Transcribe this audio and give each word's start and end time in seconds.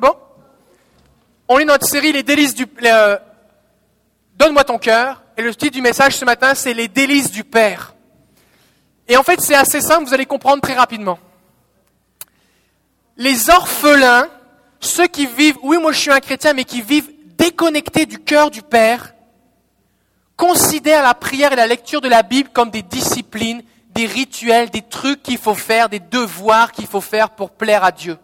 Bon? 0.00 0.16
On 1.48 1.58
dans 1.58 1.66
notre 1.66 1.86
série 1.86 2.12
Les 2.12 2.22
délices 2.22 2.54
du... 2.54 2.66
Donne-moi 4.34 4.64
ton 4.64 4.78
cœur. 4.78 5.22
Et 5.36 5.42
le 5.42 5.54
titre 5.54 5.74
du 5.74 5.82
message 5.82 6.16
ce 6.16 6.24
matin, 6.24 6.54
c'est 6.54 6.74
Les 6.74 6.88
délices 6.88 7.30
du 7.30 7.44
Père. 7.44 7.94
Et 9.08 9.16
en 9.16 9.22
fait, 9.22 9.40
c'est 9.40 9.54
assez 9.54 9.80
simple, 9.80 10.06
vous 10.06 10.14
allez 10.14 10.26
comprendre 10.26 10.62
très 10.62 10.74
rapidement. 10.74 11.18
Les 13.16 13.50
orphelins, 13.50 14.28
ceux 14.78 15.08
qui 15.08 15.26
vivent, 15.26 15.58
oui, 15.62 15.78
moi 15.78 15.92
je 15.92 15.98
suis 15.98 16.12
un 16.12 16.20
chrétien, 16.20 16.54
mais 16.54 16.64
qui 16.64 16.80
vivent 16.80 17.10
déconnectés 17.36 18.06
du 18.06 18.20
cœur 18.20 18.50
du 18.50 18.62
Père, 18.62 19.14
considèrent 20.36 21.02
la 21.02 21.14
prière 21.14 21.52
et 21.52 21.56
la 21.56 21.66
lecture 21.66 22.00
de 22.00 22.08
la 22.08 22.22
Bible 22.22 22.50
comme 22.50 22.70
des 22.70 22.82
disciplines, 22.82 23.62
des 23.90 24.06
rituels, 24.06 24.70
des 24.70 24.82
trucs 24.82 25.22
qu'il 25.22 25.38
faut 25.38 25.54
faire, 25.54 25.88
des 25.88 26.00
devoirs 26.00 26.70
qu'il 26.70 26.86
faut 26.86 27.00
faire 27.00 27.30
pour 27.30 27.50
plaire 27.50 27.82
à 27.82 27.90
Dieu. 27.90 28.16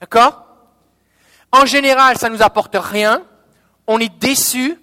D'accord? 0.00 0.49
En 1.52 1.66
général, 1.66 2.16
ça 2.16 2.28
ne 2.28 2.36
nous 2.36 2.42
apporte 2.42 2.76
rien, 2.76 3.22
on 3.86 3.98
est 3.98 4.12
déçus, 4.18 4.78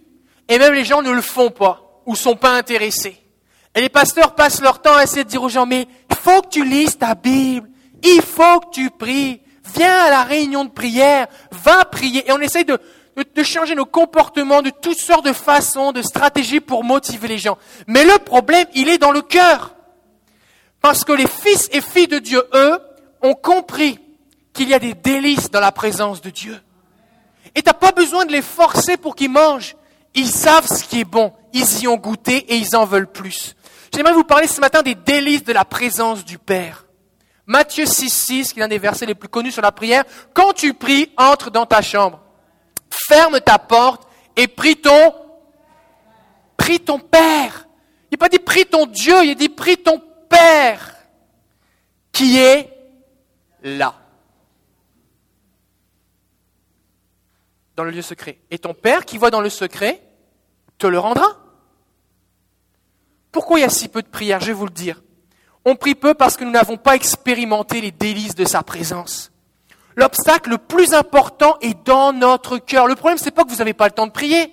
et 0.50 0.60
même 0.60 0.74
les 0.74 0.86
gens 0.86 1.02
ne 1.02 1.12
le 1.12 1.22
font 1.22 1.50
pas, 1.50 2.02
ou 2.06 2.16
sont 2.16 2.36
pas 2.36 2.52
intéressés. 2.52 3.22
Et 3.76 3.82
les 3.82 3.90
pasteurs 3.90 4.36
passent 4.36 4.62
leur 4.62 4.82
temps 4.82 4.96
à 4.96 5.04
essayer 5.04 5.24
de 5.24 5.30
dire 5.30 5.44
aux 5.44 5.50
gens, 5.50 5.66
mais 5.66 5.88
il 6.10 6.16
faut 6.16 6.42
que 6.42 6.50
tu 6.50 6.66
lises 6.66 6.98
ta 6.98 7.16
Bible, 7.16 7.70
il 8.04 8.22
faut 8.22 8.60
que 8.60 8.72
tu 8.72 8.90
pries, 8.90 9.42
viens 9.76 10.06
à 10.06 10.10
la 10.10 10.24
réunion 10.24 10.66
de 10.66 10.72
prière, 10.72 11.28
va 11.52 11.86
prier. 11.86 12.28
Et 12.28 12.32
on 12.32 12.40
essaye 12.40 12.66
de, 12.66 12.80
changer 13.44 13.76
nos 13.76 13.86
comportements 13.86 14.62
de 14.62 14.70
toutes 14.70 15.00
sortes 15.00 15.26
de 15.26 15.34
façons, 15.34 15.92
de 15.92 16.02
stratégies 16.02 16.60
pour 16.60 16.84
motiver 16.84 17.28
les 17.28 17.38
gens. 17.38 17.58
Mais 17.88 18.04
le 18.04 18.18
problème, 18.20 18.66
il 18.74 18.90
est 18.90 18.98
dans 18.98 19.12
le 19.12 19.22
cœur. 19.22 19.76
Parce 20.82 21.04
que 21.04 21.14
les 21.14 21.28
fils 21.28 21.70
et 21.72 21.82
filles 21.82 22.08
de 22.08 22.20
Dieu, 22.20 22.44
eux, 22.54 22.80
ont 23.22 23.36
compris 23.36 24.00
qu'il 24.54 24.70
y 24.70 24.74
a 24.74 24.80
des 24.80 24.94
délices 24.94 25.52
dans 25.52 25.60
la 25.60 25.72
présence 25.72 26.22
de 26.22 26.30
Dieu. 26.30 26.60
Et 27.56 27.62
t'as 27.62 27.74
pas 27.74 27.92
besoin 27.92 28.26
de 28.26 28.32
les 28.32 28.42
forcer 28.42 28.98
pour 28.98 29.16
qu'ils 29.16 29.32
mangent. 29.32 29.76
Ils 30.14 30.30
savent 30.30 30.68
ce 30.68 30.84
qui 30.84 31.02
est 31.02 31.06
bon. 31.06 31.34
Ils 31.54 31.82
y 31.82 31.88
ont 31.88 31.98
goûté 31.98 32.38
et 32.38 32.58
ils 32.58 32.76
en 32.76 32.86
veulent 32.86 33.12
plus. 33.12 33.56
J'aimerais 33.94 34.14
vous 34.14 34.24
parler 34.24 34.48
ce 34.48 34.62
matin 34.62 34.82
des 34.82 34.96
délices 34.96 35.44
de 35.44 35.54
la 35.54 35.66
présence 35.66 36.26
du 36.26 36.38
Père. 36.38 36.86
Matthieu 37.46 37.86
6, 37.86 38.10
6, 38.10 38.54
qui 38.54 38.60
est 38.60 38.62
l'un 38.62 38.68
des 38.68 38.78
versets 38.78 39.06
les 39.06 39.16
plus 39.16 39.30
connus 39.30 39.52
sur 39.52 39.62
la 39.62 39.72
prière. 39.72 40.04
Quand 40.34 40.54
tu 40.54 40.74
pries, 40.74 41.12
entre 41.18 41.50
dans 41.50 41.66
ta 41.66 41.82
chambre. 41.82 42.20
Ferme 42.90 43.40
ta 43.40 43.58
porte 43.58 44.08
et 44.36 44.48
prie 44.48 44.76
ton, 44.76 45.14
prie 46.58 46.80
ton 46.80 47.00
Père. 47.00 47.68
Il 48.12 48.16
n'a 48.16 48.18
pas 48.18 48.30
dit 48.30 48.40
prie 48.40 48.66
ton 48.66 48.86
Dieu, 48.86 49.24
il 49.24 49.32
a 49.32 49.36
dit 49.36 49.50
prie 49.50 49.78
ton 49.78 50.02
Père 50.30 50.96
qui 52.12 52.38
est 52.38 52.70
là. 53.64 53.94
Dans 57.78 57.84
le 57.84 57.92
lieu 57.92 58.02
secret. 58.02 58.40
Et 58.52 58.58
ton 58.58 58.74
Père 58.74 59.06
qui 59.06 59.18
voit 59.18 59.30
dans 59.30 59.40
le 59.40 59.50
secret 59.50 60.02
te 60.80 60.88
le 60.88 61.00
rendra. 61.00 61.38
Pourquoi 63.32 63.60
il 63.60 63.62
y 63.62 63.66
a 63.66 63.70
si 63.70 63.88
peu 63.88 64.02
de 64.02 64.08
prières? 64.08 64.42
Je 64.42 64.48
vais 64.48 64.54
vous 64.54 64.66
le 64.66 64.72
dire. 64.72 65.02
On 65.64 65.76
prie 65.76 65.94
peu 65.96 66.16
parce 66.16 66.38
que 66.38 66.44
nous 66.44 66.52
n'avons 66.52 66.78
pas 66.78 66.96
expérimenté 66.96 67.80
les 67.80 67.92
délices 67.92 68.36
de 68.36 68.46
sa 68.46 68.64
présence. 68.64 69.32
L'obstacle 69.96 70.50
le 70.50 70.58
plus 70.58 70.94
important 70.94 71.58
est 71.62 71.86
dans 71.86 72.14
notre 72.14 72.58
cœur. 72.58 72.88
Le 72.88 72.96
problème, 72.96 73.20
c'est 73.20 73.32
pas 73.32 73.44
que 73.44 73.50
vous 73.50 73.58
n'avez 73.58 73.74
pas 73.74 73.86
le 73.86 73.92
temps 73.92 74.08
de 74.08 74.12
prier. 74.12 74.52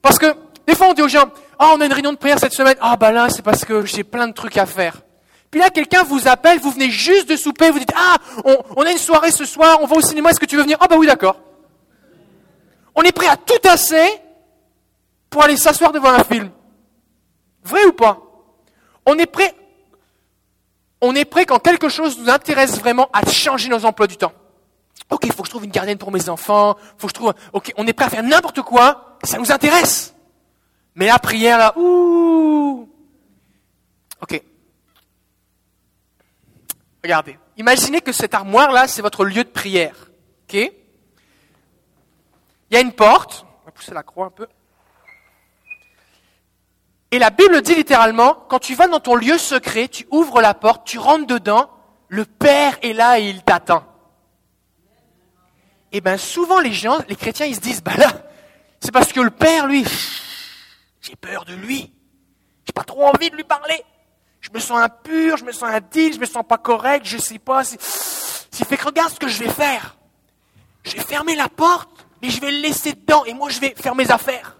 Parce 0.00 0.18
que, 0.18 0.34
des 0.66 0.74
fois, 0.74 0.88
on 0.88 0.94
dit 0.94 1.02
aux 1.02 1.08
gens, 1.08 1.24
ah, 1.58 1.72
on 1.74 1.80
a 1.82 1.86
une 1.86 1.92
réunion 1.92 2.12
de 2.12 2.18
prière 2.18 2.38
cette 2.38 2.54
semaine. 2.54 2.76
Ah, 2.80 2.96
bah 2.96 3.12
là, 3.12 3.28
c'est 3.28 3.42
parce 3.42 3.64
que 3.64 3.84
j'ai 3.84 4.04
plein 4.04 4.26
de 4.26 4.32
trucs 4.32 4.56
à 4.56 4.64
faire. 4.64 5.02
Puis 5.50 5.60
là, 5.60 5.68
quelqu'un 5.68 6.02
vous 6.02 6.28
appelle, 6.28 6.60
vous 6.60 6.70
venez 6.70 6.90
juste 6.90 7.28
de 7.28 7.36
souper, 7.36 7.70
vous 7.70 7.78
dites, 7.78 7.92
ah, 7.94 8.16
on, 8.76 8.82
a 8.82 8.90
une 8.90 8.98
soirée 8.98 9.32
ce 9.32 9.44
soir, 9.44 9.78
on 9.82 9.86
va 9.86 9.96
au 9.96 10.00
cinéma, 10.00 10.30
est-ce 10.30 10.40
que 10.40 10.46
tu 10.46 10.56
veux 10.56 10.62
venir? 10.62 10.78
Ah, 10.80 10.88
bah 10.88 10.96
oui, 10.98 11.06
d'accord. 11.06 11.40
On 12.94 13.02
est 13.02 13.12
prêt 13.12 13.28
à 13.28 13.36
tout 13.36 13.58
tasser 13.58 14.20
pour 15.30 15.42
aller 15.42 15.56
s'asseoir 15.56 15.92
devant 15.92 16.10
un 16.10 16.22
film. 16.24 16.50
Vrai 17.64 17.84
ou 17.86 17.92
pas? 17.92 18.20
On 19.06 19.18
est 19.18 19.26
prêt, 19.26 19.54
on 21.00 21.14
est 21.14 21.24
prêt 21.24 21.44
quand 21.44 21.58
quelque 21.58 21.88
chose 21.88 22.18
nous 22.18 22.30
intéresse 22.30 22.78
vraiment 22.78 23.10
à 23.12 23.26
changer 23.26 23.68
nos 23.68 23.84
emplois 23.84 24.06
du 24.06 24.16
temps. 24.16 24.32
Ok, 25.10 25.30
faut 25.32 25.42
que 25.42 25.46
je 25.46 25.50
trouve 25.50 25.64
une 25.64 25.70
gardienne 25.70 25.98
pour 25.98 26.10
mes 26.10 26.28
enfants, 26.28 26.76
faut 26.96 27.06
que 27.06 27.10
je 27.10 27.14
trouve, 27.14 27.34
ok, 27.52 27.72
on 27.76 27.86
est 27.86 27.92
prêt 27.92 28.06
à 28.06 28.10
faire 28.10 28.22
n'importe 28.22 28.62
quoi, 28.62 29.18
ça 29.22 29.38
nous 29.38 29.52
intéresse. 29.52 30.14
Mais 30.94 31.06
la 31.06 31.18
prière, 31.18 31.58
là, 31.58 31.76
ouh. 31.76 32.88
Ok. 34.22 34.42
Regardez. 37.02 37.38
Imaginez 37.58 38.00
que 38.00 38.12
cette 38.12 38.32
armoire-là, 38.32 38.88
c'est 38.88 39.02
votre 39.02 39.24
lieu 39.24 39.44
de 39.44 39.48
prière. 39.48 40.10
Ok? 40.48 40.72
Il 42.74 42.78
y 42.78 42.80
a 42.80 42.82
une 42.82 42.92
porte. 42.92 43.46
On 43.62 43.66
va 43.66 43.70
pousser 43.70 43.94
la 43.94 44.02
croix 44.02 44.26
un 44.26 44.30
peu. 44.30 44.48
Et 47.12 47.20
la 47.20 47.30
Bible 47.30 47.62
dit 47.62 47.76
littéralement, 47.76 48.34
quand 48.48 48.58
tu 48.58 48.74
vas 48.74 48.88
dans 48.88 48.98
ton 48.98 49.14
lieu 49.14 49.38
secret, 49.38 49.86
tu 49.86 50.08
ouvres 50.10 50.40
la 50.40 50.54
porte, 50.54 50.84
tu 50.84 50.98
rentres 50.98 51.28
dedans, 51.28 51.70
le 52.08 52.24
Père 52.24 52.76
est 52.82 52.92
là 52.92 53.20
et 53.20 53.28
il 53.28 53.44
t'attend. 53.44 53.84
Et 55.92 56.00
bien 56.00 56.16
souvent 56.16 56.58
les 56.58 56.72
gens, 56.72 56.98
les 57.08 57.14
chrétiens, 57.14 57.46
ils 57.46 57.54
se 57.54 57.60
disent, 57.60 57.80
bah 57.80 57.94
là, 57.96 58.10
c'est 58.80 58.90
parce 58.90 59.12
que 59.12 59.20
le 59.20 59.30
Père, 59.30 59.68
lui, 59.68 59.86
j'ai 61.00 61.14
peur 61.14 61.44
de 61.44 61.54
lui. 61.54 61.94
J'ai 62.66 62.72
pas 62.72 62.82
trop 62.82 63.04
envie 63.04 63.30
de 63.30 63.36
lui 63.36 63.44
parler. 63.44 63.84
Je 64.40 64.50
me 64.50 64.58
sens 64.58 64.80
impur, 64.80 65.36
je 65.36 65.44
me 65.44 65.52
sens 65.52 65.70
indigne, 65.70 66.14
je 66.14 66.18
me 66.18 66.26
sens 66.26 66.44
pas 66.44 66.58
correct, 66.58 67.06
je 67.06 67.18
sais 67.18 67.38
pas. 67.38 67.62
S'il 67.62 68.66
fait 68.66 68.76
que 68.76 68.86
regarde 68.86 69.12
ce 69.12 69.20
que 69.20 69.28
je 69.28 69.44
vais 69.44 69.50
faire. 69.50 69.96
Je 70.82 70.96
vais 70.96 71.02
fermer 71.04 71.36
la 71.36 71.48
porte, 71.48 71.93
mais 72.24 72.30
je 72.30 72.40
vais 72.40 72.52
le 72.52 72.60
laisser 72.62 72.94
dedans 72.94 73.22
et 73.26 73.34
moi 73.34 73.50
je 73.50 73.60
vais 73.60 73.74
faire 73.76 73.94
mes 73.94 74.10
affaires. 74.10 74.56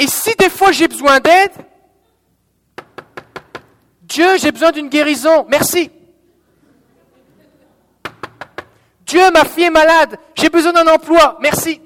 Et 0.00 0.08
si 0.08 0.34
des 0.34 0.50
fois 0.50 0.72
j'ai 0.72 0.88
besoin 0.88 1.20
d'aide, 1.20 1.52
Dieu, 4.02 4.36
j'ai 4.38 4.50
besoin 4.50 4.72
d'une 4.72 4.88
guérison, 4.88 5.46
merci. 5.48 5.92
Dieu, 9.02 9.30
ma 9.30 9.44
fille 9.44 9.64
est 9.64 9.70
malade, 9.70 10.18
j'ai 10.34 10.48
besoin 10.48 10.72
d'un 10.72 10.92
emploi, 10.92 11.38
merci. 11.40 11.80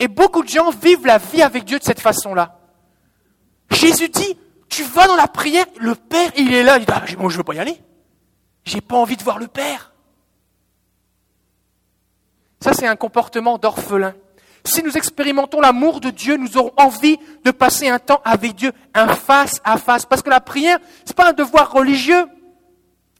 Et 0.00 0.08
beaucoup 0.08 0.42
de 0.42 0.48
gens 0.48 0.70
vivent 0.70 1.06
la 1.06 1.18
vie 1.18 1.42
avec 1.42 1.62
Dieu 1.62 1.78
de 1.78 1.84
cette 1.84 2.00
façon-là. 2.00 2.58
Jésus 3.70 4.08
dit, 4.08 4.36
tu 4.68 4.82
vas 4.82 5.06
dans 5.06 5.14
la 5.14 5.28
prière, 5.28 5.66
le 5.78 5.94
Père, 5.94 6.32
il 6.36 6.52
est 6.52 6.64
là. 6.64 6.78
Il 6.78 6.86
dit, 6.86 6.92
ah, 6.92 7.04
moi, 7.18 7.30
je 7.30 7.36
veux 7.36 7.44
pas 7.44 7.54
y 7.54 7.60
aller. 7.60 7.80
J'ai 8.64 8.80
pas 8.80 8.96
envie 8.96 9.16
de 9.16 9.22
voir 9.22 9.38
le 9.38 9.46
Père. 9.46 9.91
Ça, 12.62 12.72
c'est 12.72 12.86
un 12.86 12.94
comportement 12.94 13.58
d'orphelin. 13.58 14.14
Si 14.64 14.84
nous 14.84 14.96
expérimentons 14.96 15.60
l'amour 15.60 16.00
de 16.00 16.10
Dieu, 16.10 16.36
nous 16.36 16.56
aurons 16.56 16.72
envie 16.76 17.18
de 17.44 17.50
passer 17.50 17.88
un 17.88 17.98
temps 17.98 18.20
avec 18.24 18.54
Dieu, 18.54 18.70
un 18.94 19.08
face 19.08 19.60
à 19.64 19.76
face. 19.76 20.06
Parce 20.06 20.22
que 20.22 20.30
la 20.30 20.40
prière, 20.40 20.78
c'est 21.04 21.16
pas 21.16 21.30
un 21.30 21.32
devoir 21.32 21.72
religieux. 21.72 22.24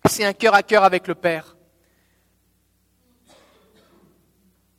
C'est 0.09 0.25
un 0.25 0.33
cœur 0.33 0.55
à 0.55 0.63
cœur 0.63 0.85
avec 0.85 1.09
le 1.09 1.17
Père. 1.17 1.57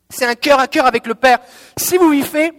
C'est 0.10 0.26
un 0.26 0.36
cœur 0.36 0.62
à 0.62 0.68
cœur 0.68 0.86
avec 0.86 1.08
le 1.08 1.16
Père. 1.16 1.40
Si 1.76 1.98
vous 1.98 2.10
vivez 2.10 2.54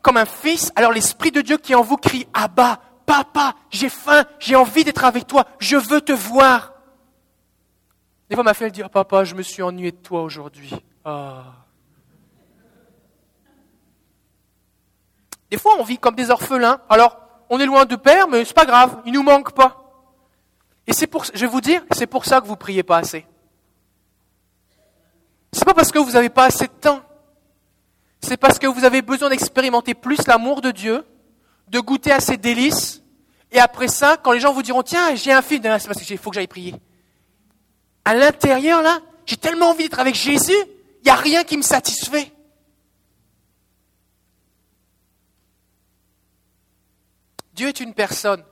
comme 0.00 0.16
un 0.16 0.26
fils, 0.26 0.70
alors 0.76 0.92
l'Esprit 0.92 1.32
de 1.32 1.40
Dieu 1.40 1.56
qui 1.56 1.74
en 1.74 1.82
vous 1.82 1.96
crie 1.96 2.28
Abba, 2.34 2.80
Papa, 3.04 3.54
j'ai 3.70 3.88
faim, 3.88 4.24
j'ai 4.38 4.54
envie 4.54 4.84
d'être 4.84 5.04
avec 5.04 5.26
toi, 5.26 5.44
je 5.58 5.76
veux 5.76 6.02
te 6.02 6.12
voir. 6.12 6.74
Des 8.28 8.36
fois, 8.36 8.44
ma 8.44 8.54
fille 8.54 8.70
dit 8.70 8.82
oh, 8.84 8.88
Papa, 8.88 9.24
je 9.24 9.34
me 9.34 9.42
suis 9.42 9.62
ennuyé 9.62 9.90
de 9.90 9.96
toi 9.96 10.22
aujourd'hui. 10.22 10.72
Oh. 11.08 11.40
Des 15.50 15.56
fois, 15.56 15.76
on 15.78 15.84
vit 15.84 15.96
comme 15.96 16.14
des 16.14 16.30
orphelins. 16.30 16.80
Alors, 16.90 17.18
on 17.48 17.58
est 17.58 17.64
loin 17.64 17.86
de 17.86 17.96
Père, 17.96 18.28
mais 18.28 18.44
c'est 18.44 18.54
pas 18.54 18.66
grave, 18.66 19.00
il 19.06 19.14
nous 19.14 19.22
manque 19.22 19.52
pas. 19.52 19.84
Et 20.86 20.92
c'est 20.92 21.06
pour, 21.06 21.24
je 21.24 21.38
vais 21.38 21.46
vous 21.46 21.62
dire, 21.62 21.82
c'est 21.92 22.06
pour 22.06 22.26
ça 22.26 22.42
que 22.42 22.46
vous 22.46 22.56
priez 22.56 22.82
pas 22.82 22.98
assez. 22.98 23.26
C'est 25.52 25.64
pas 25.64 25.72
parce 25.72 25.90
que 25.90 25.98
vous 25.98 26.12
n'avez 26.12 26.28
pas 26.28 26.44
assez 26.44 26.66
de 26.66 26.72
temps. 26.72 27.00
C'est 28.20 28.36
parce 28.36 28.58
que 28.58 28.66
vous 28.66 28.84
avez 28.84 29.00
besoin 29.00 29.30
d'expérimenter 29.30 29.94
plus 29.94 30.26
l'amour 30.26 30.60
de 30.60 30.70
Dieu, 30.70 31.06
de 31.68 31.80
goûter 31.80 32.12
à 32.12 32.20
ses 32.20 32.36
délices, 32.36 33.02
et 33.50 33.60
après 33.60 33.88
ça, 33.88 34.18
quand 34.22 34.32
les 34.32 34.40
gens 34.40 34.52
vous 34.52 34.62
diront, 34.62 34.82
tiens, 34.82 35.14
j'ai 35.14 35.32
un 35.32 35.40
film, 35.40 35.62
c'est 35.62 35.88
parce 35.88 36.02
qu'il 36.02 36.18
faut 36.18 36.28
que 36.30 36.34
j'aille 36.34 36.46
prier. 36.46 36.74
À 38.04 38.14
l'intérieur, 38.14 38.82
là, 38.82 38.98
j'ai 39.24 39.36
tellement 39.36 39.70
envie 39.70 39.84
d'être 39.84 40.00
avec 40.00 40.14
Jésus, 40.14 40.52
il 41.00 41.04
n'y 41.04 41.10
a 41.10 41.16
rien 41.16 41.44
qui 41.44 41.56
me 41.56 41.62
satisfait. 41.62 42.32
Dieu 47.54 47.68
est 47.68 47.80
une 47.80 47.94
personne. 47.94 48.44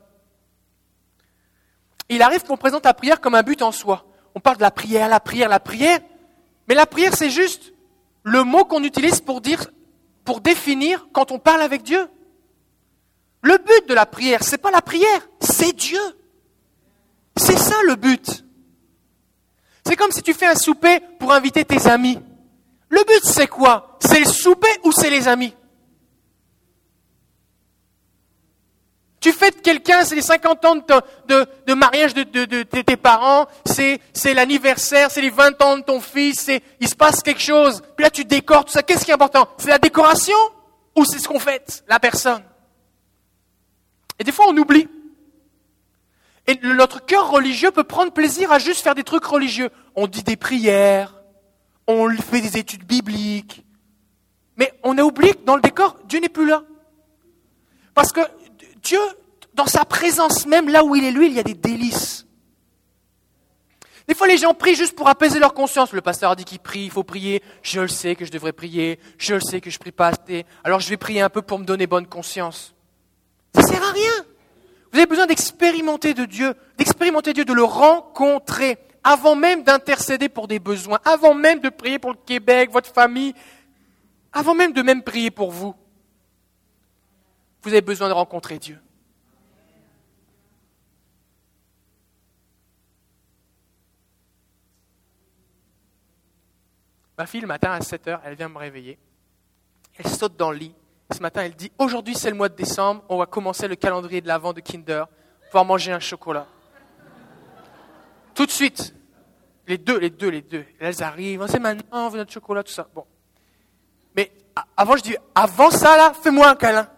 Il 2.09 2.23
arrive 2.23 2.45
qu'on 2.45 2.57
présente 2.57 2.85
la 2.85 2.95
prière 2.95 3.21
comme 3.21 3.35
un 3.35 3.43
but 3.43 3.63
en 3.63 3.73
soi. 3.73 4.07
On 4.35 4.41
parle 4.41 4.57
de 4.57 4.63
la 4.63 4.71
prière, 4.71 5.09
la 5.09 5.21
prière, 5.21 5.49
la 5.49 5.61
prière. 5.61 6.01
Mais 6.69 6.75
la 6.75 6.87
prière, 6.87 7.15
c'est 7.15 7.31
juste 7.31 7.73
le 8.23 8.43
mot 8.43 8.65
qu'on 8.65 8.83
utilise 8.83 9.21
pour 9.21 9.41
dire, 9.41 9.71
pour 10.25 10.41
définir 10.41 11.07
quand 11.13 11.31
on 11.31 11.39
parle 11.39 11.63
avec 11.63 11.83
Dieu. 11.83 12.09
Le 13.43 13.59
but 13.59 13.89
de 13.89 13.95
la 13.95 14.07
prière, 14.07 14.43
c'est 14.43 14.59
pas 14.59 14.73
la 14.73 14.83
prière, 14.83 15.29
c'est 15.41 15.73
Dieu. 15.73 16.01
C'est 17.37 17.59
ça 17.59 17.77
le 17.85 17.95
but. 17.95 18.27
C'est 19.85 19.97
C'est 19.97 19.97
comme 19.97 20.11
si 20.11 20.23
tu 20.23 20.35
fais 20.35 20.47
un 20.47 20.55
souper 20.55 21.01
pour 21.19 21.33
inviter 21.33 21.65
tes 21.65 21.87
amis. 21.87 22.19
Le 22.89 23.03
but, 23.05 23.25
c'est 23.25 23.49
quoi? 23.49 23.97
C'est 24.01 24.21
le 24.21 24.27
souper 24.27 24.71
ou 24.85 24.93
c'est 24.93 25.11
les 25.11 25.29
amis? 25.29 25.55
Tu 29.21 29.33
fêtes 29.33 29.61
quelqu'un, 29.61 30.05
c'est 30.05 30.15
les 30.15 30.23
50 30.23 30.65
ans 30.67 30.77
de, 30.77 31.75
mariage 31.75 32.15
de, 32.15 32.23
de, 32.23 32.63
tes 32.63 32.97
parents, 32.97 33.47
c'est, 33.65 33.99
l'anniversaire, 34.35 35.11
c'est 35.11 35.21
les 35.21 35.31
20 35.31 35.61
ans 35.63 35.79
de 35.79 35.83
ton 35.83 36.01
fils, 36.01 36.49
il 36.79 36.89
se 36.89 36.95
passe 36.95 37.23
quelque 37.23 37.41
chose. 37.41 37.83
Puis 37.97 38.05
là, 38.05 38.11
tu 38.11 38.25
décores 38.25 38.65
tout 38.65 38.73
ça. 38.73 38.85
Qu'est-ce 38.85 39.05
qui 39.05 39.11
est 39.11 39.15
important? 39.15 39.49
C'est 39.59 39.71
la 39.71 39.81
décoration 39.81 40.37
ou 40.95 41.05
c'est 41.05 41.19
ce 41.19 41.27
qu'on 41.27 41.41
fête, 41.41 41.83
la 41.89 41.99
personne? 41.99 42.43
Et 44.21 44.25
des 44.25 44.31
fois, 44.31 44.47
on 44.49 44.57
oublie. 44.57 44.89
Et 46.47 46.57
notre 46.63 47.05
cœur 47.05 47.29
religieux 47.29 47.73
peut 47.73 47.83
prendre 47.83 48.13
plaisir 48.13 48.53
à 48.53 48.61
juste 48.61 48.83
faire 48.83 48.95
des 48.95 49.03
trucs 49.03 49.25
religieux. 49.25 49.71
On 49.97 50.07
dit 50.07 50.23
des 50.23 50.37
prières, 50.37 51.16
on 51.87 52.11
fait 52.11 52.41
des 52.41 52.57
études 52.57 52.85
bibliques, 52.85 53.65
mais 54.57 54.73
on 54.83 54.97
a 54.99 55.03
oublié 55.03 55.35
que 55.35 55.45
dans 55.45 55.57
le 55.57 55.63
décor, 55.63 55.97
Dieu 56.09 56.21
n'est 56.21 56.29
plus 56.29 56.47
là. 56.47 56.63
Parce 57.95 58.13
que 58.13 58.21
Dieu, 58.83 59.01
dans 59.55 59.67
sa 59.67 59.85
présence 59.85 60.47
même, 60.47 60.69
là 60.69 60.85
où 60.85 60.95
il 60.97 61.05
est 61.05 61.13
lui, 61.13 61.27
il 61.27 61.33
y 61.33 61.39
a 61.39 61.43
des 61.43 61.55
délices. 61.55 62.27
Des 64.09 64.15
fois, 64.15 64.29
les 64.29 64.37
gens 64.37 64.55
prient 64.55 64.77
juste 64.77 64.95
pour 64.95 65.09
apaiser 65.09 65.41
leur 65.41 65.53
conscience. 65.53 65.93
Le 65.93 66.01
pasteur 66.01 66.31
a 66.31 66.37
dit 66.37 66.45
qu'il 66.45 66.61
prie, 66.61 66.85
il 66.85 66.91
faut 66.91 67.03
prier. 67.03 67.43
Je 67.63 67.81
le 67.81 67.89
sais 67.89 68.15
que 68.15 68.25
je 68.25 68.31
devrais 68.31 68.53
prier. 68.53 69.01
Je 69.19 69.35
le 69.35 69.41
sais 69.41 69.61
que 69.61 69.69
je 69.69 69.79
prie 69.79 69.91
pas 69.91 70.09
assez. 70.09 70.47
Alors 70.63 70.79
je 70.79 70.89
vais 70.89 70.97
prier 70.97 71.21
un 71.21 71.29
peu 71.29 71.43
pour 71.43 71.59
me 71.59 71.65
donner 71.65 71.87
bonne 71.87 72.07
conscience. 72.07 72.75
Ça 73.55 73.63
sert 73.63 73.83
à 73.83 73.91
rien. 73.91 74.13
Vous 74.93 74.99
avez 74.99 75.07
besoin 75.07 75.27
d'expérimenter 75.27 76.15
de 76.15 76.25
Dieu, 76.25 76.55
d'expérimenter 76.79 77.33
Dieu, 77.33 77.45
de 77.45 77.53
le 77.53 77.65
rencontrer, 77.65 78.79
avant 79.09 79.37
même 79.37 79.63
d'intercéder 79.63 80.29
pour 80.29 80.49
des 80.49 80.59
besoins, 80.59 80.99
avant 81.05 81.33
même 81.33 81.61
de 81.61 81.69
prier 81.69 82.01
pour 82.01 82.11
le 82.11 82.19
Québec, 82.27 82.73
votre 82.73 82.93
famille, 82.93 83.35
avant 84.33 84.53
même 84.53 84.73
de 84.73 84.83
même 84.83 85.05
prier 85.05 85.31
pour 85.31 85.53
vous. 85.53 85.77
Vous 87.63 87.71
avez 87.71 87.83
besoin 87.83 88.09
de 88.09 88.13
rencontrer 88.13 88.59
Dieu. 88.59 88.81
Ma 97.17 97.27
fille, 97.27 97.41
le 97.41 97.47
matin 97.47 97.71
à 97.71 97.81
7 97.81 98.09
heures, 98.09 98.21
elle 98.25 98.35
vient 98.35 98.49
me 98.49 98.59
réveiller. 98.59 98.99
Elle 99.99 100.09
saute 100.09 100.37
dans 100.37 100.51
le 100.51 100.59
lit. 100.59 100.75
Ce 101.13 101.21
matin, 101.21 101.43
elle 101.43 101.55
dit 101.55 101.71
Aujourd'hui, 101.79 102.17
c'est 102.17 102.31
le 102.31 102.37
mois 102.37 102.49
de 102.49 102.57
décembre, 102.57 103.05
on 103.09 103.19
va 103.19 103.27
commencer 103.27 103.69
le 103.69 103.77
calendrier 103.77 104.21
de 104.21 104.27
l'Avent 104.27 104.53
de 104.53 104.61
Kinder, 104.61 105.05
pouvoir 105.45 105.65
manger 105.65 105.93
un 105.93 106.01
chocolat. 106.01 106.49
Tout 108.35 108.47
de 108.47 108.51
suite. 108.51 108.96
Les 109.67 109.79
deux, 109.79 109.99
les 109.99 110.11
deux, 110.11 110.29
les 110.29 110.43
deux. 110.43 110.65
Elles 110.79 111.03
arrivent, 111.03 111.45
c'est 111.49 111.59
maintenant, 111.59 112.07
on 112.07 112.09
veut 112.09 112.19
notre 112.19 112.33
chocolat, 112.33 112.63
tout 112.63 112.73
ça. 112.73 112.89
Bon. 112.95 113.05
Mais 114.15 114.31
avant, 114.77 114.97
je 114.97 115.03
dis 115.03 115.17
Avant 115.35 115.71
ça, 115.71 115.97
là, 115.97 116.13
fais-moi 116.21 116.49
un 116.49 116.55
câlin. 116.55 116.89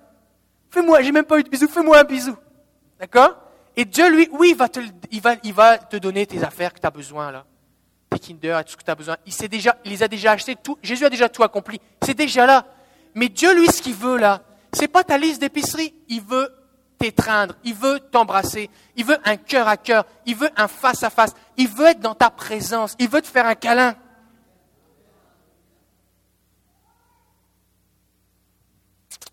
Fais-moi, 0.71 1.01
j'ai 1.03 1.13
même 1.13 1.25
pas 1.25 1.39
eu 1.39 1.43
de 1.43 1.49
bisou, 1.49 1.67
fais-moi 1.67 1.99
un 1.99 2.05
bisou. 2.05 2.37
D'accord? 3.01 3.37
Et 3.75 3.85
Dieu, 3.85 4.11
lui, 4.11 4.29
oui, 4.33 4.51
il 4.51 4.57
va, 4.57 4.69
te, 4.69 4.81
il, 5.11 5.21
va, 5.21 5.37
il 5.43 5.55
va 5.55 5.79
te 5.79 5.97
donner 5.97 6.27
tes 6.27 6.43
affaires 6.43 6.75
que 6.75 6.81
tu 6.81 6.87
as 6.87 6.91
besoin, 6.91 7.31
là. 7.31 7.47
Tes 8.11 8.19
Kinder, 8.19 8.59
tout 8.65 8.73
ce 8.73 8.77
que 8.77 8.85
tu 8.85 8.91
as 8.91 8.95
besoin. 8.95 9.17
Il, 9.25 9.49
déjà, 9.49 9.77
il 9.85 9.93
les 9.93 10.03
a 10.03 10.09
déjà 10.09 10.33
achetés, 10.33 10.57
tout, 10.57 10.79
Jésus 10.83 11.05
a 11.05 11.11
déjà 11.11 11.29
tout 11.29 11.43
accompli. 11.43 11.81
C'est 12.03 12.15
déjà 12.15 12.45
là. 12.45 12.67
Mais 13.15 13.29
Dieu, 13.29 13.55
lui, 13.55 13.67
ce 13.69 13.81
qu'il 13.81 13.95
veut, 13.95 14.19
là, 14.19 14.43
c'est 14.73 14.89
pas 14.89 15.05
ta 15.05 15.17
liste 15.17 15.41
d'épicerie. 15.41 15.95
Il 16.09 16.21
veut 16.21 16.53
t'étreindre, 16.99 17.55
il 17.65 17.75
veut 17.75 18.01
t'embrasser, 18.01 18.69
il 18.97 19.05
veut 19.05 19.19
un 19.25 19.37
cœur 19.37 19.69
à 19.69 19.77
cœur, 19.77 20.05
il 20.27 20.35
veut 20.35 20.51
un 20.57 20.69
face 20.69 21.03
à 21.05 21.11
face, 21.11 21.33
il 21.59 21.69
veut 21.69 21.87
être 21.87 22.01
dans 22.01 22.15
ta 22.15 22.31
présence, 22.31 22.95
il 22.99 23.09
veut 23.09 23.21
te 23.21 23.27
faire 23.27 23.45
un 23.45 23.57
câlin. 23.57 23.97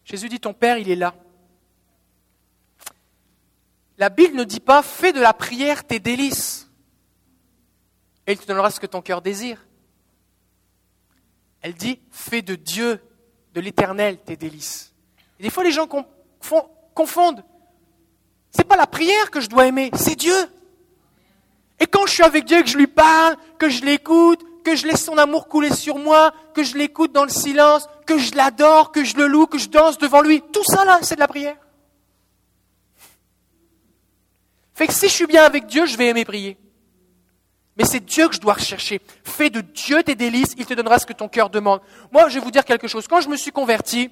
Jésus 0.03 0.27
dit, 0.27 0.39
ton 0.39 0.53
Père, 0.53 0.77
il 0.77 0.89
est 0.89 0.95
là. 0.95 1.15
La 3.97 4.09
Bible 4.09 4.35
ne 4.35 4.43
dit 4.43 4.59
pas 4.59 4.81
fais 4.81 5.13
de 5.13 5.21
la 5.21 5.33
prière 5.33 5.85
tes 5.85 5.99
délices 5.99 6.69
et 8.27 8.33
il 8.33 8.39
te 8.39 8.45
donnera 8.45 8.71
ce 8.71 8.79
que 8.79 8.87
ton 8.87 9.01
cœur 9.01 9.21
désire. 9.21 9.65
Elle 11.61 11.75
dit 11.75 12.01
fais 12.11 12.41
de 12.41 12.55
Dieu, 12.55 13.01
de 13.53 13.61
l'éternel, 13.61 14.17
tes 14.17 14.35
délices. 14.35 14.93
Des 15.39 15.49
fois, 15.49 15.63
les 15.63 15.71
gens 15.71 15.87
confondent. 16.93 17.43
Ce 18.51 18.57
n'est 18.57 18.67
pas 18.67 18.75
la 18.75 18.87
prière 18.87 19.31
que 19.31 19.41
je 19.41 19.47
dois 19.47 19.67
aimer, 19.67 19.91
c'est 19.93 20.15
Dieu. 20.15 20.35
Et 21.79 21.87
quand 21.87 22.05
je 22.05 22.13
suis 22.13 22.23
avec 22.23 22.45
Dieu, 22.45 22.61
que 22.61 22.69
je 22.69 22.77
lui 22.77 22.87
parle, 22.87 23.35
que 23.57 23.69
je 23.69 23.83
l'écoute, 23.83 24.41
que 24.63 24.75
je 24.75 24.87
laisse 24.87 25.03
son 25.03 25.17
amour 25.17 25.47
couler 25.47 25.73
sur 25.73 25.97
moi, 25.97 26.33
que 26.53 26.63
je 26.63 26.77
l'écoute 26.77 27.11
dans 27.11 27.23
le 27.23 27.29
silence, 27.29 27.87
que 28.05 28.17
je 28.17 28.33
l'adore, 28.35 28.91
que 28.91 29.03
je 29.03 29.15
le 29.15 29.27
loue, 29.27 29.45
que 29.45 29.57
je 29.57 29.69
danse 29.69 29.97
devant 29.97 30.21
lui, 30.21 30.41
tout 30.51 30.63
ça 30.63 30.85
là, 30.85 30.99
c'est 31.01 31.15
de 31.15 31.19
la 31.19 31.27
prière. 31.27 31.57
Fait 34.73 34.87
que 34.87 34.93
si 34.93 35.07
je 35.07 35.13
suis 35.13 35.27
bien 35.27 35.43
avec 35.43 35.67
Dieu, 35.67 35.85
je 35.85 35.95
vais 35.95 36.07
aimer 36.07 36.25
prier. 36.25 36.57
Mais 37.77 37.85
c'est 37.85 38.03
Dieu 38.03 38.27
que 38.27 38.35
je 38.35 38.41
dois 38.41 38.53
rechercher. 38.53 39.01
Fais 39.23 39.49
de 39.49 39.61
Dieu 39.61 40.01
tes 40.03 40.15
délices, 40.15 40.53
il 40.57 40.65
te 40.65 40.73
donnera 40.73 40.99
ce 40.99 41.05
que 41.05 41.13
ton 41.13 41.27
cœur 41.27 41.49
demande. 41.49 41.81
Moi, 42.11 42.27
je 42.29 42.35
vais 42.35 42.43
vous 42.43 42.51
dire 42.51 42.65
quelque 42.65 42.87
chose. 42.87 43.07
Quand 43.07 43.21
je 43.21 43.29
me 43.29 43.37
suis 43.37 43.51
converti, 43.51 44.09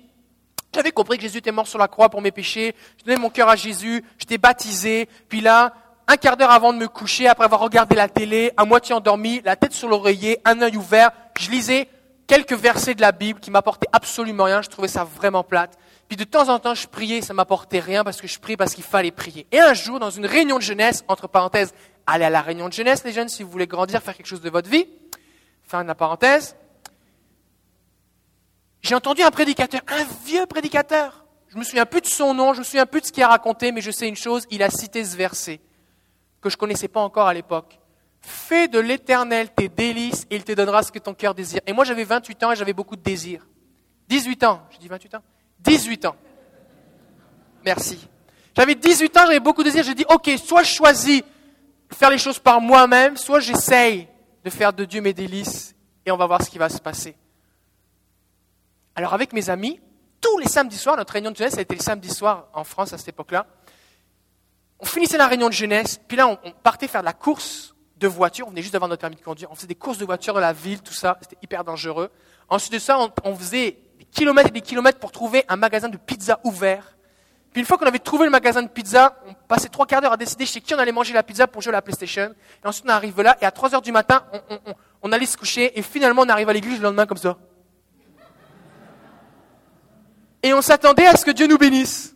j'avais 0.74 0.92
compris 0.92 1.18
que 1.18 1.24
Jésus 1.24 1.38
était 1.38 1.52
mort 1.52 1.68
sur 1.68 1.80
la 1.80 1.88
croix 1.88 2.10
pour 2.10 2.22
mes 2.22 2.32
péchés. 2.32 2.76
Je 2.98 3.06
donnais 3.06 3.18
mon 3.18 3.30
cœur 3.30 3.48
à 3.48 3.56
Jésus, 3.56 4.04
j'étais 4.18 4.38
baptisé. 4.38 5.08
Puis 5.30 5.42
là, 5.42 5.74
un 6.08 6.18
quart 6.18 6.38
d'heure 6.38 6.52
avant 6.52 6.74
de 6.74 6.78
me 6.78 6.88
coucher, 6.88 7.28
après 7.28 7.46
avoir 7.46 7.62
regardé 7.62 7.96
la 7.96 8.10
télé, 8.10 8.52
à 8.58 8.66
moitié 8.66 8.94
endormi, 8.94 9.42
la 9.46 9.56
tête 9.56 9.74
sur 9.74 9.88
l'oreiller, 9.88 10.40
un 10.46 10.62
œil 10.62 10.78
ouvert, 10.78 11.12
je 11.40 11.50
lisais 11.50 11.88
quelques 12.28 12.54
versets 12.54 12.96
de 12.96 13.02
la 13.02 13.12
Bible 13.12 13.40
qui 13.40 13.52
m'apportaient 13.52 13.88
absolument 13.92 14.46
rien. 14.46 14.62
Je 14.62 14.70
trouvais 14.70 14.88
ça 14.88 15.04
vraiment 15.04 15.44
plate. 15.44 15.78
Puis 16.08 16.18
de 16.18 16.24
temps 16.24 16.50
en 16.50 16.60
temps, 16.60 16.76
je 16.76 16.88
priais, 16.88 17.22
ça 17.22 17.34
m'apportait 17.34 17.80
rien 17.80 18.04
parce 18.04 18.20
que 18.22 18.28
je 18.28 18.40
priais 18.40 18.58
parce 18.58 18.74
qu'il 18.74 18.84
fallait 18.84 19.12
prier. 19.12 19.48
Et 19.52 19.60
un 19.60 19.74
jour, 19.74 20.00
dans 20.00 20.10
une 20.10 20.26
réunion 20.26 20.58
de 20.58 20.62
jeunesse, 20.62 21.04
entre 21.08 21.28
parenthèses, 21.28 21.74
allez 22.06 22.26
à 22.26 22.30
la 22.30 22.42
réunion 22.42 22.68
de 22.68 22.74
jeunesse, 22.74 23.04
les 23.04 23.14
jeunes, 23.14 23.30
si 23.30 23.44
vous 23.44 23.50
voulez 23.50 23.68
grandir, 23.68 24.02
faire 24.02 24.16
quelque 24.16 24.28
chose 24.28 24.42
de 24.42 24.50
votre 24.50 24.70
vie. 24.70 24.88
Fin 25.64 25.84
de 25.84 25.88
la 25.88 25.96
parenthèse. 25.96 26.56
J'ai 28.82 28.96
entendu 28.96 29.22
un 29.22 29.32
prédicateur, 29.32 29.82
un 29.88 30.04
vieux 30.26 30.46
prédicateur. 30.46 31.24
Je 31.48 31.58
me 31.58 31.64
souviens 31.64 31.86
plus 31.86 32.02
de 32.02 32.08
son 32.08 32.34
nom, 32.34 32.54
je 32.54 32.60
me 32.60 32.64
souviens 32.64 32.86
plus 32.86 33.00
de 33.00 33.06
ce 33.06 33.12
qu'il 33.12 33.24
a 33.24 33.30
raconté, 33.30 33.72
mais 33.72 33.80
je 33.80 33.92
sais 33.92 34.10
une 34.10 34.16
chose, 34.16 34.46
il 34.52 34.62
a 34.62 34.70
cité 34.70 35.06
ce 35.06 35.16
verset 35.16 35.62
que 36.44 36.50
je 36.50 36.58
connaissais 36.58 36.88
pas 36.88 37.00
encore 37.00 37.28
à 37.28 37.34
l'époque. 37.34 37.80
Fais 38.22 38.68
de 38.68 38.80
l'éternel 38.80 39.50
tes 39.50 39.70
délices 39.70 40.26
et 40.30 40.36
il 40.36 40.44
te 40.44 40.52
donnera 40.52 40.84
ce 40.84 40.92
que 40.92 41.00
ton 41.00 41.14
cœur 41.14 41.34
désire. 41.34 41.62
Et 41.66 41.74
moi, 41.74 41.86
j'avais 41.86 42.04
28 42.04 42.44
ans 42.44 42.52
et 42.52 42.56
j'avais 42.56 42.74
beaucoup 42.74 42.96
de 42.96 43.02
désirs. 43.02 43.48
18 44.10 44.44
ans. 44.44 44.62
Je 44.72 44.78
dis 44.78 44.88
28 44.88 45.16
ans? 45.16 45.24
18 45.60 46.06
ans. 46.06 46.16
Merci. 47.66 48.08
J'avais 48.56 48.76
18 48.76 49.18
ans, 49.18 49.22
j'avais 49.26 49.40
beaucoup 49.40 49.64
de 49.64 49.70
désirs. 49.70 49.84
J'ai 49.84 49.96
dit, 49.96 50.06
OK, 50.10 50.30
soit 50.38 50.64
je 50.64 50.74
choisis 50.74 51.22
de 51.90 51.96
faire 51.96 52.10
les 52.10 52.18
choses 52.18 52.40
par 52.40 52.62
moi-même, 52.62 53.18
soit 53.18 53.40
j'essaye 53.40 54.08
de 54.44 54.50
faire 54.50 54.74
de 54.74 54.86
Dieu 54.86 55.02
mes 55.02 55.14
délices 55.14 55.76
et 56.06 56.12
on 56.12 56.18
va 56.18 56.28
voir 56.28 56.44
ce 56.44 56.50
qui 56.50 56.58
va 56.58 56.70
se 56.70 56.80
passer. 56.80 57.16
Alors 58.96 59.14
avec 59.14 59.34
mes 59.34 59.50
amis, 59.50 59.80
tous 60.22 60.38
les 60.38 60.48
samedis 60.48 60.78
soirs, 60.78 60.98
notre 60.98 61.14
réunion 61.14 61.32
de 61.32 61.36
jeunesse, 61.36 61.54
ça 61.54 61.60
a 61.60 61.64
été 61.64 61.76
le 61.76 61.82
samedi 61.82 62.10
soir 62.10 62.48
en 62.54 62.64
France 62.64 62.94
à 62.94 62.98
cette 62.98 63.10
époque-là, 63.10 63.48
on 64.84 64.86
finissait 64.86 65.18
la 65.18 65.28
réunion 65.28 65.48
de 65.48 65.54
jeunesse, 65.54 65.98
puis 66.08 66.18
là 66.18 66.28
on, 66.28 66.38
partait 66.62 66.90
faire 66.90 67.02
de 67.02 67.06
la 67.06 67.14
course 67.14 67.74
de 67.98 68.08
voiture, 68.08 68.48
on 68.48 68.50
venait 68.50 68.62
juste 68.62 68.74
devant 68.74 68.90
notre 68.90 69.00
permis 69.00 69.16
de 69.16 69.22
conduire, 69.22 69.50
on 69.50 69.56
faisait 69.56 69.68
des 69.68 69.76
courses 69.76 69.98
de 69.98 70.04
voiture 70.04 70.34
dans 70.34 70.42
la 70.42 70.52
ville, 70.52 70.82
tout 70.82 70.94
ça, 70.94 71.18
c'était 71.22 71.38
hyper 71.42 71.64
dangereux. 71.64 72.12
Ensuite 72.50 72.74
de 72.74 72.80
ça, 72.80 73.00
on 73.24 73.36
faisait 73.36 73.78
kilomètres 74.12 74.50
et 74.50 74.52
des 74.52 74.62
kilomètres 74.62 75.00
pour 75.00 75.14
trouver 75.14 75.46
un 75.48 75.56
magasin 75.56 75.88
de 75.88 75.96
pizza 75.96 76.40
ouvert. 76.44 76.98
Puis 77.54 77.62
une 77.62 77.66
fois 77.66 77.78
qu'on 77.78 77.86
avait 77.86 78.00
trouvé 78.00 78.26
le 78.26 78.32
magasin 78.32 78.62
de 78.62 78.68
pizza, 78.68 79.16
on 79.28 79.34
passait 79.48 79.70
trois 79.70 79.86
quarts 79.86 80.02
d'heure 80.02 80.12
à 80.12 80.18
décider 80.18 80.46
chez 80.46 80.60
qui 80.60 80.74
on 80.74 80.80
allait 80.80 80.92
manger 80.92 81.14
la 81.14 81.24
pizza 81.24 81.48
pour 81.48 81.62
jouer 81.62 81.70
à 81.70 81.78
la 81.78 81.82
PlayStation. 81.82 82.34
Et 82.64 82.68
ensuite 82.68 82.86
on 82.88 82.90
arrive 82.90 83.22
là, 83.22 83.38
et 83.42 83.46
à 83.46 83.52
3 83.52 83.76
heures 83.76 83.82
du 83.82 83.92
matin, 83.92 84.24
on, 85.02 85.12
allait 85.12 85.26
se 85.26 85.38
coucher, 85.38 85.78
et 85.78 85.82
finalement 85.82 86.24
on 86.24 86.30
arrive 86.30 86.50
à 86.50 86.54
l'église 86.54 86.80
le 86.80 86.84
lendemain 86.84 87.06
comme 87.06 87.18
ça. 87.18 87.38
Et 90.42 90.54
on 90.54 90.62
s'attendait 90.62 91.06
à 91.06 91.16
ce 91.16 91.24
que 91.24 91.32
Dieu 91.32 91.48
nous 91.48 91.58
bénisse. 91.58 92.13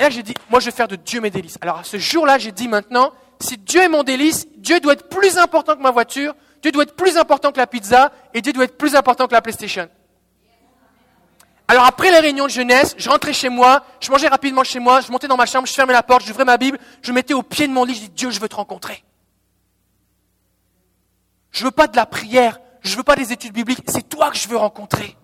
Et 0.00 0.04
là 0.04 0.08
j'ai 0.08 0.22
dit, 0.22 0.32
moi 0.48 0.60
je 0.60 0.64
vais 0.64 0.70
faire 0.70 0.88
de 0.88 0.96
Dieu 0.96 1.20
mes 1.20 1.28
délices. 1.28 1.58
Alors 1.60 1.80
à 1.80 1.84
ce 1.84 1.98
jour-là, 1.98 2.38
j'ai 2.38 2.52
dit 2.52 2.68
maintenant, 2.68 3.12
si 3.38 3.58
Dieu 3.58 3.82
est 3.82 3.88
mon 3.88 4.02
délice, 4.02 4.48
Dieu 4.56 4.80
doit 4.80 4.94
être 4.94 5.10
plus 5.10 5.36
important 5.36 5.76
que 5.76 5.82
ma 5.82 5.90
voiture, 5.90 6.34
Dieu 6.62 6.72
doit 6.72 6.84
être 6.84 6.96
plus 6.96 7.18
important 7.18 7.52
que 7.52 7.58
la 7.58 7.66
pizza, 7.66 8.10
et 8.32 8.40
Dieu 8.40 8.54
doit 8.54 8.64
être 8.64 8.78
plus 8.78 8.96
important 8.96 9.26
que 9.26 9.34
la 9.34 9.42
PlayStation. 9.42 9.90
Alors 11.68 11.84
après 11.84 12.10
les 12.10 12.18
réunions 12.18 12.46
de 12.46 12.50
jeunesse, 12.50 12.94
je 12.96 13.10
rentrais 13.10 13.34
chez 13.34 13.50
moi, 13.50 13.84
je 14.00 14.10
mangeais 14.10 14.28
rapidement 14.28 14.64
chez 14.64 14.78
moi, 14.78 15.02
je 15.02 15.12
montais 15.12 15.28
dans 15.28 15.36
ma 15.36 15.44
chambre, 15.44 15.68
je 15.68 15.74
fermais 15.74 15.92
la 15.92 16.02
porte, 16.02 16.24
j'ouvrais 16.24 16.46
ma 16.46 16.56
Bible, 16.56 16.78
je 17.02 17.12
mettais 17.12 17.34
au 17.34 17.42
pied 17.42 17.68
de 17.68 17.72
mon 17.74 17.84
lit, 17.84 17.94
je 17.94 18.00
dis 18.00 18.08
Dieu, 18.08 18.30
je 18.30 18.40
veux 18.40 18.48
te 18.48 18.56
rencontrer. 18.56 19.04
Je 21.50 21.62
veux 21.62 21.72
pas 21.72 21.88
de 21.88 21.96
la 21.96 22.06
prière, 22.06 22.58
je 22.80 22.96
veux 22.96 23.02
pas 23.02 23.16
des 23.16 23.34
études 23.34 23.52
bibliques, 23.52 23.84
c'est 23.86 24.08
toi 24.08 24.30
que 24.30 24.38
je 24.38 24.48
veux 24.48 24.56
rencontrer. 24.56 25.14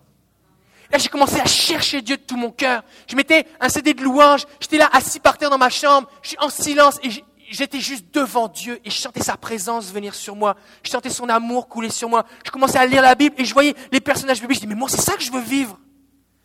Là, 0.91 0.99
j'ai 0.99 1.09
commencé 1.09 1.41
à 1.41 1.47
chercher 1.47 2.03
Dieu 2.03 2.17
de 2.17 2.23
tout 2.23 2.37
mon 2.37 2.51
cœur. 2.51 2.83
Je 3.09 3.17
mettais 3.17 3.47
un 3.61 3.69
CD 3.69 3.95
de 3.95 4.03
louange, 4.03 4.45
j'étais 4.61 4.79
là 4.79 4.89
assis 4.93 5.21
par 5.21 5.37
terre 5.39 5.51
dans 5.51 5.59
ma 5.59 5.71
chambre, 5.71 6.09
je 6.23 6.29
suis 6.29 6.39
en 6.39 6.49
silence 6.49 6.99
et 7.03 7.11
j'étais 7.51 7.81
juste 7.81 8.07
devant 8.13 8.49
Dieu 8.49 8.81
et 8.85 8.91
je 8.91 8.97
sentais 8.97 9.23
sa 9.23 9.37
présence 9.37 9.93
venir 9.93 10.15
sur 10.15 10.37
moi. 10.37 10.57
Je 10.83 10.91
sentais 10.91 11.11
son 11.11 11.29
amour 11.29 11.69
couler 11.69 11.91
sur 11.91 12.09
moi. 12.09 12.25
Je 12.45 12.51
commençais 12.51 12.79
à 12.79 12.87
lire 12.87 13.03
la 13.03 13.15
Bible 13.15 13.35
et 13.39 13.45
je 13.45 13.53
voyais 13.53 13.75
les 13.93 14.01
personnages 14.01 14.41
bibliques. 14.41 14.59
Je 14.59 14.63
dis, 14.63 14.69
mais 14.69 14.75
moi, 14.75 14.89
c'est 14.89 15.01
ça 15.01 15.15
que 15.15 15.23
je 15.23 15.33
veux 15.33 15.41
vivre. 15.41 15.79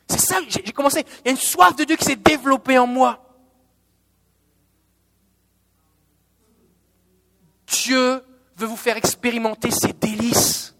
C'est 0.07 0.19
ça, 0.19 0.38
j'ai 0.48 0.62
commencé. 0.71 1.05
Il 1.24 1.27
y 1.27 1.29
a 1.29 1.31
une 1.31 1.38
soif 1.38 1.75
de 1.75 1.83
Dieu 1.83 1.95
qui 1.95 2.05
s'est 2.05 2.15
développée 2.15 2.77
en 2.77 2.88
moi. 2.88 3.31
Dieu 7.67 8.21
veut 8.57 8.67
vous 8.67 8.77
faire 8.77 8.98
expérimenter 8.98 9.71
ses 9.71 9.93
délices. 9.93 10.75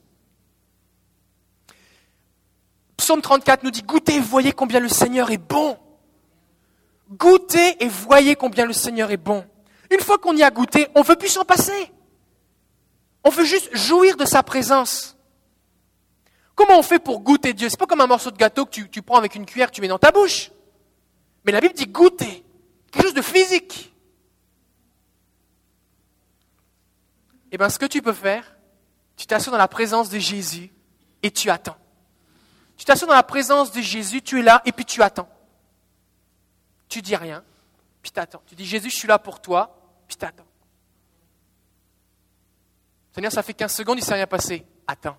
Psaume 3.12 3.22
34 3.22 3.64
nous 3.64 3.72
dit, 3.72 3.82
goûtez 3.82 4.16
et 4.16 4.20
voyez 4.22 4.54
combien 4.54 4.80
le 4.80 4.88
Seigneur 4.88 5.32
est 5.32 5.38
bon. 5.38 5.78
Goûtez 7.10 7.84
et 7.84 7.90
voyez 7.90 8.38
combien 8.38 8.66
le 8.66 8.72
Seigneur 8.72 9.12
est 9.12 9.18
bon. 9.18 9.46
Une 9.90 10.00
fois 10.00 10.18
qu'on 10.18 10.34
y 10.34 10.44
a 10.44 10.50
goûté, 10.50 10.88
on 10.96 11.02
ne 11.02 11.06
veut 11.06 11.18
plus 11.18 11.28
s'en 11.28 11.44
passer. 11.44 11.92
On 13.26 13.30
veut 13.30 13.44
juste 13.44 13.76
jouir 13.76 14.16
de 14.16 14.24
sa 14.24 14.44
présence. 14.44 15.18
Comment 16.56 16.80
on 16.80 16.84
fait 16.84 17.00
pour 17.00 17.20
goûter 17.20 17.52
Dieu? 17.52 17.68
C'est 17.68 17.78
pas 17.78 17.86
comme 17.86 18.00
un 18.00 18.08
morceau 18.08 18.32
de 18.32 18.38
gâteau 18.38 18.66
que 18.66 18.80
tu, 18.80 19.02
prends 19.02 19.18
avec 19.18 19.36
une 19.36 19.46
cuillère, 19.46 19.72
tu 19.72 19.82
mets 19.82 19.90
dans 19.90 20.00
ta 20.00 20.14
bouche. 20.14 20.50
Mais 21.44 21.52
la 21.52 21.60
Bible 21.60 21.74
dit 21.74 21.88
goûter. 21.88 22.46
Quelque 22.92 23.04
chose 23.04 23.14
de 23.14 23.22
physique. 23.22 23.94
Eh 27.52 27.58
bien, 27.58 27.68
ce 27.68 27.78
que 27.78 27.88
tu 27.88 28.02
peux 28.02 28.14
faire, 28.14 28.56
tu 29.18 29.28
t'assois 29.28 29.52
dans 29.52 29.58
la 29.58 29.68
présence 29.68 30.10
de 30.10 30.18
Jésus 30.18 30.72
et 31.22 31.30
tu 31.30 31.50
attends. 31.50 31.76
Tu 32.82 32.86
t'assois 32.86 33.08
dans 33.08 33.14
la 33.14 33.22
présence 33.22 33.72
de 33.72 33.80
Jésus, 33.80 34.24
tu 34.24 34.40
es 34.40 34.42
là 34.42 34.60
et 34.66 34.72
puis 34.72 34.86
tu 34.86 35.04
attends. 35.04 35.30
Tu 36.90 37.04
dis 37.04 37.16
rien, 37.16 37.44
puis 38.02 38.12
tu 38.12 38.20
attends. 38.20 38.42
Tu 38.48 38.56
dis 38.56 38.66
Jésus, 38.66 38.90
je 38.90 38.96
suis 38.96 39.08
là 39.08 39.20
pour 39.20 39.40
toi, 39.40 39.78
puis 40.08 40.18
t'attends. 40.18 40.48
Seigneur, 43.12 43.32
ça 43.32 43.44
fait 43.44 43.54
15 43.54 43.72
secondes, 43.72 44.00
il 44.00 44.02
ne 44.02 44.06
s'est 44.08 44.16
rien 44.16 44.26
passé. 44.26 44.66
Attends. 44.88 45.16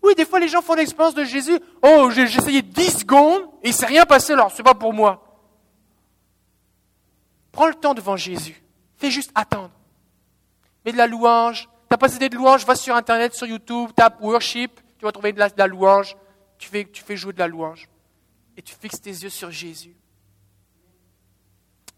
Oui, 0.00 0.14
des 0.14 0.24
fois, 0.24 0.38
les 0.38 0.46
gens 0.46 0.62
font 0.62 0.74
l'expérience 0.74 1.16
de 1.16 1.24
Jésus. 1.24 1.58
Oh, 1.82 2.08
j'ai 2.12 2.22
essayé 2.22 2.62
10 2.62 3.00
secondes 3.00 3.42
et 3.64 3.70
il 3.70 3.72
ne 3.72 3.74
s'est 3.74 3.86
rien 3.86 4.06
passé, 4.06 4.34
alors 4.34 4.52
c'est 4.52 4.62
pas 4.62 4.74
pour 4.74 4.92
moi. 4.92 5.42
Prends 7.50 7.66
le 7.66 7.74
temps 7.74 7.94
devant 7.94 8.16
Jésus. 8.16 8.62
Fais 8.96 9.10
juste 9.10 9.32
attendre. 9.34 9.72
Mets 10.84 10.92
de 10.92 10.98
la 10.98 11.08
louange. 11.08 11.68
Idée 12.14 12.28
de 12.28 12.36
louange, 12.36 12.64
va 12.64 12.74
sur 12.74 12.94
Internet, 12.94 13.34
sur 13.34 13.46
YouTube, 13.46 13.90
tape 13.94 14.20
worship, 14.20 14.80
tu 14.98 15.04
vas 15.04 15.12
trouver 15.12 15.32
de 15.32 15.38
la, 15.38 15.66
louange. 15.66 16.16
Tu 16.58 16.68
fais, 16.68 16.84
tu 16.84 17.02
fais 17.02 17.16
jouer 17.16 17.32
de 17.32 17.38
la 17.38 17.48
louange. 17.48 17.88
Et 18.56 18.62
tu 18.62 18.74
fixes 18.74 19.00
tes 19.00 19.10
yeux 19.10 19.30
sur 19.30 19.50
Jésus. 19.50 19.96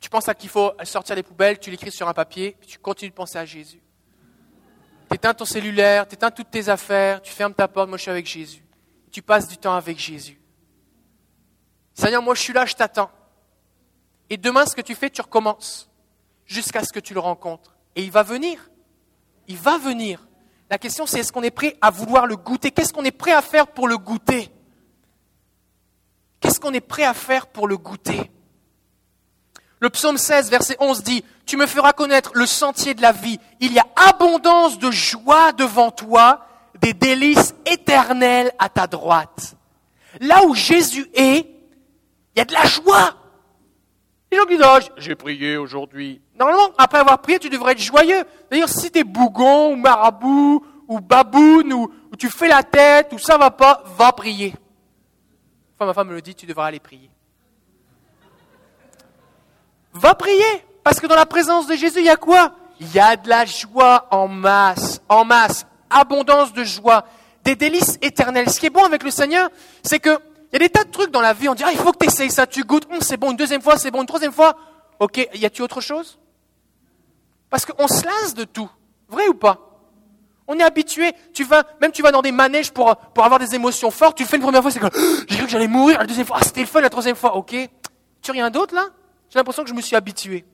Tu 0.01 0.11
penses 0.11 0.29
à 0.29 0.35
qu'il 0.35 0.51
faut 0.51 0.73
sortir 0.85 1.17
les 1.17 1.23
poubelles, 1.23 1.59
tu 1.59 1.71
l'écris 1.71 1.91
sur 1.91 2.09
un 2.09 2.15
papier, 2.15 2.57
tu 2.67 2.79
continues 2.79 3.11
de 3.11 3.15
penser 3.15 3.39
à 3.39 3.45
Jésus. 3.45 3.83
Tu 5.09 5.15
éteins 5.15 5.35
ton 5.35 5.45
cellulaire, 5.45 6.07
tu 6.09 6.15
éteins 6.15 6.31
toutes 6.31 6.51
tes 6.51 6.69
affaires, 6.69 7.23
tu 7.23 7.33
fermes 7.33 7.55
ta 7.55 7.69
porte, 7.69 7.89
moi 7.89 7.97
je 7.99 8.03
suis 8.03 8.11
avec 8.11 8.27
Jésus. 8.27 8.65
Tu 9.11 9.23
passes 9.23 9.49
du 9.49 9.57
temps 9.57 9.75
avec 9.75 9.99
Jésus. 9.99 10.41
Seigneur, 11.95 12.23
moi 12.23 12.35
je 12.35 12.41
suis 12.41 12.53
là, 12.53 12.67
je 12.67 12.75
t'attends. 12.75 13.11
Et 14.29 14.37
demain, 14.37 14.67
ce 14.67 14.75
que 14.75 14.81
tu 14.81 14.95
fais, 14.95 15.11
tu 15.11 15.21
recommences 15.21 15.91
jusqu'à 16.47 16.85
ce 16.85 16.93
que 16.93 17.01
tu 17.01 17.15
le 17.15 17.21
rencontres. 17.21 17.77
Et 17.97 18.03
il 18.03 18.11
va 18.11 18.23
venir. 18.23 18.71
Il 19.49 19.57
va 19.57 19.79
venir. 19.79 20.27
La 20.71 20.79
question, 20.79 21.07
c'est 21.07 21.21
est-ce 21.21 21.33
qu'on 21.33 21.43
est 21.43 21.51
prêt 21.51 21.77
à 21.81 21.91
vouloir 21.91 22.27
le 22.27 22.37
goûter? 22.37 22.71
Qu'est-ce 22.71 22.93
qu'on 22.93 23.05
est 23.05 23.11
prêt 23.11 23.33
à 23.33 23.43
faire 23.43 23.67
pour 23.67 23.87
le 23.87 23.99
goûter? 23.99 24.51
Qu'est-ce 26.41 26.61
qu'on 26.61 26.73
est 26.73 26.81
prêt 26.81 27.05
à 27.05 27.15
faire 27.15 27.47
pour 27.47 27.69
le 27.69 27.77
goûter? 27.77 28.31
Le 29.81 29.91
psaume 29.91 30.17
16, 30.17 30.51
verset 30.51 30.77
11 30.81 31.03
dit, 31.03 31.25
Tu 31.47 31.57
me 31.57 31.67
feras 31.67 31.93
connaître 31.93 32.31
le 32.35 32.47
sentier 32.47 32.95
de 32.95 33.03
la 33.03 33.13
vie. 33.13 33.39
Il 33.61 33.73
y 33.73 33.79
a 33.79 33.87
abondance 34.09 34.79
de 34.79 34.91
joie 34.91 35.53
devant 35.53 35.91
toi, 35.91 36.47
des 36.81 36.95
délices 36.95 37.55
éternelles 37.67 38.53
à 38.59 38.69
ta 38.69 38.87
droite. 38.87 39.57
Là 40.21 40.45
où 40.45 40.55
Jésus 40.55 41.11
est, 41.15 41.47
il 42.35 42.39
y 42.39 42.41
a 42.41 42.45
de 42.45 42.53
la 42.53 42.65
joie. 42.65 43.17
J'ai 44.97 45.15
prié 45.15 45.57
aujourd'hui. 45.57 46.21
Normalement, 46.39 46.71
après 46.79 46.99
avoir 46.99 47.19
prié, 47.21 47.39
tu 47.39 47.49
devrais 47.49 47.73
être 47.73 47.81
joyeux. 47.81 48.25
D'ailleurs, 48.51 48.69
si 48.69 48.91
tu 48.91 48.99
es 48.99 49.05
bougon, 49.05 49.73
ou 49.73 49.77
marabout, 49.77 50.65
ou 50.89 51.01
baboune, 51.01 51.73
ou, 51.73 51.91
tu 52.19 52.29
fais 52.29 52.49
la 52.49 52.63
tête, 52.63 53.13
ou 53.13 53.19
ça 53.19 53.37
va 53.37 53.51
pas, 53.51 53.83
va 53.97 54.13
prier. 54.13 54.55
Enfin, 55.75 55.87
ma 55.87 55.95
femme 55.95 56.09
me 56.09 56.15
le 56.15 56.23
dit, 56.23 56.35
tu 56.35 56.47
devras 56.47 56.67
aller 56.67 56.81
prier. 56.81 57.11
Va 59.93 60.15
prier, 60.15 60.65
parce 60.83 61.01
que 61.01 61.07
dans 61.07 61.17
la 61.17 61.27
présence 61.27 61.67
de 61.67 61.75
Jésus, 61.75 62.01
il 62.01 62.07
y 62.07 62.11
a 62.11 62.17
quoi? 62.17 62.53
Il 62.81 62.93
y 62.93 62.99
a 62.99 63.17
de 63.17 63.29
la 63.29 63.45
joie 63.45 64.09
en 64.11 64.29
masse, 64.29 65.01
en 65.09 65.25
masse, 65.25 65.67
abondance 65.91 66.53
de 66.53 66.65
joie, 66.65 67.05
des 67.45 67.55
délices 67.55 67.99
éternelles. 68.03 68.51
Ce 68.51 68.59
qui 68.59 68.67
est 68.67 68.71
bon 68.71 68.85
avec 68.85 69.03
le 69.03 69.11
Seigneur, 69.11 69.49
c'est 69.83 70.01
que 70.01 70.19
il 70.55 70.63
y 70.63 70.65
a 70.65 70.69
des 70.69 70.73
tas 70.73 70.85
de 70.85 70.91
trucs 70.91 71.11
dans 71.11 71.21
la 71.21 71.33
vie, 71.33 71.49
on 71.49 71.55
dit, 71.57 71.65
ah, 71.67 71.73
il 71.73 71.79
faut 71.79 71.91
que 71.91 71.99
tu 71.99 72.07
essayes 72.07 72.31
ça, 72.31 72.47
tu 72.47 72.63
goûtes, 72.63 72.87
hum, 72.89 73.01
c'est 73.01 73.17
bon, 73.17 73.33
une 73.33 73.37
deuxième 73.37 73.61
fois, 73.61 73.77
c'est 73.77 73.91
bon, 73.91 74.03
une 74.03 74.07
troisième 74.07 74.33
fois. 74.33 74.57
Ok, 75.01 75.17
y 75.17 75.45
a-t-il 75.45 75.63
autre 75.63 75.81
chose? 75.81 76.17
Parce 77.51 77.67
qu'on 77.67 77.89
se 77.89 78.05
lasse 78.05 78.35
de 78.35 78.45
tout. 78.45 78.71
Vrai 79.09 79.27
ou 79.27 79.35
pas? 79.35 79.59
On 80.47 80.57
est 80.57 80.63
habitué, 80.63 81.13
tu 81.33 81.43
vas, 81.43 81.65
même 81.81 81.91
tu 81.91 82.03
vas 82.03 82.13
dans 82.13 82.23
des 82.23 82.31
manèges 82.31 82.71
pour, 82.71 82.95
pour 82.97 83.25
avoir 83.25 83.41
des 83.41 83.57
émotions 83.57 83.91
fortes, 83.91 84.17
tu 84.17 84.23
le 84.23 84.29
fais 84.29 84.37
une 84.37 84.43
première 84.43 84.63
fois, 84.63 84.71
c'est 84.71 84.79
comme, 84.79 84.91
j'ai 85.29 85.37
cru 85.39 85.47
que 85.47 85.51
j'allais 85.51 85.67
mourir, 85.67 85.99
la 85.99 86.07
deuxième 86.07 86.27
fois, 86.27 86.37
ah, 86.39 86.45
c'était 86.45 86.61
le 86.61 86.69
fun, 86.69 86.81
la 86.81 86.91
troisième 86.91 87.17
fois, 87.17 87.35
ok. 87.35 87.57
Tu 88.23 88.31
rien 88.31 88.49
d'autre 88.49 88.77
là? 88.77 88.87
J'ai 89.31 89.41
l'impression 89.41 89.65
que 89.65 89.71
je 89.71 89.75
me 89.75 89.81
suis 89.81 89.97
habitué. 89.97 90.45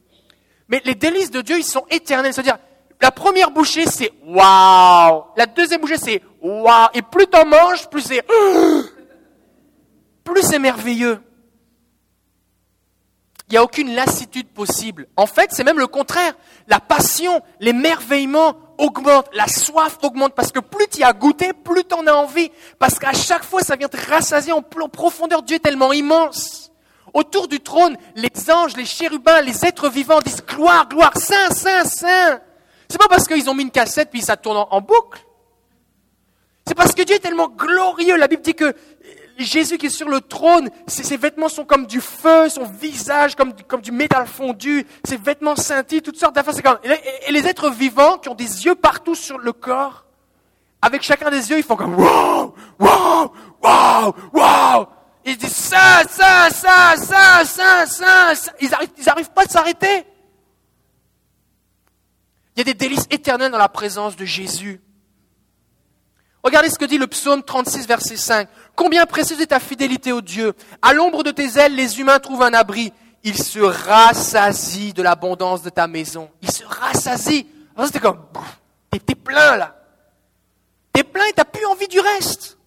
Mais 0.70 0.80
les 0.86 0.94
délices 0.94 1.30
de 1.30 1.42
Dieu, 1.42 1.58
ils 1.58 1.64
sont 1.64 1.84
éternels. 1.90 2.32
C'est-à-dire, 2.32 2.56
la 3.02 3.10
première 3.10 3.50
bouchée, 3.50 3.84
c'est 3.86 4.12
waouh. 4.24 5.24
La 5.36 5.44
deuxième 5.44 5.82
bouchée, 5.82 5.98
c'est 5.98 6.22
waouh. 6.40 6.88
Et 6.94 7.02
plus 7.02 7.26
t'en 7.26 7.44
manges, 7.44 7.90
plus 7.90 8.00
c'est 8.00 8.24
plus 10.24 10.42
c'est 10.42 10.58
merveilleux. 10.58 11.20
Il 13.50 13.54
n'y 13.54 13.58
a 13.58 13.64
aucune 13.64 13.94
lassitude 13.96 14.46
possible. 14.48 15.08
En 15.16 15.26
fait, 15.26 15.50
c'est 15.52 15.64
même 15.64 15.80
le 15.80 15.88
contraire. 15.88 16.34
La 16.68 16.78
passion, 16.78 17.42
l'émerveillement 17.58 18.56
augmentent, 18.78 19.28
la 19.32 19.48
soif 19.48 19.98
augmente, 20.02 20.36
parce 20.36 20.52
que 20.52 20.60
plus 20.60 20.86
tu 20.86 21.02
as 21.02 21.12
goûté, 21.12 21.52
plus 21.52 21.82
tu 21.82 21.94
en 21.94 22.06
as 22.06 22.12
envie. 22.12 22.52
Parce 22.78 23.00
qu'à 23.00 23.12
chaque 23.12 23.42
fois, 23.42 23.62
ça 23.62 23.74
vient 23.74 23.88
te 23.88 23.96
rassasier 24.08 24.52
en 24.52 24.62
profondeur. 24.62 25.42
Dieu 25.42 25.56
est 25.56 25.60
tellement 25.60 25.92
immense. 25.92 26.70
Autour 27.12 27.48
du 27.48 27.58
trône, 27.58 27.96
les 28.14 28.30
anges, 28.52 28.76
les 28.76 28.84
chérubins, 28.84 29.40
les 29.40 29.66
êtres 29.66 29.88
vivants 29.88 30.20
disent 30.20 30.44
gloire, 30.46 30.88
gloire, 30.88 31.16
saint, 31.16 31.50
saint, 31.50 31.84
saint. 31.84 32.40
C'est 32.88 32.98
pas 32.98 33.08
parce 33.08 33.26
qu'ils 33.26 33.50
ont 33.50 33.54
mis 33.54 33.64
une 33.64 33.70
cassette 33.70 34.10
puis 34.10 34.22
ça 34.22 34.36
tourne 34.36 34.64
en, 34.70 34.80
boucle. 34.80 35.24
C'est 36.66 36.74
parce 36.74 36.92
que 36.92 37.02
Dieu 37.02 37.16
est 37.16 37.20
tellement 37.20 37.48
glorieux. 37.48 38.16
La 38.16 38.28
Bible 38.28 38.42
dit 38.42 38.54
que 38.54 38.76
Jésus 39.44 39.78
qui 39.78 39.86
est 39.86 39.90
sur 39.90 40.08
le 40.08 40.20
trône, 40.20 40.70
ses, 40.86 41.16
vêtements 41.16 41.48
sont 41.48 41.64
comme 41.64 41.86
du 41.86 42.00
feu, 42.00 42.48
son 42.48 42.64
visage 42.64 43.34
comme, 43.34 43.52
comme 43.68 43.80
du 43.80 43.92
métal 43.92 44.26
fondu, 44.26 44.86
ses 45.04 45.16
vêtements 45.16 45.56
scintillent, 45.56 46.02
toutes 46.02 46.18
sortes 46.18 46.34
d'affaires. 46.34 46.78
Et 47.26 47.32
les 47.32 47.46
êtres 47.46 47.70
vivants 47.70 48.18
qui 48.18 48.28
ont 48.28 48.34
des 48.34 48.64
yeux 48.64 48.74
partout 48.74 49.14
sur 49.14 49.38
le 49.38 49.52
corps, 49.52 50.04
avec 50.82 51.02
chacun 51.02 51.30
des 51.30 51.50
yeux, 51.50 51.58
ils 51.58 51.62
font 51.62 51.76
comme 51.76 51.94
wow, 51.94 52.54
wow, 52.78 53.32
wow, 53.62 54.14
wow. 54.32 54.86
Ils 55.24 55.36
disent 55.36 55.54
ça, 55.54 56.02
ça, 56.08 56.48
ça, 56.50 56.94
ça, 56.96 57.44
ça, 57.44 57.86
ça, 57.86 58.34
ça. 58.34 58.48
Ils 58.60 58.70
n'arrivent 59.04 59.30
pas 59.30 59.42
à 59.42 59.48
s'arrêter. 59.48 60.06
Il 62.56 62.58
y 62.58 62.60
a 62.62 62.64
des 62.64 62.74
délices 62.74 63.06
éternelles 63.10 63.52
dans 63.52 63.58
la 63.58 63.68
présence 63.68 64.16
de 64.16 64.24
Jésus. 64.24 64.80
Regardez 66.42 66.70
ce 66.70 66.78
que 66.78 66.86
dit 66.86 66.98
le 66.98 67.06
psaume 67.06 67.42
36, 67.42 67.86
verset 67.86 68.16
5. 68.16 68.48
Combien 68.76 69.06
précieuse 69.06 69.40
est 69.40 69.46
ta 69.46 69.60
fidélité 69.60 70.12
au 70.12 70.20
Dieu. 70.20 70.54
À 70.80 70.92
l'ombre 70.92 71.22
de 71.22 71.30
tes 71.30 71.58
ailes, 71.58 71.74
les 71.74 72.00
humains 72.00 72.18
trouvent 72.18 72.42
un 72.42 72.54
abri. 72.54 72.92
Ils 73.22 73.42
se 73.42 73.60
rassasient 73.60 74.92
de 74.92 75.02
l'abondance 75.02 75.62
de 75.62 75.70
ta 75.70 75.86
maison. 75.86 76.30
Ils 76.42 76.50
se 76.50 76.64
rassasient. 76.64 77.46
C'était 77.84 78.00
comme, 78.00 78.20
t'es 78.90 79.14
plein 79.14 79.56
là. 79.56 79.76
T'es 80.92 81.04
plein 81.04 81.24
et 81.26 81.32
t'as 81.32 81.44
plus 81.44 81.64
envie 81.66 81.88
du 81.88 82.00
reste 82.00 82.58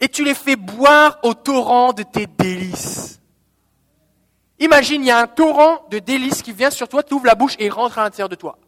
et 0.00 0.08
tu 0.08 0.24
les 0.24 0.34
fais 0.34 0.56
boire 0.56 1.18
au 1.22 1.34
torrent 1.34 1.92
de 1.92 2.02
tes 2.02 2.26
délices. 2.26 3.20
Imagine, 4.58 5.02
il 5.02 5.08
y 5.08 5.10
a 5.10 5.20
un 5.20 5.26
torrent 5.26 5.86
de 5.90 5.98
délices 5.98 6.42
qui 6.42 6.52
vient 6.52 6.70
sur 6.70 6.88
toi, 6.88 7.02
tu 7.02 7.14
ouvres 7.14 7.26
la 7.26 7.34
bouche 7.34 7.54
et 7.58 7.68
rentre 7.68 7.98
à 7.98 8.04
l'intérieur 8.04 8.28
de 8.28 8.34
toi. 8.34 8.58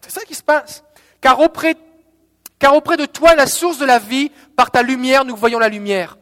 C'est 0.00 0.10
ça 0.10 0.24
qui 0.24 0.34
se 0.34 0.42
passe. 0.42 0.84
Car 1.20 1.38
auprès, 1.40 1.76
car 2.62 2.76
auprès 2.76 2.96
de 2.96 3.06
toi, 3.06 3.34
la 3.34 3.48
source 3.48 3.78
de 3.78 3.84
la 3.84 3.98
vie, 3.98 4.30
par 4.54 4.70
ta 4.70 4.84
lumière, 4.84 5.24
nous 5.24 5.34
voyons 5.34 5.58
la 5.58 5.68
lumière. 5.68 6.16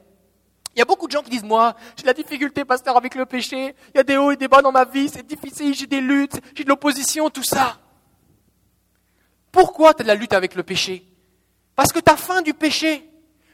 Il 0.75 0.79
y 0.79 0.83
a 0.83 0.87
beaucoup 0.87 1.07
de 1.07 1.13
gens 1.13 1.21
qui 1.21 1.29
disent, 1.29 1.45
moi, 1.45 1.77
j'ai 1.95 2.01
de 2.01 2.07
la 2.07 2.15
difficulté, 2.15 2.65
pasteur, 2.65 2.97
avec 2.97 3.15
le 3.15 3.27
péché. 3.27 3.75
Il 3.93 3.99
y 3.99 4.01
a 4.01 4.03
des 4.03 4.17
hauts 4.17 4.31
et 4.31 4.37
des 4.39 4.49
bas 4.49 4.63
dans 4.63 4.73
ma 4.73 4.87
vie, 4.87 5.11
c'est 5.11 5.27
difficile, 5.27 5.75
j'ai 5.75 5.87
des 5.87 6.01
luttes, 6.01 6.41
j'ai 6.55 6.65
de 6.65 6.69
l'opposition, 6.71 7.29
tout 7.29 7.43
ça. 7.43 7.77
Pourquoi 9.53 9.93
tu 9.93 10.01
as 10.01 10.05
de 10.05 10.09
la 10.09 10.15
lutte 10.15 10.33
avec 10.33 10.55
le 10.55 10.63
péché? 10.63 11.05
Parce 11.77 11.93
que 11.93 11.99
tu 11.99 12.11
as 12.11 12.17
faim 12.17 12.41
du 12.41 12.55
péché. 12.55 13.07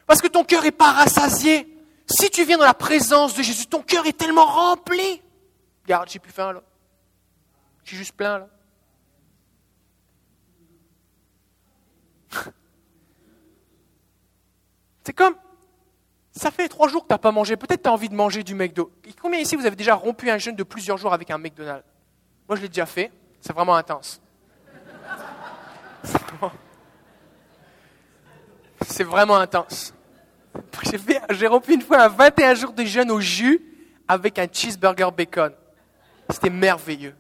Parce 0.06 0.22
que 0.22 0.28
ton 0.28 0.44
cœur 0.44 0.62
n'est 0.62 0.70
pas 0.70 0.92
rassasié. 0.92 1.66
Si 2.08 2.30
tu 2.30 2.44
viens 2.44 2.58
dans 2.58 2.64
la 2.66 2.74
présence 2.74 3.34
de 3.34 3.42
Jésus, 3.42 3.66
ton 3.66 3.82
cœur 3.82 4.06
est 4.06 4.16
tellement 4.16 4.46
rempli. 4.46 5.20
Regarde, 5.82 6.08
j'ai 6.08 6.20
plus 6.20 6.30
faim 6.30 6.52
là. 6.52 6.62
J'ai 7.82 7.96
juste 7.96 8.12
plein 8.12 8.38
là. 8.38 8.48
C'est 15.06 15.12
comme, 15.12 15.36
ça 16.32 16.50
fait 16.50 16.66
trois 16.66 16.88
jours 16.88 17.02
que 17.02 17.06
tu 17.06 17.14
n'as 17.14 17.18
pas 17.18 17.30
mangé, 17.30 17.56
peut-être 17.56 17.84
tu 17.84 17.88
as 17.88 17.92
envie 17.92 18.08
de 18.08 18.14
manger 18.16 18.42
du 18.42 18.56
McDo. 18.56 18.90
combien 19.22 19.38
ici 19.38 19.54
vous 19.54 19.64
avez 19.64 19.76
déjà 19.76 19.94
rompu 19.94 20.28
un 20.28 20.38
jeûne 20.38 20.56
de 20.56 20.64
plusieurs 20.64 20.98
jours 20.98 21.12
avec 21.12 21.30
un 21.30 21.38
McDonald's? 21.38 21.86
Moi 22.48 22.56
je 22.56 22.62
l'ai 22.62 22.68
déjà 22.68 22.86
fait, 22.86 23.12
c'est 23.40 23.52
vraiment 23.52 23.76
intense. 23.76 24.20
C'est 28.84 29.04
vraiment 29.04 29.36
intense. 29.36 29.94
J'ai 31.30 31.46
rompu 31.46 31.74
une 31.74 31.82
fois 31.82 32.02
un 32.02 32.08
21 32.08 32.54
jours 32.54 32.72
de 32.72 32.84
jeûne 32.84 33.12
au 33.12 33.20
jus 33.20 33.62
avec 34.08 34.40
un 34.40 34.46
cheeseburger 34.52 35.12
bacon. 35.12 35.52
C'était 36.30 36.50
merveilleux. 36.50 37.14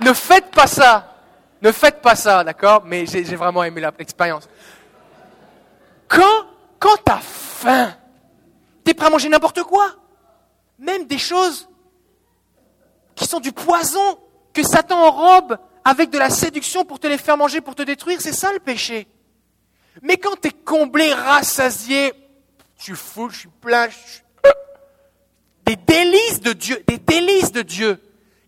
Ne 0.00 0.12
faites 0.12 0.50
pas 0.50 0.66
ça. 0.66 1.14
Ne 1.62 1.72
faites 1.72 2.02
pas 2.02 2.16
ça, 2.16 2.42
d'accord? 2.44 2.84
Mais 2.84 3.06
j'ai 3.06 3.36
vraiment 3.36 3.64
aimé 3.64 3.80
l'expérience. 3.98 4.48
Quand, 6.08 6.46
quand 6.78 6.96
tu 7.04 7.12
as 7.12 7.20
faim, 7.20 7.94
tu 8.84 8.90
es 8.90 8.94
prêt 8.94 9.06
à 9.06 9.10
manger 9.10 9.28
n'importe 9.28 9.62
quoi. 9.62 9.94
Même 10.78 11.06
des 11.06 11.18
choses 11.18 11.68
qui 13.14 13.26
sont 13.26 13.40
du 13.40 13.52
poison 13.52 14.18
que 14.52 14.62
Satan 14.62 14.98
enrobe 14.98 15.58
avec 15.84 16.10
de 16.10 16.18
la 16.18 16.30
séduction 16.30 16.84
pour 16.84 16.98
te 16.98 17.06
les 17.06 17.18
faire 17.18 17.36
manger, 17.36 17.60
pour 17.60 17.74
te 17.74 17.82
détruire. 17.82 18.20
C'est 18.20 18.32
ça 18.32 18.52
le 18.52 18.58
péché. 18.58 19.06
Mais 20.02 20.16
quand 20.16 20.40
tu 20.40 20.48
es 20.48 20.52
comblé, 20.52 21.12
rassasié, 21.12 22.12
je 22.78 22.84
suis 22.84 22.94
fou, 22.94 23.28
je 23.30 23.40
suis 23.40 23.48
plein, 23.60 23.88
des 25.64 25.76
délices 25.76 26.40
de 26.40 26.52
Dieu, 26.52 26.82
des 26.86 26.98
délices 26.98 27.52
de 27.52 27.62
Dieu. 27.62 28.00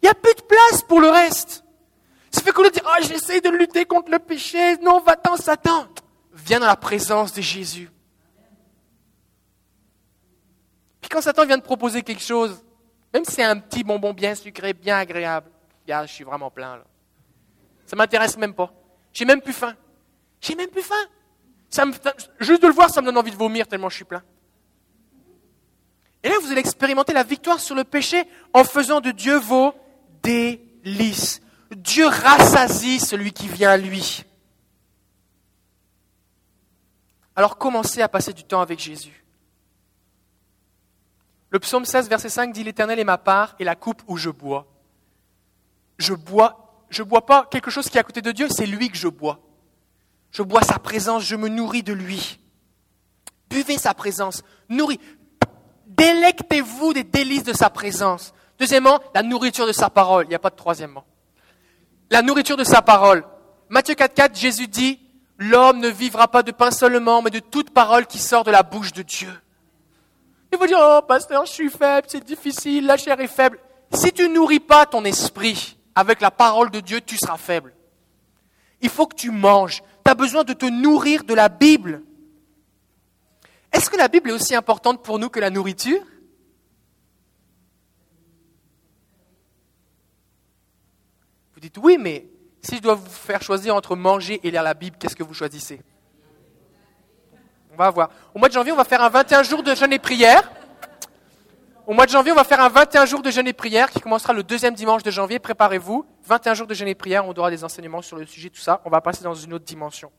Il 0.02 0.06
n'y 0.06 0.10
a 0.10 0.14
plus 0.14 0.34
de 0.34 0.42
place 0.42 0.82
pour 0.82 1.00
le 1.00 1.10
reste. 1.10 1.64
Ça 2.30 2.40
fait 2.40 2.52
qu'on 2.52 2.62
nous 2.62 2.70
dit, 2.70 2.80
oh, 2.84 3.02
j'essaie 3.02 3.40
de 3.40 3.50
lutter 3.50 3.84
contre 3.84 4.10
le 4.10 4.18
péché. 4.18 4.78
Non, 4.78 5.00
va-t'en, 5.00 5.36
Satan. 5.36 5.86
Viens 6.44 6.60
dans 6.60 6.66
la 6.66 6.76
présence 6.76 7.32
de 7.32 7.42
Jésus. 7.42 7.90
Puis 11.00 11.08
quand 11.08 11.20
Satan 11.20 11.46
vient 11.46 11.58
de 11.58 11.62
proposer 11.62 12.02
quelque 12.02 12.22
chose, 12.22 12.62
même 13.12 13.24
si 13.24 13.32
c'est 13.32 13.44
un 13.44 13.58
petit 13.58 13.84
bonbon 13.84 14.12
bien 14.12 14.34
sucré, 14.34 14.72
bien 14.72 14.98
agréable, 14.98 15.50
regarde, 15.82 16.08
je 16.08 16.12
suis 16.12 16.24
vraiment 16.24 16.50
plein 16.50 16.76
là. 16.76 16.84
Ça 17.86 17.96
m'intéresse 17.96 18.36
même 18.36 18.54
pas. 18.54 18.72
J'ai 19.12 19.24
même 19.24 19.40
plus 19.40 19.52
faim. 19.52 19.74
J'ai 20.40 20.54
même 20.54 20.70
plus 20.70 20.82
faim. 20.82 20.94
Juste 22.38 22.62
de 22.62 22.68
le 22.68 22.72
voir, 22.72 22.90
ça 22.90 23.00
me 23.00 23.06
donne 23.06 23.18
envie 23.18 23.32
de 23.32 23.36
vomir 23.36 23.66
tellement 23.66 23.88
je 23.88 23.96
suis 23.96 24.04
plein. 24.04 24.22
Et 26.22 26.28
là, 26.28 26.34
vous 26.40 26.50
allez 26.50 26.60
expérimenter 26.60 27.12
la 27.12 27.22
victoire 27.22 27.60
sur 27.60 27.74
le 27.74 27.84
péché 27.84 28.24
en 28.52 28.64
faisant 28.64 29.00
de 29.00 29.10
Dieu 29.10 29.38
vos 29.38 29.74
délices. 30.22 31.40
Dieu 31.74 32.06
rassasie 32.06 33.00
celui 33.00 33.32
qui 33.32 33.48
vient 33.48 33.70
à 33.70 33.76
lui. 33.76 34.24
Alors 37.40 37.56
commencez 37.56 38.02
à 38.02 38.08
passer 38.10 38.34
du 38.34 38.44
temps 38.44 38.60
avec 38.60 38.78
Jésus. 38.78 39.24
Le 41.48 41.58
psaume 41.58 41.86
16, 41.86 42.10
verset 42.10 42.28
5 42.28 42.52
dit 42.52 42.62
L'Éternel 42.62 42.98
est 42.98 43.04
ma 43.04 43.16
part 43.16 43.56
et 43.58 43.64
la 43.64 43.76
coupe 43.76 44.02
où 44.08 44.18
je 44.18 44.28
bois. 44.28 44.66
Je 45.96 46.12
bois, 46.12 46.84
je 46.90 47.02
bois 47.02 47.24
pas 47.24 47.46
quelque 47.50 47.70
chose 47.70 47.88
qui 47.88 47.96
est 47.96 48.00
à 48.00 48.02
côté 48.02 48.20
de 48.20 48.30
Dieu, 48.30 48.50
c'est 48.50 48.66
lui 48.66 48.90
que 48.90 48.98
je 48.98 49.08
bois. 49.08 49.40
Je 50.32 50.42
bois 50.42 50.60
sa 50.60 50.78
présence, 50.78 51.22
je 51.22 51.34
me 51.34 51.48
nourris 51.48 51.82
de 51.82 51.94
lui. 51.94 52.40
Buvez 53.48 53.78
sa 53.78 53.94
présence, 53.94 54.42
nourris. 54.68 55.00
Délectez-vous 55.86 56.92
des 56.92 57.04
délices 57.04 57.44
de 57.44 57.54
sa 57.54 57.70
présence. 57.70 58.34
Deuxièmement, 58.58 59.00
la 59.14 59.22
nourriture 59.22 59.66
de 59.66 59.72
sa 59.72 59.88
parole. 59.88 60.26
Il 60.26 60.28
n'y 60.28 60.34
a 60.34 60.40
pas 60.40 60.50
de 60.50 60.56
troisièmement. 60.56 61.06
La 62.10 62.20
nourriture 62.20 62.58
de 62.58 62.64
sa 62.64 62.82
parole. 62.82 63.24
Matthieu 63.70 63.94
4.4, 63.94 64.38
Jésus 64.38 64.68
dit, 64.68 64.99
l'homme 65.40 65.80
ne 65.80 65.88
vivra 65.88 66.28
pas 66.28 66.44
de 66.44 66.52
pain 66.52 66.70
seulement, 66.70 67.22
mais 67.22 67.30
de 67.30 67.40
toute 67.40 67.70
parole 67.70 68.06
qui 68.06 68.18
sort 68.18 68.44
de 68.44 68.50
la 68.50 68.62
bouche 68.62 68.92
de 68.92 69.02
Dieu. 69.02 69.32
Il 70.52 70.58
vous 70.58 70.66
dire, 70.66 70.78
oh 70.80 71.00
pasteur, 71.06 71.46
je 71.46 71.52
suis 71.52 71.70
faible, 71.70 72.06
c'est 72.08 72.24
difficile, 72.24 72.86
la 72.86 72.96
chair 72.96 73.18
est 73.20 73.26
faible. 73.26 73.58
Si 73.92 74.12
tu 74.12 74.28
nourris 74.28 74.60
pas 74.60 74.86
ton 74.86 75.04
esprit 75.04 75.78
avec 75.94 76.20
la 76.20 76.30
parole 76.30 76.70
de 76.70 76.80
Dieu, 76.80 77.00
tu 77.00 77.16
seras 77.16 77.38
faible. 77.38 77.74
Il 78.82 78.90
faut 78.90 79.06
que 79.06 79.16
tu 79.16 79.30
manges 79.30 79.82
tu 80.04 80.10
as 80.10 80.14
besoin 80.14 80.44
de 80.44 80.52
te 80.52 80.66
nourrir 80.66 81.24
de 81.24 81.34
la 81.34 81.48
Bible. 81.48 82.02
Est-ce 83.72 83.90
que 83.90 83.96
la 83.96 84.08
Bible 84.08 84.30
est 84.30 84.32
aussi 84.32 84.54
importante 84.54 85.02
pour 85.02 85.18
nous 85.18 85.28
que 85.28 85.40
la 85.40 85.50
nourriture? 85.50 86.02
Vous 91.54 91.60
dites 91.60 91.78
oui, 91.78 91.96
mais 91.98 92.26
si 92.62 92.76
je 92.76 92.82
dois 92.82 92.94
vous 92.94 93.08
faire 93.08 93.42
choisir 93.42 93.74
entre 93.74 93.96
manger 93.96 94.40
et 94.42 94.50
lire 94.50 94.62
la 94.62 94.74
Bible, 94.74 94.96
qu'est-ce 94.98 95.16
que 95.16 95.22
vous 95.22 95.34
choisissez 95.34 95.80
On 97.72 97.76
va 97.76 97.90
voir. 97.90 98.10
Au 98.34 98.38
mois 98.38 98.48
de 98.48 98.54
janvier, 98.54 98.72
on 98.72 98.76
va 98.76 98.84
faire 98.84 99.02
un 99.02 99.08
21 99.08 99.42
jours 99.42 99.62
de 99.62 99.74
jeûne 99.74 99.92
et 99.92 99.98
prière. 99.98 100.50
Au 101.86 101.92
mois 101.92 102.06
de 102.06 102.10
janvier, 102.10 102.32
on 102.32 102.36
va 102.36 102.44
faire 102.44 102.60
un 102.60 102.68
21 102.68 103.06
jours 103.06 103.22
de 103.22 103.30
jeûne 103.30 103.48
et 103.48 103.52
prière 103.52 103.90
qui 103.90 104.00
commencera 104.00 104.32
le 104.32 104.42
deuxième 104.42 104.74
dimanche 104.74 105.02
de 105.02 105.10
janvier. 105.10 105.38
Préparez-vous. 105.38 106.06
21 106.26 106.54
jours 106.54 106.66
de 106.66 106.74
jeûne 106.74 106.88
et 106.88 106.94
prière. 106.94 107.26
On 107.26 107.32
aura 107.32 107.50
des 107.50 107.64
enseignements 107.64 108.02
sur 108.02 108.16
le 108.16 108.26
sujet, 108.26 108.50
tout 108.50 108.60
ça. 108.60 108.80
On 108.84 108.90
va 108.90 109.00
passer 109.00 109.24
dans 109.24 109.34
une 109.34 109.54
autre 109.54 109.64
dimension. 109.64 110.12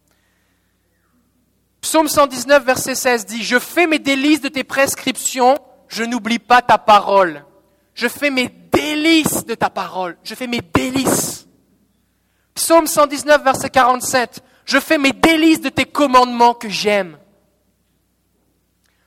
Psaume 1.80 2.08
119, 2.08 2.64
verset 2.66 2.96
16 2.96 3.26
dit, 3.26 3.44
Je 3.44 3.58
fais 3.58 3.88
mes 3.88 4.00
délices 4.00 4.42
de 4.42 4.50
tes 4.50 4.64
prescriptions, 4.64 5.58
je 5.88 6.04
n'oublie 6.04 6.40
pas 6.40 6.62
ta 6.62 6.78
parole. 6.78 7.46
Je 7.94 8.08
fais 8.08 8.30
mes 8.30 8.50
délices 8.50 9.46
de 9.46 9.56
ta 9.56 9.70
parole. 9.70 10.18
Je 10.24 10.36
fais 10.36 10.48
mes 10.48 10.62
délices. 10.62 11.48
Psaume 12.56 12.88
119, 12.88 13.44
verset 13.44 13.70
47. 13.70 14.44
Je 14.66 14.80
fais 14.80 14.98
mes 14.98 15.14
délices 15.14 15.62
de 15.62 15.70
tes 15.70 15.86
commandements 15.86 16.54
que 16.54 16.70
j'aime. 16.70 17.18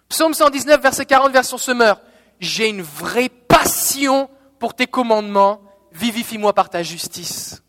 Psaume 0.08 0.34
119, 0.34 0.80
verset 0.80 1.06
40, 1.06 1.32
version 1.32 1.58
semeur 1.58 2.00
j'ai 2.40 2.68
une 2.68 2.82
vraie 2.82 3.28
passion 3.28 4.30
pour 4.58 4.74
tes 4.74 4.86
commandements, 4.86 5.62
vivifie-moi 5.92 6.52
par 6.52 6.70
ta 6.70 6.82
justice. 6.82 7.62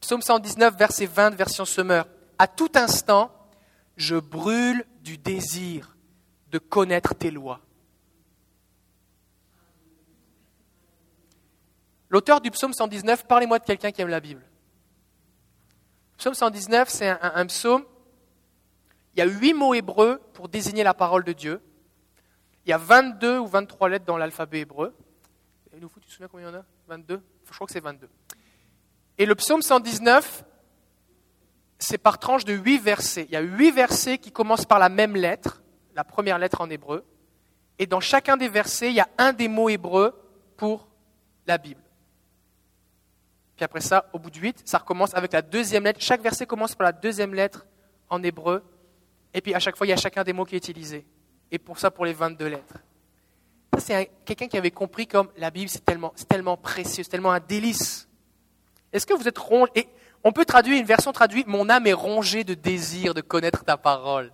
Psaume 0.00 0.22
119, 0.22 0.76
verset 0.76 1.06
20, 1.06 1.34
version 1.34 1.64
Semeur. 1.64 2.06
À 2.38 2.46
tout 2.46 2.70
instant, 2.74 3.30
je 3.96 4.16
brûle 4.16 4.84
du 5.02 5.18
désir 5.18 5.96
de 6.50 6.58
connaître 6.58 7.14
tes 7.14 7.30
lois. 7.30 7.60
L'auteur 12.10 12.40
du 12.40 12.50
psaume 12.50 12.72
119, 12.72 13.26
parlez-moi 13.26 13.58
de 13.58 13.64
quelqu'un 13.64 13.90
qui 13.90 14.00
aime 14.00 14.08
la 14.08 14.20
Bible. 14.20 14.42
Psaume 16.16 16.34
119, 16.34 16.88
c'est 16.88 17.08
un, 17.08 17.18
un, 17.20 17.46
psaume. 17.46 17.84
Il 19.14 19.18
y 19.18 19.22
a 19.22 19.26
huit 19.26 19.54
mots 19.54 19.74
hébreux 19.74 20.20
pour 20.32 20.48
désigner 20.48 20.82
la 20.82 20.94
parole 20.94 21.22
de 21.22 21.32
Dieu. 21.32 21.60
Il 22.64 22.70
y 22.70 22.72
a 22.72 22.78
22 22.78 23.38
ou 23.38 23.46
23 23.46 23.88
lettres 23.88 24.04
dans 24.04 24.16
l'alphabet 24.16 24.60
hébreu. 24.60 24.94
Et 25.72 25.78
tu 25.78 25.86
te 25.86 26.10
souviens 26.10 26.28
combien 26.28 26.48
il 26.48 26.52
y 26.52 26.56
en 26.56 26.60
a? 26.60 26.64
22 26.88 27.22
Je 27.46 27.52
crois 27.52 27.66
que 27.66 27.72
c'est 27.72 27.80
22. 27.80 28.08
Et 29.18 29.26
le 29.26 29.34
psaume 29.34 29.62
119, 29.62 30.44
c'est 31.78 31.98
par 31.98 32.18
tranche 32.18 32.44
de 32.44 32.54
8 32.54 32.78
versets. 32.78 33.24
Il 33.24 33.32
y 33.32 33.36
a 33.36 33.40
8 33.40 33.70
versets 33.70 34.18
qui 34.18 34.32
commencent 34.32 34.66
par 34.66 34.78
la 34.78 34.88
même 34.88 35.14
lettre, 35.14 35.62
la 35.94 36.04
première 36.04 36.38
lettre 36.38 36.60
en 36.60 36.70
hébreu. 36.70 37.04
Et 37.78 37.86
dans 37.86 38.00
chacun 38.00 38.36
des 38.36 38.48
versets, 38.48 38.88
il 38.90 38.96
y 38.96 39.00
a 39.00 39.08
un 39.18 39.32
des 39.32 39.48
mots 39.48 39.68
hébreux 39.68 40.14
pour 40.56 40.88
la 41.46 41.58
Bible. 41.58 41.80
Puis 43.58 43.64
après 43.64 43.80
ça, 43.80 44.08
au 44.12 44.20
bout 44.20 44.30
de 44.30 44.38
8, 44.38 44.62
ça 44.64 44.78
recommence 44.78 45.12
avec 45.14 45.32
la 45.32 45.42
deuxième 45.42 45.82
lettre. 45.82 46.00
Chaque 46.00 46.22
verset 46.22 46.46
commence 46.46 46.76
par 46.76 46.84
la 46.84 46.92
deuxième 46.92 47.34
lettre 47.34 47.66
en 48.08 48.22
hébreu. 48.22 48.62
Et 49.34 49.40
puis 49.40 49.52
à 49.52 49.58
chaque 49.58 49.76
fois, 49.76 49.84
il 49.84 49.90
y 49.90 49.92
a 49.92 49.96
chacun 49.96 50.22
des 50.22 50.32
mots 50.32 50.44
qui 50.44 50.54
est 50.54 50.58
utilisé 50.58 51.04
et 51.50 51.58
pour 51.58 51.80
ça 51.80 51.90
pour 51.90 52.04
les 52.04 52.12
22 52.12 52.46
lettres. 52.46 52.74
Ça, 53.74 53.80
c'est 53.80 54.10
quelqu'un 54.24 54.46
qui 54.46 54.56
avait 54.56 54.70
compris 54.70 55.08
comme 55.08 55.28
la 55.36 55.50
Bible, 55.50 55.68
c'est 55.68 55.84
tellement, 55.84 56.14
tellement 56.28 56.56
précieux, 56.56 57.02
c'est 57.02 57.10
tellement 57.10 57.32
un 57.32 57.40
délice. 57.40 58.08
Est-ce 58.92 59.04
que 59.04 59.14
vous 59.14 59.26
êtes 59.26 59.38
rongé? 59.38 59.72
Et 59.74 59.88
on 60.22 60.30
peut 60.30 60.44
traduire, 60.44 60.78
une 60.78 60.86
version 60.86 61.10
traduite, 61.10 61.48
mon 61.48 61.68
âme 61.68 61.88
est 61.88 61.92
rongée 61.92 62.44
de 62.44 62.54
désir 62.54 63.12
de 63.12 63.22
connaître 63.22 63.64
ta 63.64 63.76
parole. 63.76 64.32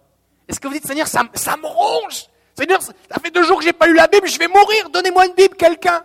Est-ce 0.48 0.60
que 0.60 0.68
vous 0.68 0.74
dites, 0.74 0.87
Seigneur, 0.87 1.08
ça, 1.08 1.22
ça 1.32 1.56
me 1.56 1.66
ronge 1.66 2.26
Seigneur, 2.54 2.82
ça 2.82 2.92
fait 3.22 3.30
deux 3.30 3.42
jours 3.42 3.58
que 3.58 3.64
j'ai 3.64 3.72
pas 3.72 3.87
lu 3.87 3.94
la 3.94 4.06
Bible, 4.06 4.28
je 4.28 4.38
vais 4.38 4.48
mourir, 4.48 4.90
donnez-moi 4.90 5.26
une 5.26 5.34
Bible, 5.34 5.56
quelqu'un 5.56 6.04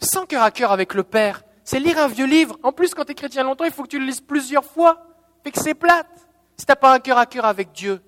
Sans 0.00 0.26
cœur 0.26 0.42
à 0.42 0.50
cœur 0.50 0.72
avec 0.72 0.94
le 0.94 1.02
Père, 1.02 1.42
c'est 1.64 1.78
lire 1.78 1.98
un 1.98 2.08
vieux 2.08 2.26
livre. 2.26 2.58
En 2.62 2.72
plus, 2.72 2.94
quand 2.94 3.04
tu 3.04 3.12
es 3.12 3.14
chrétien 3.14 3.44
longtemps, 3.44 3.64
il 3.64 3.70
faut 3.72 3.82
que 3.82 3.88
tu 3.88 3.98
le 3.98 4.06
lises 4.06 4.20
plusieurs 4.20 4.64
fois. 4.64 5.06
Fait 5.44 5.50
que 5.50 5.60
c'est 5.60 5.74
plate 5.74 6.08
si 6.56 6.66
tu 6.66 6.70
n'as 6.72 6.76
pas 6.76 6.94
un 6.94 6.98
cœur 7.00 7.18
à 7.18 7.26
cœur 7.26 7.44
avec 7.44 7.72
Dieu. 7.72 8.02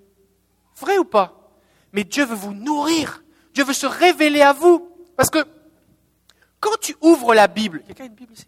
Vrai 0.76 0.98
ou 0.98 1.05
pas? 1.05 1.50
Mais 1.92 2.05
Dieu 2.05 2.24
veut 2.24 2.35
vous 2.35 2.55
nourrir. 2.55 3.22
Dieu 3.55 3.64
veut 3.64 3.72
se 3.74 3.87
révéler 3.87 4.40
à 4.42 4.52
vous. 4.52 4.90
Parce 5.16 5.31
que 5.31 5.44
quand 6.61 6.76
tu 6.81 6.96
ouvres 7.00 7.35
la 7.35 7.46
Bible, 7.48 7.83
quelqu'un 7.87 8.05
a 8.05 8.07
une 8.07 8.14
Bible 8.14 8.33
ici? 8.33 8.46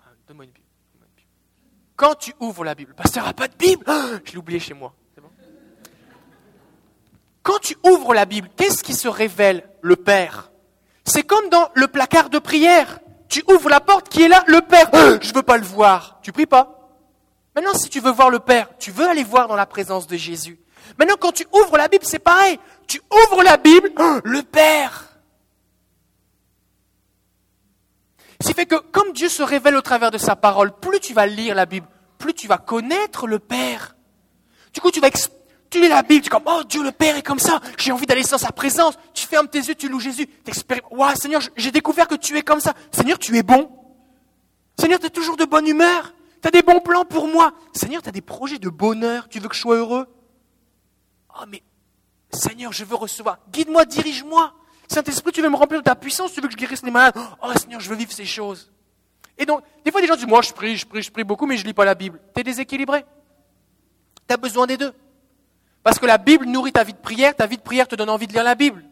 Ah, 0.00 0.10
Donne-moi 0.26 0.44
une 0.46 0.50
Bible. 0.50 0.66
quand 1.96 2.14
tu 2.16 2.34
ouvres 2.40 2.64
la 2.64 2.74
Bible, 2.74 2.90
le 2.90 2.96
pasteur 2.96 3.24
n'a 3.24 3.32
pas 3.32 3.46
de 3.48 3.54
Bible, 3.54 3.84
ah, 3.86 4.18
je 4.24 4.32
l'ai 4.32 4.38
oublié 4.38 4.58
chez 4.58 4.74
moi. 4.74 4.92
Bon? 5.20 5.28
Quand 7.42 7.58
tu 7.60 7.76
ouvres 7.84 8.14
la 8.14 8.24
Bible, 8.24 8.48
qu'est-ce 8.56 8.82
qui 8.82 8.94
se 8.94 9.08
révèle? 9.08 9.68
Le 9.82 9.94
Père. 9.96 10.51
C'est 11.04 11.24
comme 11.24 11.48
dans 11.48 11.68
le 11.74 11.88
placard 11.88 12.30
de 12.30 12.38
prière. 12.38 13.00
Tu 13.28 13.42
ouvres 13.48 13.70
la 13.70 13.80
porte, 13.80 14.08
qui 14.08 14.22
est 14.22 14.28
là 14.28 14.44
Le 14.46 14.60
Père. 14.60 14.88
Ah, 14.92 15.18
je 15.20 15.30
ne 15.30 15.34
veux 15.34 15.42
pas 15.42 15.56
le 15.56 15.64
voir. 15.64 16.18
Tu 16.22 16.32
pries 16.32 16.46
pas. 16.46 16.90
Maintenant, 17.54 17.74
si 17.74 17.88
tu 17.88 18.00
veux 18.00 18.10
voir 18.10 18.30
le 18.30 18.38
Père, 18.38 18.68
tu 18.78 18.90
veux 18.90 19.08
aller 19.08 19.24
voir 19.24 19.48
dans 19.48 19.56
la 19.56 19.66
présence 19.66 20.06
de 20.06 20.16
Jésus. 20.16 20.58
Maintenant, 20.98 21.16
quand 21.18 21.32
tu 21.32 21.46
ouvres 21.52 21.76
la 21.76 21.88
Bible, 21.88 22.04
c'est 22.06 22.18
pareil. 22.18 22.58
Tu 22.86 23.00
ouvres 23.10 23.42
la 23.42 23.56
Bible, 23.56 23.90
le 24.24 24.42
Père. 24.42 25.08
Ce 28.40 28.48
qui 28.48 28.54
fait 28.54 28.66
que 28.66 28.74
comme 28.76 29.12
Dieu 29.12 29.28
se 29.28 29.42
révèle 29.42 29.76
au 29.76 29.82
travers 29.82 30.10
de 30.10 30.18
sa 30.18 30.34
parole, 30.34 30.72
plus 30.72 30.98
tu 30.98 31.14
vas 31.14 31.26
lire 31.26 31.54
la 31.54 31.64
Bible, 31.64 31.86
plus 32.18 32.34
tu 32.34 32.48
vas 32.48 32.58
connaître 32.58 33.26
le 33.26 33.38
Père. 33.38 33.94
Du 34.72 34.80
coup, 34.80 34.90
tu 34.90 35.00
vas 35.00 35.08
tu 35.72 35.80
lis 35.80 35.88
la 35.88 36.02
Bible, 36.02 36.20
tu 36.20 36.26
es 36.26 36.30
comme, 36.30 36.42
oh 36.46 36.62
Dieu 36.68 36.82
le 36.82 36.92
Père 36.92 37.16
est 37.16 37.22
comme 37.22 37.38
ça, 37.38 37.58
j'ai 37.78 37.92
envie 37.92 38.04
d'aller 38.04 38.22
dans 38.22 38.36
sa 38.36 38.52
présence. 38.52 38.94
Tu 39.14 39.26
fermes 39.26 39.48
tes 39.48 39.58
yeux, 39.58 39.74
tu 39.74 39.88
loues 39.88 40.00
Jésus, 40.00 40.26
t'expérimentes, 40.26 40.92
waouh 40.92 41.16
Seigneur, 41.16 41.40
j'ai 41.56 41.70
découvert 41.70 42.06
que 42.06 42.14
tu 42.14 42.36
es 42.36 42.42
comme 42.42 42.60
ça. 42.60 42.74
Seigneur, 42.90 43.18
tu 43.18 43.36
es 43.38 43.42
bon. 43.42 43.70
Seigneur, 44.78 45.00
tu 45.00 45.06
es 45.06 45.10
toujours 45.10 45.36
de 45.38 45.46
bonne 45.46 45.66
humeur. 45.66 46.12
Tu 46.42 46.48
as 46.48 46.50
des 46.50 46.62
bons 46.62 46.80
plans 46.80 47.06
pour 47.06 47.26
moi. 47.26 47.54
Seigneur, 47.72 48.02
tu 48.02 48.08
as 48.10 48.12
des 48.12 48.20
projets 48.20 48.58
de 48.58 48.68
bonheur. 48.68 49.28
Tu 49.30 49.38
veux 49.38 49.48
que 49.48 49.54
je 49.54 49.60
sois 49.60 49.76
heureux? 49.76 50.06
Oh, 51.40 51.44
mais 51.48 51.62
Seigneur, 52.30 52.72
je 52.72 52.84
veux 52.84 52.96
recevoir. 52.96 53.38
Guide-moi, 53.50 53.86
dirige-moi. 53.86 54.52
Saint-Esprit, 54.88 55.32
tu 55.32 55.40
veux 55.40 55.48
me 55.48 55.56
remplir 55.56 55.80
de 55.80 55.84
ta 55.84 55.94
puissance? 55.94 56.34
Tu 56.34 56.42
veux 56.42 56.48
que 56.48 56.52
je 56.52 56.58
guérisse 56.58 56.82
les 56.82 56.90
malades? 56.90 57.14
Oh, 57.42 57.50
Seigneur, 57.58 57.80
je 57.80 57.88
veux 57.88 57.96
vivre 57.96 58.12
ces 58.12 58.26
choses. 58.26 58.70
Et 59.38 59.46
donc, 59.46 59.62
des 59.84 59.90
fois, 59.90 60.02
des 60.02 60.06
gens 60.06 60.16
disent 60.16 60.26
Moi, 60.26 60.42
je 60.42 60.52
prie, 60.52 60.76
je 60.76 60.84
prie, 60.84 61.02
je 61.02 61.10
prie 61.10 61.24
beaucoup, 61.24 61.46
mais 61.46 61.56
je 61.56 61.64
lis 61.64 61.72
pas 61.72 61.86
la 61.86 61.94
Bible. 61.94 62.20
Tu 62.34 62.40
es 62.42 62.44
déséquilibré. 62.44 63.06
Tu 64.28 64.34
as 64.34 64.36
besoin 64.36 64.66
des 64.66 64.76
deux. 64.76 64.92
Parce 65.82 65.98
que 65.98 66.06
la 66.06 66.18
Bible 66.18 66.46
nourrit 66.46 66.72
ta 66.72 66.84
vie 66.84 66.92
de 66.92 66.98
prière. 66.98 67.34
Ta 67.34 67.46
vie 67.46 67.56
de 67.56 67.62
prière 67.62 67.88
te 67.88 67.96
donne 67.96 68.10
envie 68.10 68.26
de 68.26 68.32
lire 68.32 68.44
la 68.44 68.54
Bible. 68.54 68.84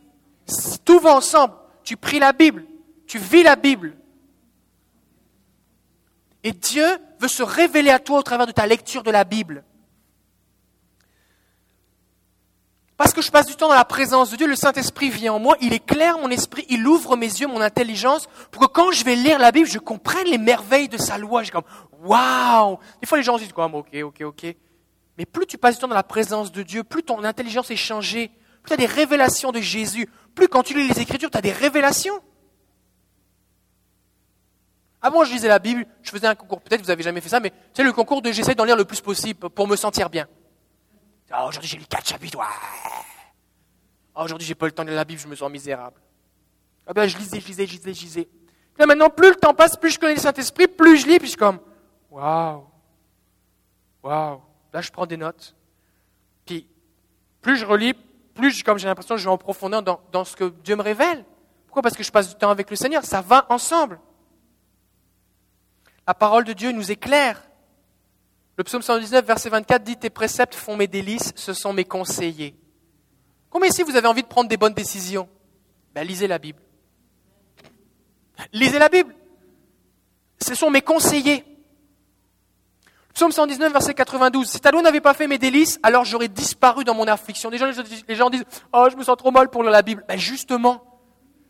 tout 0.85 0.99
va 0.99 1.15
ensemble. 1.15 1.55
Tu 1.85 1.97
pries 1.97 2.19
la 2.19 2.33
Bible. 2.33 2.65
Tu 3.07 3.19
vis 3.19 3.43
la 3.43 3.57
Bible. 3.57 3.97
Et 6.43 6.53
Dieu 6.53 6.87
veut 7.19 7.29
se 7.29 7.43
révéler 7.43 7.91
à 7.91 7.99
toi 7.99 8.19
au 8.19 8.23
travers 8.23 8.47
de 8.47 8.53
ta 8.53 8.67
lecture 8.67 9.03
de 9.03 9.11
la 9.11 9.25
Bible. 9.25 9.65
Parce 12.97 13.15
que 13.15 13.23
je 13.23 13.31
passe 13.31 13.47
du 13.47 13.57
temps 13.57 13.69
dans 13.69 13.75
la 13.75 13.87
présence 13.87 14.31
de 14.31 14.37
Dieu, 14.37 14.47
le 14.47 14.57
Saint-Esprit 14.57 15.09
vient 15.09 15.33
en 15.33 15.39
moi, 15.39 15.57
il 15.63 15.73
éclaire 15.73 16.19
mon 16.19 16.29
esprit, 16.29 16.67
il 16.69 16.87
ouvre 16.87 17.17
mes 17.17 17.27
yeux, 17.29 17.47
mon 17.47 17.63
intelligence, 17.63 18.29
pour 18.51 18.61
que 18.61 18.67
quand 18.67 18.93
je 18.93 19.05
vais 19.05 19.15
lire 19.15 19.39
la 19.39 19.53
Bible, 19.53 19.67
je 19.67 19.79
comprenne 19.79 20.27
les 20.27 20.37
merveilles 20.37 20.89
de 20.89 20.99
sa 20.99 21.17
loi. 21.17 21.43
J'ai 21.43 21.51
comme, 21.51 21.65
waouh! 22.03 22.79
Des 23.01 23.07
fois, 23.07 23.17
les 23.17 23.25
gens 23.25 23.39
disent, 23.39 23.55
comme, 23.55 23.75
ok, 23.75 23.97
ok, 24.03 24.21
ok. 24.21 24.57
Mais 25.19 25.27
plus 25.27 25.47
tu 25.47 25.59
passes 25.59 25.77
du 25.77 25.81
temps 25.81 25.89
dans 25.89 25.95
la 25.95 26.03
présence 26.03 26.53
de 26.53 26.63
Dieu, 26.63 26.85
plus 26.85 27.03
ton 27.03 27.23
intelligence 27.25 27.71
est 27.71 27.77
changée, 27.77 28.31
plus 28.63 28.69
tu 28.69 28.73
as 28.75 28.77
des 28.77 28.87
révélations 28.87 29.53
de 29.53 29.61
Jésus, 29.61 30.09
plus 30.35 30.49
quand 30.49 30.63
tu 30.63 30.75
lis 30.75 30.89
les 30.89 31.01
Écritures, 31.01 31.31
tu 31.31 31.39
as 31.39 31.43
des 31.43 31.53
révélations. 31.53 32.21
Avant, 35.03 35.25
je 35.25 35.33
lisais 35.33 35.49
la 35.49 35.59
Bible, 35.59 35.87
je 36.03 36.11
faisais 36.11 36.27
un 36.27 36.35
concours. 36.35 36.61
Peut-être 36.61 36.81
que 36.81 36.85
vous 36.85 36.93
n'avez 36.93 37.03
jamais 37.03 37.21
fait 37.21 37.31
ça, 37.31 37.41
mais 37.41 37.53
c'est 37.73 37.83
le 37.83 37.93
concours 37.93 38.21
de 38.21 38.33
j'essaie 38.33 38.55
d'en 38.55 38.65
lire 38.65 38.77
le 38.77 38.85
plus 38.85 39.01
possible 39.01 39.49
pour 39.49 39.67
me 39.67 39.77
sentir 39.77 40.11
bien. 40.11 40.27
Ah, 41.31 41.47
aujourd'hui, 41.47 41.71
j'ai 41.71 41.79
lu 41.79 41.85
quatre 41.89 42.07
chapitres. 42.07 42.39
Ouais. 42.39 42.45
Ah, 44.15 44.25
aujourd'hui, 44.25 44.47
j'ai 44.47 44.55
pas 44.55 44.67
le 44.67 44.73
temps 44.73 44.83
de 44.85 44.89
lire 44.89 44.97
la 44.97 45.05
Bible, 45.05 45.21
je 45.21 45.29
me 45.29 45.35
sens 45.35 45.51
misérable. 45.51 46.01
Ah 46.87 46.93
ben, 46.93 47.07
je 47.07 47.17
lisais, 47.17 47.41
je 47.41 47.47
lisais, 47.47 47.67
je 47.67 47.73
lisais, 47.73 47.95
je 47.95 48.01
lisais. 48.01 48.29
là, 48.79 48.87
maintenant, 48.87 49.09
plus 49.09 49.31
le 49.31 49.37
temps 49.37 49.55
passe, 49.55 49.77
plus 49.77 49.91
je 49.91 49.99
connais 49.99 50.15
le 50.15 50.21
Saint-Esprit, 50.21 50.67
plus 50.67 50.99
je 50.99 51.07
lis, 51.07 51.19
puis 51.19 51.27
je 51.27 51.31
suis 51.31 51.39
comme, 51.39 51.61
waouh, 52.11 52.67
waouh. 54.03 54.41
Là, 54.73 54.81
je 54.81 54.91
prends 54.91 55.07
des 55.07 55.17
notes. 55.17 55.55
Puis, 56.47 56.67
plus 57.43 57.57
je 57.57 57.67
relis, 57.67 57.95
plus 58.35 58.51
j'ai 58.53 58.87
l'impression 58.87 59.15
que 59.17 59.21
je 59.21 59.27
vais 59.27 59.33
en 59.33 59.39
profondeur 59.39 59.83
dans, 59.83 60.01
dans 60.13 60.25
ce 60.25 60.37
que 60.37 60.53
Dieu 60.65 60.77
me 60.77 60.83
révèle. 60.83 61.25
Pourquoi? 61.67 61.83
Parce 61.83 61.97
que 61.97 62.03
je 62.03 62.11
passe 62.11 62.29
du 62.29 62.35
temps 62.35 62.51
avec 62.51 62.71
le 62.71 62.77
Seigneur. 62.77 63.05
Ça 63.05 63.21
va 63.21 63.47
ensemble. 63.49 64.01
La 66.07 66.15
parole 66.15 66.45
de 66.45 66.53
Dieu 66.53 66.73
nous 66.73 66.91
éclaire. 66.91 67.43
Le 68.57 68.65
psaume 68.65 68.83
119, 68.83 69.25
verset 69.25 69.49
24 69.49 69.83
dit 69.83 69.97
Tes 69.97 70.11
préceptes 70.11 70.55
font 70.55 70.77
mes 70.77 70.87
délices, 70.87 71.33
ce 71.37 71.53
sont 71.53 71.73
mes 71.73 71.85
conseillers. 71.85 72.55
Combien 73.49 73.69
ici 73.69 73.83
vous 73.83 73.97
avez 73.97 74.09
envie 74.09 74.23
de 74.23 74.29
prendre 74.29 74.49
des 74.49 74.57
bonnes 74.57 74.75
décisions? 74.75 75.29
Ben, 75.95 76.07
Lisez 76.07 76.27
la 76.27 76.39
Bible. 76.39 76.61
Lisez 78.53 78.79
la 78.79 78.89
Bible. 78.89 79.15
Ce 80.41 80.55
sont 80.55 80.71
mes 80.71 80.83
conseillers. 80.83 81.45
Psaume 83.21 83.33
119, 83.33 83.71
verset 83.71 83.93
92. 83.93 84.49
Si 84.49 84.61
ta 84.61 84.71
loi 84.71 84.81
n'avait 84.81 85.03
pas 85.03 85.13
fait 85.13 85.27
mes 85.27 85.37
délices, 85.37 85.79
alors 85.83 86.07
j'aurais 86.07 86.29
disparu 86.29 86.85
dans 86.85 86.95
mon 86.95 87.07
affliction. 87.07 87.51
Les 87.51 87.59
gens, 87.59 88.31
disent 88.31 88.45
Oh, 88.73 88.89
je 88.91 88.97
me 88.97 89.05
sens 89.05 89.15
trop 89.19 89.31
mal 89.31 89.51
pour 89.51 89.63
la 89.63 89.83
Bible. 89.83 90.03
Ben 90.09 90.19
justement, 90.19 90.83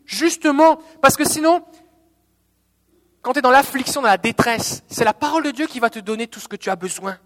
justement, 0.03 0.79
parce 1.01 1.15
que 1.15 1.23
sinon, 1.23 1.63
quand 3.21 3.31
tu 3.31 3.39
es 3.39 3.41
dans 3.41 3.51
l'affliction, 3.51 4.01
dans 4.01 4.09
la 4.09 4.17
détresse, 4.17 4.83
c'est 4.89 5.05
la 5.05 5.13
parole 5.13 5.43
de 5.43 5.51
Dieu 5.51 5.65
qui 5.65 5.79
va 5.79 5.89
te 5.89 5.99
donner 5.99 6.27
tout 6.27 6.41
ce 6.41 6.49
que 6.49 6.57
tu 6.57 6.69
as 6.69 6.75
besoin. 6.75 7.17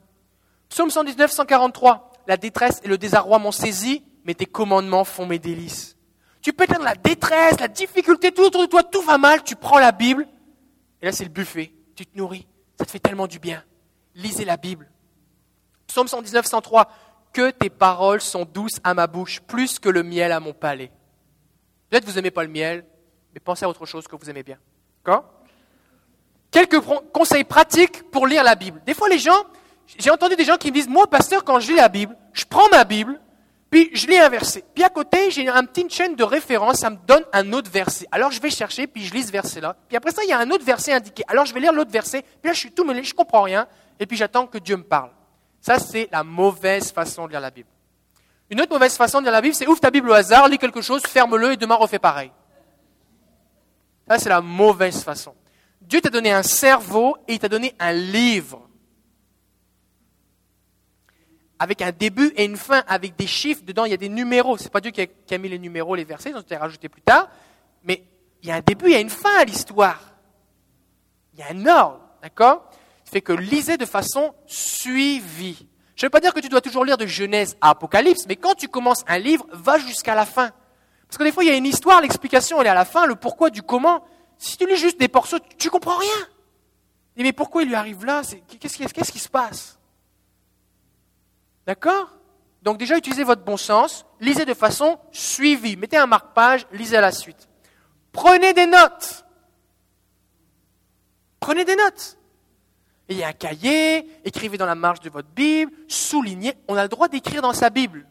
Psaume 0.69 0.91
119, 0.91 1.31
143. 1.31 2.11
La 2.27 2.37
détresse 2.37 2.81
et 2.83 2.87
le 2.87 2.99
désarroi 2.99 3.39
m'ont 3.39 3.51
saisi, 3.51 4.03
mais 4.25 4.35
tes 4.35 4.45
commandements 4.45 5.05
font 5.05 5.25
mes 5.25 5.39
délices. 5.39 5.97
Tu 6.43 6.53
peux 6.53 6.65
être 6.65 6.77
dans 6.77 6.83
la 6.83 6.93
détresse, 6.93 7.59
la 7.59 7.67
difficulté, 7.67 8.31
tout 8.31 8.43
autour 8.43 8.61
de 8.61 8.67
toi, 8.67 8.83
tout 8.83 9.01
va 9.01 9.17
mal, 9.17 9.41
tu 9.41 9.55
prends 9.55 9.79
la 9.79 9.91
Bible, 9.91 10.27
et 11.01 11.07
là 11.07 11.11
c'est 11.11 11.23
le 11.23 11.31
buffet, 11.31 11.73
tu 11.95 12.05
te 12.05 12.15
nourris, 12.15 12.45
ça 12.77 12.85
te 12.85 12.91
fait 12.91 12.99
tellement 12.99 13.25
du 13.25 13.39
bien. 13.39 13.63
Lisez 14.15 14.45
la 14.45 14.57
Bible. 14.57 14.89
Psaume 15.87 16.07
119, 16.07 16.45
103. 16.45 16.89
Que 17.33 17.51
tes 17.51 17.69
paroles 17.69 18.21
sont 18.21 18.45
douces 18.45 18.79
à 18.83 18.93
ma 18.93 19.07
bouche, 19.07 19.41
plus 19.41 19.77
que 19.77 19.89
le 19.89 20.03
miel 20.03 20.31
à 20.31 20.39
mon 20.39 20.53
palais. 20.53 20.91
Peut-être 21.89 22.05
que 22.05 22.09
vous 22.09 22.15
n'aimez 22.15 22.31
pas 22.31 22.43
le 22.43 22.49
miel, 22.49 22.85
mais 23.33 23.41
pensez 23.41 23.65
à 23.65 23.69
autre 23.69 23.85
chose 23.85 24.07
que 24.07 24.15
vous 24.15 24.29
aimez 24.29 24.43
bien. 24.43 24.57
D'accord? 25.03 25.25
Quelques 26.49 26.79
conseils 27.11 27.43
pratiques 27.43 28.09
pour 28.09 28.25
lire 28.25 28.43
la 28.43 28.55
Bible. 28.55 28.81
Des 28.85 28.93
fois, 28.93 29.09
les 29.09 29.19
gens, 29.19 29.45
j'ai 29.97 30.09
entendu 30.09 30.37
des 30.37 30.45
gens 30.45 30.55
qui 30.55 30.69
me 30.69 30.73
disent, 30.73 30.87
moi, 30.87 31.07
pasteur, 31.07 31.43
quand 31.43 31.59
je 31.59 31.71
lis 31.71 31.77
la 31.77 31.89
Bible, 31.89 32.15
je 32.31 32.45
prends 32.45 32.69
ma 32.69 32.85
Bible, 32.85 33.19
puis 33.69 33.89
je 33.93 34.07
lis 34.07 34.17
un 34.17 34.29
verset. 34.29 34.63
Puis 34.73 34.85
à 34.85 34.89
côté, 34.89 35.29
j'ai 35.31 35.45
une 35.45 35.67
petite 35.67 35.91
chaîne 35.91 36.15
de 36.15 36.23
référence, 36.23 36.77
ça 36.77 36.89
me 36.89 36.95
donne 37.05 37.25
un 37.33 37.51
autre 37.51 37.69
verset. 37.69 38.07
Alors 38.09 38.31
je 38.31 38.39
vais 38.39 38.49
chercher, 38.49 38.87
puis 38.87 39.03
je 39.03 39.13
lis 39.13 39.23
ce 39.23 39.31
verset-là. 39.33 39.75
Puis 39.89 39.97
après 39.97 40.11
ça, 40.11 40.23
il 40.23 40.29
y 40.29 40.31
a 40.31 40.39
un 40.39 40.49
autre 40.51 40.63
verset 40.63 40.93
indiqué. 40.93 41.23
Alors 41.27 41.45
je 41.45 41.53
vais 41.53 41.59
lire 41.59 41.73
l'autre 41.73 41.91
verset, 41.91 42.21
puis 42.21 42.49
là, 42.49 42.53
je 42.53 42.59
suis 42.59 42.71
tout 42.71 42.85
mêlé, 42.85 43.03
je 43.03 43.13
comprends 43.13 43.41
rien, 43.41 43.67
et 43.99 44.05
puis 44.05 44.17
j'attends 44.17 44.47
que 44.47 44.57
Dieu 44.57 44.77
me 44.77 44.83
parle. 44.83 45.11
Ça, 45.61 45.79
c'est 45.79 46.09
la 46.11 46.23
mauvaise 46.23 46.91
façon 46.91 47.25
de 47.25 47.31
lire 47.31 47.41
la 47.41 47.51
Bible. 47.51 47.69
Une 48.49 48.61
autre 48.61 48.71
mauvaise 48.71 48.95
façon 48.95 49.19
de 49.19 49.23
lire 49.23 49.31
la 49.31 49.41
Bible, 49.41 49.55
c'est 49.55 49.67
ouvre 49.67 49.79
ta 49.79 49.89
Bible 49.89 50.09
au 50.09 50.13
hasard, 50.13 50.47
lis 50.47 50.57
quelque 50.57 50.81
chose, 50.81 51.01
ferme-le, 51.03 51.53
et 51.53 51.57
demain 51.57 51.75
refais 51.75 51.99
pareil. 51.99 52.31
Ça, 54.07 54.19
c'est 54.19 54.29
la 54.29 54.41
mauvaise 54.41 55.03
façon. 55.03 55.33
Dieu 55.81 56.01
t'a 56.01 56.09
donné 56.09 56.31
un 56.31 56.43
cerveau 56.43 57.17
et 57.27 57.33
il 57.33 57.39
t'a 57.39 57.49
donné 57.49 57.73
un 57.79 57.91
livre. 57.91 58.67
Avec 61.57 61.81
un 61.81 61.91
début 61.91 62.33
et 62.35 62.45
une 62.45 62.57
fin, 62.57 62.83
avec 62.87 63.15
des 63.15 63.27
chiffres. 63.27 63.63
Dedans, 63.63 63.85
il 63.85 63.91
y 63.91 63.93
a 63.93 63.97
des 63.97 64.09
numéros. 64.09 64.57
Ce 64.57 64.65
n'est 64.65 64.69
pas 64.69 64.81
Dieu 64.81 64.91
qui 64.91 65.01
a, 65.01 65.37
mis 65.37 65.49
les 65.49 65.59
numéros, 65.59 65.95
les 65.95 66.03
versets, 66.03 66.31
ils 66.31 66.35
ont 66.35 66.41
été 66.41 66.57
rajoutés 66.57 66.89
plus 66.89 67.01
tard. 67.01 67.29
Mais 67.83 68.03
il 68.43 68.49
y 68.49 68.51
a 68.51 68.55
un 68.55 68.61
début, 68.61 68.85
il 68.87 68.91
y 68.91 68.95
a 68.95 68.99
une 68.99 69.09
fin 69.09 69.37
à 69.39 69.45
l'histoire. 69.45 70.01
Il 71.33 71.39
y 71.39 71.43
a 71.43 71.47
un 71.51 71.65
ordre. 71.65 72.01
D'accord? 72.21 72.69
Fait 73.05 73.21
que 73.21 73.33
lisez 73.33 73.77
de 73.77 73.85
façon 73.85 74.33
suivie. 74.45 75.67
Je 75.95 76.05
ne 76.05 76.07
veux 76.07 76.11
pas 76.11 76.19
dire 76.19 76.33
que 76.33 76.39
tu 76.39 76.49
dois 76.49 76.61
toujours 76.61 76.83
lire 76.83 76.97
de 76.97 77.05
Genèse 77.05 77.55
à 77.61 77.69
Apocalypse, 77.69 78.25
mais 78.27 78.35
quand 78.35 78.55
tu 78.55 78.67
commences 78.67 79.03
un 79.07 79.17
livre, 79.17 79.45
va 79.53 79.77
jusqu'à 79.77 80.15
la 80.15 80.25
fin. 80.25 80.51
Parce 81.07 81.17
que 81.17 81.23
des 81.23 81.31
fois, 81.31 81.43
il 81.43 81.47
y 81.47 81.51
a 81.51 81.55
une 81.55 81.65
histoire, 81.65 82.01
l'explication, 82.01 82.59
elle 82.59 82.67
est 82.67 82.71
à 82.71 82.75
la 82.75 82.85
fin, 82.85 83.05
le 83.05 83.15
pourquoi 83.15 83.49
du 83.49 83.61
comment. 83.61 84.03
Si 84.37 84.57
tu 84.57 84.67
lis 84.67 84.75
juste 84.75 84.99
des 84.99 85.07
portions, 85.07 85.39
tu 85.57 85.67
ne 85.67 85.71
comprends 85.71 85.97
rien. 85.97 86.27
mais 87.15 87.31
pourquoi 87.31 87.63
il 87.63 87.69
lui 87.69 87.75
arrive 87.75 88.03
là? 88.03 88.21
Qu'est-ce 88.59 89.11
qui 89.11 89.19
se 89.19 89.29
passe? 89.29 89.79
D'accord? 91.65 92.09
Donc 92.61 92.77
déjà, 92.77 92.97
utilisez 92.97 93.23
votre 93.23 93.43
bon 93.43 93.57
sens, 93.57 94.05
lisez 94.19 94.43
de 94.43 94.53
façon 94.53 94.99
suivie. 95.11 95.77
Mettez 95.77 95.97
un 95.97 96.07
marque-page, 96.07 96.65
lisez 96.71 96.97
à 96.97 97.01
la 97.01 97.11
suite. 97.11 97.47
Prenez 98.11 98.53
des 98.53 98.65
notes. 98.65 99.25
Prenez 101.39 101.63
des 101.63 101.75
notes. 101.75 102.14
Il 103.07 103.17
y 103.17 103.23
a 103.23 103.27
un 103.27 103.33
cahier, 103.33 104.07
écrivez 104.23 104.57
dans 104.57 104.65
la 104.65 104.75
marge 104.75 104.99
de 105.01 105.09
votre 105.09 105.27
Bible, 105.29 105.71
soulignez. 105.87 106.53
On 106.67 106.75
a 106.75 106.83
le 106.83 106.89
droit 106.89 107.07
d'écrire 107.07 107.41
dans 107.41 107.53
sa 107.53 107.69
Bible. 107.69 108.07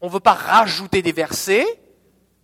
On 0.00 0.06
ne 0.06 0.12
veut 0.12 0.20
pas 0.20 0.32
rajouter 0.32 1.02
des 1.02 1.12
versets, 1.12 1.66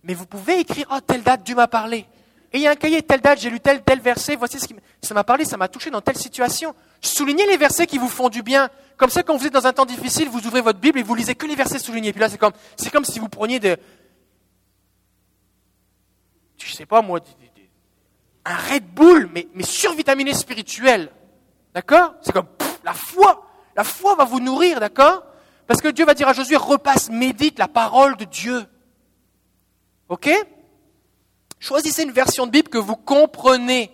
mais 0.03 0.13
vous 0.13 0.25
pouvez 0.25 0.59
écrire, 0.59 0.87
oh, 0.91 0.99
telle 1.05 1.23
date, 1.23 1.43
Dieu 1.43 1.55
m'a 1.55 1.67
parlé. 1.67 2.05
Et 2.53 2.57
il 2.57 2.61
y 2.61 2.67
a 2.67 2.71
un 2.71 2.75
cahier, 2.75 3.01
telle 3.01 3.21
date, 3.21 3.39
j'ai 3.39 3.49
lu 3.49 3.59
tel, 3.59 3.81
tel 3.81 3.99
verset, 3.99 4.35
voici 4.35 4.59
ce 4.59 4.67
qui 4.67 4.75
m'a 5.13 5.23
parlé, 5.23 5.45
ça 5.45 5.57
m'a 5.57 5.67
touché 5.67 5.89
dans 5.89 6.01
telle 6.01 6.17
situation. 6.17 6.75
Soulignez 7.01 7.45
les 7.47 7.57
versets 7.57 7.87
qui 7.87 7.97
vous 7.97 8.09
font 8.09 8.29
du 8.29 8.43
bien. 8.43 8.69
Comme 8.97 9.09
ça, 9.09 9.23
quand 9.23 9.35
vous 9.35 9.47
êtes 9.47 9.53
dans 9.53 9.65
un 9.65 9.73
temps 9.73 9.85
difficile, 9.85 10.29
vous 10.29 10.45
ouvrez 10.45 10.61
votre 10.61 10.79
Bible 10.79 10.99
et 10.99 11.03
vous 11.03 11.15
lisez 11.15 11.33
que 11.33 11.47
les 11.47 11.55
versets 11.55 11.79
soulignés. 11.79 12.11
Puis 12.11 12.19
là, 12.19 12.29
c'est 12.29 12.37
comme, 12.37 12.53
c'est 12.75 12.91
comme 12.91 13.05
si 13.05 13.19
vous 13.19 13.29
preniez 13.29 13.59
de, 13.59 13.77
je 16.57 16.73
sais 16.73 16.85
pas 16.85 17.01
moi, 17.01 17.19
un 18.45 18.55
Red 18.55 18.85
Bull, 18.93 19.29
mais, 19.33 19.47
mais 19.53 19.63
survitaminé 19.63 20.33
spirituel. 20.33 21.09
D'accord 21.73 22.15
C'est 22.21 22.31
comme, 22.31 22.47
la 22.83 22.91
La 22.91 22.93
foi. 22.93 23.47
La 23.75 23.83
foi 23.83 24.15
va 24.15 24.25
vous 24.25 24.39
nourrir, 24.39 24.79
d'accord 24.79 25.23
Parce 25.67 25.81
que 25.81 25.87
Dieu 25.87 26.05
va 26.05 26.13
dire 26.13 26.27
à 26.27 26.33
Josué, 26.33 26.57
repasse, 26.57 27.09
médite 27.09 27.57
la 27.57 27.67
parole 27.67 28.17
de 28.17 28.25
Dieu. 28.25 28.65
OK 30.09 30.29
Choisissez 31.59 32.03
une 32.03 32.11
version 32.11 32.47
de 32.47 32.51
Bible 32.51 32.69
que 32.69 32.77
vous 32.77 32.95
comprenez. 32.95 33.91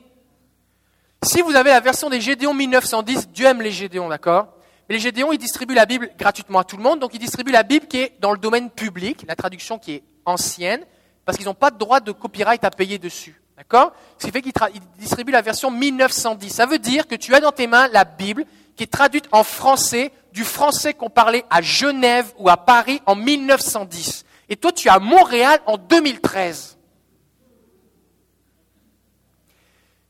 Si 1.21 1.41
vous 1.41 1.55
avez 1.55 1.71
la 1.71 1.79
version 1.79 2.09
des 2.09 2.21
Gédéons 2.21 2.53
1910, 2.53 3.29
Dieu 3.29 3.45
aime 3.45 3.61
les 3.61 3.71
Gédéons, 3.71 4.07
d'accord 4.07 4.47
Mais 4.87 4.95
les 4.95 5.01
Gédéons, 5.01 5.33
ils 5.33 5.37
distribuent 5.37 5.75
la 5.75 5.85
Bible 5.85 6.09
gratuitement 6.17 6.59
à 6.59 6.63
tout 6.63 6.77
le 6.77 6.83
monde, 6.83 6.99
donc 6.99 7.13
ils 7.13 7.19
distribuent 7.19 7.51
la 7.51 7.63
Bible 7.63 7.87
qui 7.87 7.97
est 7.97 8.13
dans 8.19 8.31
le 8.31 8.37
domaine 8.37 8.69
public, 8.69 9.25
la 9.27 9.35
traduction 9.35 9.77
qui 9.79 9.93
est 9.95 10.03
ancienne, 10.25 10.85
parce 11.25 11.37
qu'ils 11.37 11.47
n'ont 11.47 11.53
pas 11.53 11.71
de 11.71 11.77
droit 11.77 11.99
de 11.99 12.11
copyright 12.13 12.63
à 12.63 12.71
payer 12.71 12.97
dessus. 12.99 13.41
D'accord 13.57 13.91
Ce 14.19 14.25
qui 14.27 14.31
fait 14.31 14.41
qu'ils 14.43 14.53
distribuent 14.99 15.31
la 15.31 15.41
version 15.41 15.71
1910. 15.71 16.53
Ça 16.53 16.67
veut 16.67 16.77
dire 16.77 17.07
que 17.07 17.15
tu 17.15 17.33
as 17.33 17.39
dans 17.39 17.51
tes 17.51 17.65
mains 17.65 17.87
la 17.87 18.05
Bible 18.05 18.45
qui 18.75 18.83
est 18.83 18.91
traduite 18.91 19.27
en 19.31 19.43
français, 19.43 20.11
du 20.31 20.43
français 20.43 20.93
qu'on 20.93 21.09
parlait 21.09 21.43
à 21.49 21.61
Genève 21.63 22.31
ou 22.37 22.47
à 22.49 22.57
Paris 22.57 23.01
en 23.07 23.15
1910. 23.15 24.23
Et 24.49 24.55
toi, 24.55 24.71
tu 24.71 24.87
es 24.87 24.91
à 24.91 24.99
Montréal 24.99 25.59
en 25.65 25.77
2013. 25.77 26.77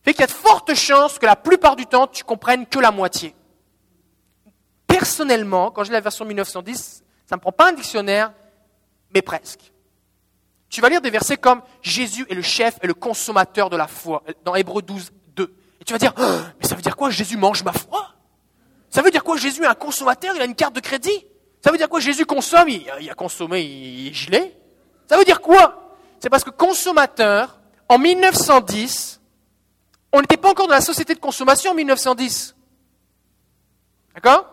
Fait 0.03 0.13
qu'il 0.13 0.21
y 0.21 0.23
a 0.23 0.27
de 0.27 0.31
fortes 0.31 0.73
chances 0.73 1.17
que 1.17 1.25
la 1.25 1.37
plupart 1.37 1.77
du 1.77 1.85
temps, 1.85 2.07
tu 2.07 2.23
comprennes 2.25 2.65
que 2.65 2.79
la 2.79 2.91
moitié. 2.91 3.33
Personnellement, 4.85 5.71
quand 5.71 5.85
j'ai 5.85 5.93
la 5.93 6.01
version 6.01 6.25
1910, 6.25 7.03
ça 7.25 7.35
ne 7.35 7.37
me 7.37 7.41
prend 7.41 7.51
pas 7.51 7.69
un 7.69 7.73
dictionnaire, 7.73 8.33
mais 9.13 9.21
presque. 9.21 9.71
Tu 10.69 10.81
vas 10.81 10.89
lire 10.89 11.01
des 11.01 11.09
versets 11.09 11.37
comme 11.37 11.61
Jésus 11.81 12.25
est 12.29 12.33
le 12.33 12.41
chef 12.41 12.77
et 12.83 12.87
le 12.87 12.93
consommateur 12.93 13.69
de 13.69 13.77
la 13.77 13.87
foi, 13.87 14.23
dans 14.43 14.55
Hébreu 14.55 14.81
12, 14.81 15.11
2. 15.35 15.55
Et 15.81 15.85
tu 15.85 15.93
vas 15.93 15.99
dire, 15.99 16.13
oh, 16.17 16.39
mais 16.59 16.67
ça 16.67 16.75
veut 16.75 16.81
dire 16.81 16.95
quoi 16.95 17.09
Jésus 17.09 17.37
mange 17.37 17.63
ma 17.63 17.73
foi? 17.73 18.13
Ça 18.89 19.01
veut 19.01 19.11
dire 19.11 19.23
quoi 19.23 19.37
Jésus 19.37 19.63
est 19.63 19.67
un 19.67 19.75
consommateur, 19.75 20.35
il 20.35 20.41
a 20.41 20.45
une 20.45 20.55
carte 20.55 20.75
de 20.75 20.79
crédit? 20.79 21.25
Ça 21.63 21.71
veut 21.71 21.77
dire 21.77 21.89
quoi 21.89 21.99
Jésus 21.99 22.25
consomme, 22.25 22.69
il, 22.69 23.09
a 23.09 23.13
consommé, 23.13 23.61
il 23.61 24.35
est 24.35 24.57
Ça 25.09 25.17
veut 25.17 25.25
dire 25.25 25.41
quoi? 25.41 25.95
C'est 26.19 26.29
parce 26.29 26.43
que 26.43 26.49
consommateur, 26.49 27.59
en 27.89 27.97
1910, 27.97 29.21
on 30.11 30.21
n'était 30.21 30.37
pas 30.37 30.49
encore 30.49 30.67
dans 30.67 30.73
la 30.73 30.81
société 30.81 31.13
de 31.13 31.19
consommation 31.19 31.71
en 31.71 31.75
1910. 31.75 32.55
D'accord? 34.15 34.45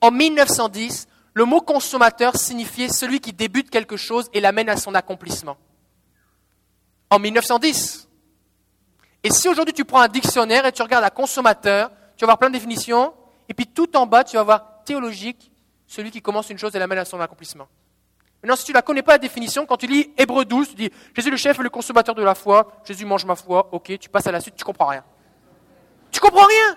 En 0.00 0.10
1910, 0.10 1.07
le 1.38 1.44
mot 1.44 1.60
consommateur 1.60 2.34
signifiait 2.34 2.88
celui 2.88 3.20
qui 3.20 3.32
débute 3.32 3.70
quelque 3.70 3.96
chose 3.96 4.28
et 4.32 4.40
l'amène 4.40 4.68
à 4.68 4.76
son 4.76 4.92
accomplissement. 4.96 5.56
En 7.10 7.20
1910. 7.20 8.08
Et 9.22 9.30
si 9.30 9.48
aujourd'hui 9.48 9.72
tu 9.72 9.84
prends 9.84 10.00
un 10.00 10.08
dictionnaire 10.08 10.66
et 10.66 10.72
tu 10.72 10.82
regardes 10.82 11.04
à 11.04 11.10
consommateur, 11.10 11.92
tu 12.16 12.22
vas 12.22 12.26
voir 12.26 12.38
plein 12.38 12.48
de 12.48 12.54
définitions, 12.54 13.14
et 13.48 13.54
puis 13.54 13.68
tout 13.68 13.96
en 13.96 14.04
bas, 14.04 14.24
tu 14.24 14.36
vas 14.36 14.42
voir 14.42 14.82
théologique, 14.84 15.52
celui 15.86 16.10
qui 16.10 16.20
commence 16.20 16.50
une 16.50 16.58
chose 16.58 16.74
et 16.74 16.78
l'amène 16.80 16.98
à 16.98 17.04
son 17.04 17.20
accomplissement. 17.20 17.68
Maintenant, 18.42 18.56
si 18.56 18.64
tu 18.64 18.72
ne 18.72 18.74
la 18.74 18.82
connais 18.82 19.02
pas 19.02 19.12
la 19.12 19.18
définition, 19.18 19.64
quand 19.64 19.76
tu 19.76 19.86
lis 19.86 20.12
Hébreu 20.18 20.44
12, 20.44 20.70
tu 20.70 20.74
dis 20.74 20.90
Jésus 21.14 21.30
le 21.30 21.36
chef 21.36 21.60
et 21.60 21.62
le 21.62 21.70
consommateur 21.70 22.16
de 22.16 22.22
la 22.24 22.34
foi, 22.34 22.66
Jésus 22.84 23.06
mange 23.06 23.24
ma 23.24 23.36
foi, 23.36 23.68
ok, 23.70 23.96
tu 24.00 24.08
passes 24.08 24.26
à 24.26 24.32
la 24.32 24.40
suite, 24.40 24.56
tu 24.56 24.64
comprends 24.64 24.86
rien. 24.86 25.04
Tu 26.10 26.18
comprends 26.18 26.46
rien 26.46 26.76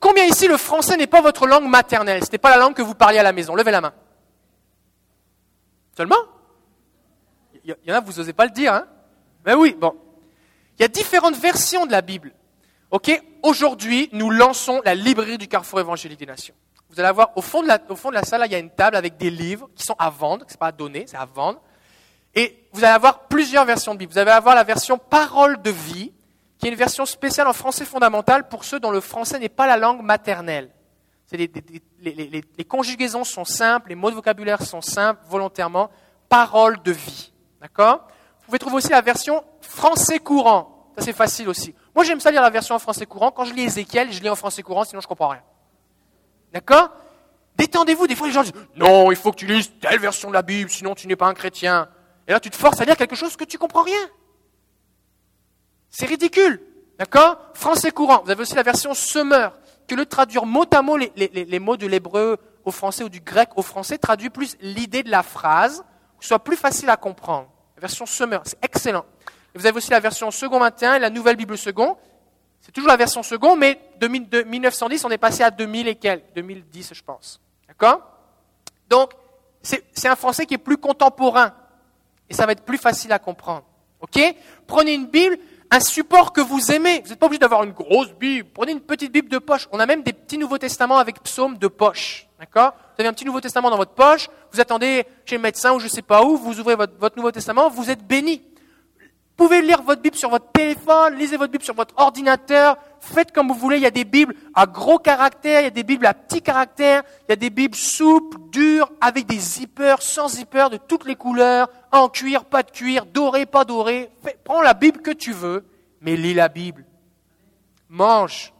Combien 0.00 0.24
ici 0.24 0.46
le 0.46 0.56
français 0.56 0.96
n'est 0.96 1.06
pas 1.06 1.20
votre 1.20 1.46
langue 1.46 1.68
maternelle? 1.68 2.24
Ce 2.24 2.30
n'est 2.30 2.38
pas 2.38 2.50
la 2.50 2.58
langue 2.58 2.74
que 2.74 2.82
vous 2.82 2.94
parliez 2.94 3.18
à 3.18 3.22
la 3.22 3.32
maison. 3.32 3.54
Levez 3.54 3.70
la 3.70 3.80
main. 3.80 3.92
Seulement? 5.96 6.16
Il 7.64 7.76
y 7.84 7.92
en 7.92 7.96
a, 7.96 8.00
vous 8.00 8.12
n'osez 8.12 8.32
pas 8.32 8.44
le 8.44 8.52
dire, 8.52 8.72
hein? 8.72 8.86
Ben 9.44 9.56
oui, 9.56 9.76
bon. 9.78 9.94
Il 10.78 10.82
y 10.82 10.84
a 10.84 10.88
différentes 10.88 11.36
versions 11.36 11.86
de 11.86 11.92
la 11.92 12.02
Bible. 12.02 12.32
Ok 12.90 13.22
Aujourd'hui, 13.42 14.08
nous 14.12 14.30
lançons 14.30 14.80
la 14.84 14.94
librairie 14.94 15.38
du 15.38 15.48
Carrefour 15.48 15.80
évangélique 15.80 16.18
des 16.18 16.26
Nations. 16.26 16.54
Vous 16.90 16.98
allez 16.98 17.08
avoir 17.08 17.36
au 17.36 17.42
fond 17.42 17.62
de 17.62 17.68
la, 17.68 17.78
au 17.88 17.96
fond 17.96 18.08
de 18.08 18.14
la 18.14 18.24
salle, 18.24 18.42
il 18.46 18.52
y 18.52 18.54
a 18.54 18.58
une 18.58 18.70
table 18.70 18.96
avec 18.96 19.16
des 19.16 19.30
livres 19.30 19.68
qui 19.74 19.84
sont 19.84 19.94
à 19.98 20.10
vendre, 20.10 20.44
ce 20.48 20.54
n'est 20.54 20.58
pas 20.58 20.68
à 20.68 20.72
donner, 20.72 21.04
c'est 21.06 21.16
à 21.16 21.26
vendre. 21.26 21.60
Et 22.34 22.66
vous 22.72 22.84
allez 22.84 22.94
avoir 22.94 23.26
plusieurs 23.28 23.64
versions 23.64 23.94
de 23.94 23.98
Bible. 23.98 24.12
Vous 24.12 24.18
allez 24.18 24.30
avoir 24.30 24.54
la 24.54 24.64
version 24.64 24.98
parole 24.98 25.60
de 25.60 25.70
vie, 25.70 26.12
qui 26.58 26.66
est 26.66 26.70
une 26.70 26.76
version 26.76 27.06
spéciale 27.06 27.46
en 27.46 27.52
français 27.52 27.84
fondamental 27.84 28.48
pour 28.48 28.64
ceux 28.64 28.80
dont 28.80 28.90
le 28.90 29.00
français 29.00 29.38
n'est 29.38 29.48
pas 29.48 29.66
la 29.66 29.76
langue 29.76 30.02
maternelle. 30.02 30.70
Les, 31.32 32.64
conjugaisons 32.66 33.24
sont 33.24 33.44
simples, 33.44 33.90
les 33.90 33.94
mots 33.94 34.10
de 34.10 34.16
vocabulaire 34.16 34.62
sont 34.62 34.80
simples, 34.80 35.20
volontairement. 35.28 35.90
Parole 36.28 36.82
de 36.82 36.92
vie. 36.92 37.32
D'accord? 37.60 38.08
Vous 38.40 38.46
pouvez 38.46 38.58
trouver 38.58 38.76
aussi 38.76 38.90
la 38.90 39.02
version 39.02 39.44
français 39.60 40.18
courant. 40.18 40.92
Ça, 40.96 41.04
c'est 41.04 41.12
facile 41.12 41.48
aussi. 41.48 41.74
Moi, 41.94 42.04
j'aime 42.04 42.20
ça 42.20 42.30
lire 42.30 42.42
la 42.42 42.50
version 42.50 42.74
en 42.74 42.78
français 42.78 43.06
courant. 43.06 43.30
Quand 43.30 43.44
je 43.44 43.54
lis 43.54 43.62
Ézéchiel, 43.62 44.12
je 44.12 44.20
lis 44.20 44.28
en 44.28 44.36
français 44.36 44.62
courant, 44.62 44.84
sinon 44.84 45.00
je 45.00 45.06
ne 45.06 45.08
comprends 45.08 45.28
rien. 45.28 45.42
D'accord? 46.52 46.90
Détendez-vous. 47.56 48.06
Des 48.06 48.16
fois, 48.16 48.26
les 48.26 48.32
gens 48.32 48.42
disent 48.42 48.52
Non, 48.76 49.10
il 49.10 49.16
faut 49.16 49.30
que 49.30 49.36
tu 49.36 49.46
lises 49.46 49.70
telle 49.80 50.00
version 50.00 50.28
de 50.28 50.34
la 50.34 50.42
Bible, 50.42 50.70
sinon 50.70 50.94
tu 50.94 51.06
n'es 51.06 51.16
pas 51.16 51.26
un 51.26 51.34
chrétien. 51.34 51.88
Et 52.26 52.32
là, 52.32 52.40
tu 52.40 52.50
te 52.50 52.56
forces 52.56 52.80
à 52.80 52.84
lire 52.84 52.96
quelque 52.96 53.16
chose 53.16 53.36
que 53.36 53.44
tu 53.44 53.58
comprends 53.58 53.82
rien. 53.82 54.08
C'est 55.90 56.06
ridicule. 56.06 56.60
D'accord? 56.98 57.38
Français 57.54 57.90
courant. 57.90 58.22
Vous 58.24 58.30
avez 58.30 58.42
aussi 58.42 58.54
la 58.54 58.62
version 58.62 58.94
semeur, 58.94 59.58
que 59.86 59.94
le 59.94 60.04
traduire 60.06 60.44
mot 60.46 60.64
à 60.72 60.82
mot 60.82 60.96
les, 60.96 61.58
mots 61.58 61.76
de 61.76 61.86
l'hébreu 61.86 62.38
au 62.64 62.70
français 62.70 63.04
ou 63.04 63.08
du 63.08 63.20
grec 63.20 63.50
au 63.56 63.62
français 63.62 63.98
traduit 63.98 64.30
plus 64.30 64.56
l'idée 64.60 65.02
de 65.02 65.10
la 65.10 65.22
phrase, 65.22 65.84
soit 66.20 66.40
plus 66.40 66.56
facile 66.56 66.90
à 66.90 66.96
comprendre. 66.96 67.48
La 67.76 67.80
version 67.80 68.04
semeur, 68.04 68.42
c'est 68.44 68.58
excellent. 68.62 69.06
vous 69.54 69.66
avez 69.66 69.76
aussi 69.76 69.90
la 69.90 70.00
version 70.00 70.30
second 70.30 70.58
21 70.58 70.94
et 70.94 70.98
la 70.98 71.10
nouvelle 71.10 71.36
Bible 71.36 71.56
second. 71.56 71.96
C'est 72.60 72.72
toujours 72.72 72.88
la 72.88 72.96
version 72.96 73.22
second, 73.22 73.56
mais 73.56 73.80
de, 74.00 74.08
1910, 74.08 75.04
on 75.04 75.10
est 75.10 75.18
passé 75.18 75.42
à 75.42 75.50
2000 75.50 75.88
et 75.88 75.94
quelques, 75.94 76.34
2010 76.34 76.90
je 76.92 77.02
pense. 77.02 77.40
D'accord? 77.68 78.02
Donc, 78.90 79.12
c'est 79.62 80.08
un 80.08 80.16
français 80.16 80.46
qui 80.46 80.54
est 80.54 80.58
plus 80.58 80.76
contemporain. 80.76 81.54
Et 82.28 82.34
ça 82.34 82.46
va 82.46 82.52
être 82.52 82.64
plus 82.64 82.78
facile 82.78 83.12
à 83.12 83.18
comprendre. 83.18 83.64
OK? 84.00 84.20
Prenez 84.66 84.94
une 84.94 85.06
Bible, 85.06 85.38
un 85.70 85.80
support 85.80 86.32
que 86.32 86.40
vous 86.40 86.72
aimez. 86.72 87.00
Vous 87.02 87.10
n'êtes 87.10 87.18
pas 87.18 87.26
obligé 87.26 87.40
d'avoir 87.40 87.64
une 87.64 87.72
grosse 87.72 88.12
Bible. 88.12 88.48
Prenez 88.52 88.72
une 88.72 88.80
petite 88.80 89.12
Bible 89.12 89.28
de 89.28 89.38
poche. 89.38 89.68
On 89.72 89.80
a 89.80 89.86
même 89.86 90.02
des 90.02 90.12
petits 90.12 90.38
Nouveaux 90.38 90.58
Testaments 90.58 90.98
avec 90.98 91.22
psaumes 91.22 91.58
de 91.58 91.68
poche. 91.68 92.28
D'accord 92.38 92.72
Vous 92.74 93.00
avez 93.00 93.08
un 93.08 93.12
petit 93.12 93.24
Nouveau 93.24 93.40
Testament 93.40 93.68
dans 93.68 93.76
votre 93.76 93.94
poche, 93.94 94.28
vous 94.52 94.60
attendez 94.60 95.04
chez 95.24 95.36
le 95.36 95.42
médecin 95.42 95.72
ou 95.74 95.80
je 95.80 95.84
ne 95.84 95.90
sais 95.90 96.02
pas 96.02 96.22
où, 96.22 96.36
vous 96.36 96.60
ouvrez 96.60 96.76
votre, 96.76 96.96
votre 96.96 97.16
Nouveau 97.16 97.32
Testament, 97.32 97.68
vous 97.68 97.90
êtes 97.90 98.06
béni. 98.06 98.42
Pouvez 99.38 99.62
lire 99.62 99.82
votre 99.82 100.02
Bible 100.02 100.16
sur 100.16 100.30
votre 100.30 100.50
téléphone, 100.50 101.14
lisez 101.14 101.36
votre 101.36 101.52
Bible 101.52 101.62
sur 101.62 101.76
votre 101.76 101.94
ordinateur, 101.96 102.76
faites 102.98 103.30
comme 103.30 103.46
vous 103.46 103.54
voulez. 103.54 103.76
Il 103.76 103.84
y 103.84 103.86
a 103.86 103.92
des 103.92 104.04
Bibles 104.04 104.34
à 104.52 104.66
gros 104.66 104.98
caractères, 104.98 105.60
il 105.60 105.64
y 105.64 105.68
a 105.68 105.70
des 105.70 105.84
Bibles 105.84 106.06
à 106.06 106.12
petits 106.12 106.42
caractères, 106.42 107.04
il 107.28 107.30
y 107.30 107.32
a 107.34 107.36
des 107.36 107.48
Bibles 107.48 107.76
souples, 107.76 108.36
dures, 108.50 108.90
avec 109.00 109.26
des 109.26 109.38
zippers, 109.38 110.02
sans 110.02 110.26
zippers, 110.26 110.70
de 110.70 110.76
toutes 110.76 111.06
les 111.06 111.14
couleurs, 111.14 111.68
en 111.92 112.08
cuir, 112.08 112.46
pas 112.46 112.64
de 112.64 112.72
cuir, 112.72 113.06
doré, 113.06 113.46
pas 113.46 113.64
doré. 113.64 114.10
prends 114.42 114.60
la 114.60 114.74
Bible 114.74 115.02
que 115.02 115.12
tu 115.12 115.30
veux, 115.30 115.64
mais 116.00 116.16
lis 116.16 116.34
la 116.34 116.48
Bible. 116.48 116.84
Mange. 117.88 118.52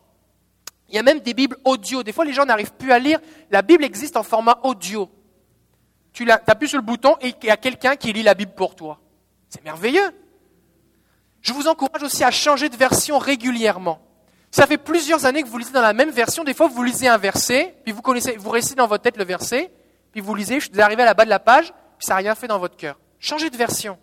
Il 0.89 0.95
y 0.95 0.99
a 1.01 1.03
même 1.03 1.19
des 1.19 1.35
Bibles 1.35 1.57
audio. 1.65 2.05
Des 2.05 2.13
fois, 2.13 2.25
les 2.25 2.33
gens 2.33 2.45
n'arrivent 2.45 2.75
plus 2.75 2.93
à 2.93 3.01
lire. 3.01 3.19
La 3.51 3.63
Bible 3.63 3.83
existe 3.83 4.17
en 4.17 4.23
format 4.23 4.61
audio. 4.63 5.11
Tu 6.13 6.31
appuies 6.31 6.69
sur 6.69 6.79
le 6.79 6.85
bouton 6.85 7.17
et 7.21 7.35
il 7.43 7.47
y 7.49 7.51
a 7.51 7.57
quelqu'un 7.57 7.97
qui 7.97 8.13
lit 8.13 8.23
la 8.23 8.35
Bible 8.35 8.53
pour 8.55 8.77
toi. 8.77 9.01
C'est 9.49 9.65
merveilleux. 9.65 10.13
Je 11.49 11.55
vous 11.55 11.67
encourage 11.67 12.03
aussi 12.03 12.23
à 12.25 12.31
changer 12.31 12.69
de 12.69 12.77
version 12.77 13.17
régulièrement. 13.17 14.03
Ça 14.51 14.67
fait 14.67 14.77
plusieurs 14.77 15.25
années 15.25 15.43
que 15.43 15.49
vous 15.49 15.57
lisez 15.57 15.73
dans 15.73 15.81
la 15.81 15.95
même 15.95 16.11
version. 16.11 16.45
Des 16.45 16.53
fois, 16.53 16.69
vous 16.69 16.83
lisez 16.83 17.09
un 17.09 17.17
verset, 17.17 17.75
puis 17.85 17.93
vous 17.93 18.03
connaissez, 18.03 18.37
vous 18.37 18.51
récitez 18.51 18.75
dans 18.75 18.87
votre 18.87 19.03
tête 19.03 19.17
le 19.17 19.25
verset, 19.25 19.73
puis 20.13 20.21
vous 20.21 20.35
lisez, 20.35 20.61
je 20.61 20.69
suis 20.69 20.81
arrivé 20.83 21.05
à 21.05 21.07
la 21.07 21.15
bas 21.15 21.25
de 21.25 21.31
la 21.31 21.39
page, 21.39 21.73
puis 21.97 22.05
ça 22.05 22.13
n'a 22.13 22.19
rien 22.19 22.35
fait 22.35 22.49
dans 22.49 22.59
votre 22.59 22.77
cœur. 22.77 22.99
Changez 23.19 23.49
de 23.49 23.57
version. 23.57 23.97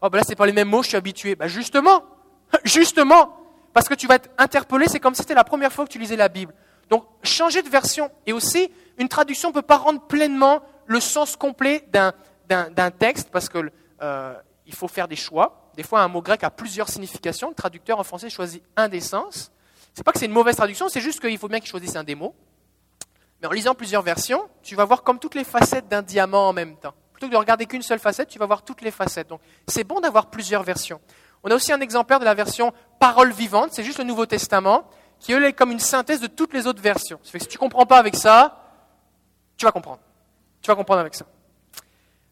Oh, 0.00 0.10
ben 0.10 0.18
là, 0.18 0.24
c'est 0.26 0.34
pas 0.34 0.44
les 0.44 0.52
mêmes 0.52 0.68
mots, 0.68 0.82
je 0.82 0.88
suis 0.88 0.96
habitué. 0.96 1.36
Ben 1.36 1.46
justement, 1.46 2.02
justement, 2.64 3.36
parce 3.72 3.88
que 3.88 3.94
tu 3.94 4.08
vas 4.08 4.16
être 4.16 4.30
interpellé, 4.36 4.86
c'est 4.88 4.98
comme 4.98 5.14
si 5.14 5.22
c'était 5.22 5.34
la 5.34 5.44
première 5.44 5.72
fois 5.72 5.84
que 5.84 5.90
tu 5.90 6.00
lisais 6.00 6.16
la 6.16 6.28
Bible. 6.28 6.52
Donc, 6.90 7.04
changez 7.22 7.62
de 7.62 7.68
version. 7.68 8.10
Et 8.26 8.32
aussi, 8.32 8.72
une 8.98 9.08
traduction 9.08 9.50
ne 9.50 9.54
peut 9.54 9.62
pas 9.62 9.76
rendre 9.76 10.00
pleinement 10.00 10.62
le 10.86 10.98
sens 10.98 11.36
complet 11.36 11.88
d'un 11.92 12.90
texte, 12.90 13.30
parce 13.30 13.48
qu'il 13.48 13.70
euh, 14.02 14.34
faut 14.72 14.88
faire 14.88 15.06
des 15.06 15.14
choix. 15.14 15.61
Des 15.74 15.82
fois, 15.82 16.00
un 16.02 16.08
mot 16.08 16.22
grec 16.22 16.44
a 16.44 16.50
plusieurs 16.50 16.88
significations. 16.88 17.48
Le 17.48 17.54
traducteur 17.54 17.98
en 17.98 18.04
français 18.04 18.28
choisit 18.30 18.62
un 18.76 18.88
des 18.88 19.00
sens. 19.00 19.50
C'est 19.94 20.04
pas 20.04 20.12
que 20.12 20.18
c'est 20.18 20.26
une 20.26 20.32
mauvaise 20.32 20.56
traduction, 20.56 20.88
c'est 20.88 21.00
juste 21.00 21.20
qu'il 21.20 21.36
faut 21.38 21.48
bien 21.48 21.60
qu'il 21.60 21.68
choisisse 21.68 21.96
un 21.96 22.04
des 22.04 22.14
mots. 22.14 22.34
Mais 23.40 23.48
en 23.48 23.50
lisant 23.50 23.74
plusieurs 23.74 24.02
versions, 24.02 24.48
tu 24.62 24.74
vas 24.74 24.84
voir 24.84 25.02
comme 25.02 25.18
toutes 25.18 25.34
les 25.34 25.44
facettes 25.44 25.88
d'un 25.88 26.02
diamant 26.02 26.48
en 26.48 26.52
même 26.52 26.76
temps. 26.76 26.94
Plutôt 27.12 27.26
que 27.26 27.32
de 27.32 27.36
regarder 27.36 27.66
qu'une 27.66 27.82
seule 27.82 27.98
facette, 27.98 28.28
tu 28.28 28.38
vas 28.38 28.46
voir 28.46 28.62
toutes 28.62 28.80
les 28.80 28.90
facettes. 28.90 29.28
Donc, 29.28 29.40
c'est 29.66 29.84
bon 29.84 30.00
d'avoir 30.00 30.30
plusieurs 30.30 30.62
versions. 30.62 31.00
On 31.42 31.50
a 31.50 31.54
aussi 31.54 31.72
un 31.72 31.80
exemplaire 31.80 32.20
de 32.20 32.24
la 32.24 32.34
version 32.34 32.72
parole 33.00 33.32
vivante, 33.32 33.70
c'est 33.72 33.84
juste 33.84 33.98
le 33.98 34.04
Nouveau 34.04 34.26
Testament, 34.26 34.88
qui 35.18 35.32
est 35.32 35.52
comme 35.52 35.72
une 35.72 35.80
synthèse 35.80 36.20
de 36.20 36.26
toutes 36.26 36.54
les 36.54 36.66
autres 36.66 36.80
versions. 36.80 37.18
Ça 37.22 37.30
fait 37.30 37.38
que 37.38 37.44
si 37.44 37.50
tu 37.50 37.58
comprends 37.58 37.86
pas 37.86 37.98
avec 37.98 38.16
ça, 38.16 38.62
tu 39.56 39.66
vas 39.66 39.72
comprendre. 39.72 40.00
Tu 40.60 40.68
vas 40.68 40.76
comprendre 40.76 41.00
avec 41.00 41.14
ça. 41.14 41.26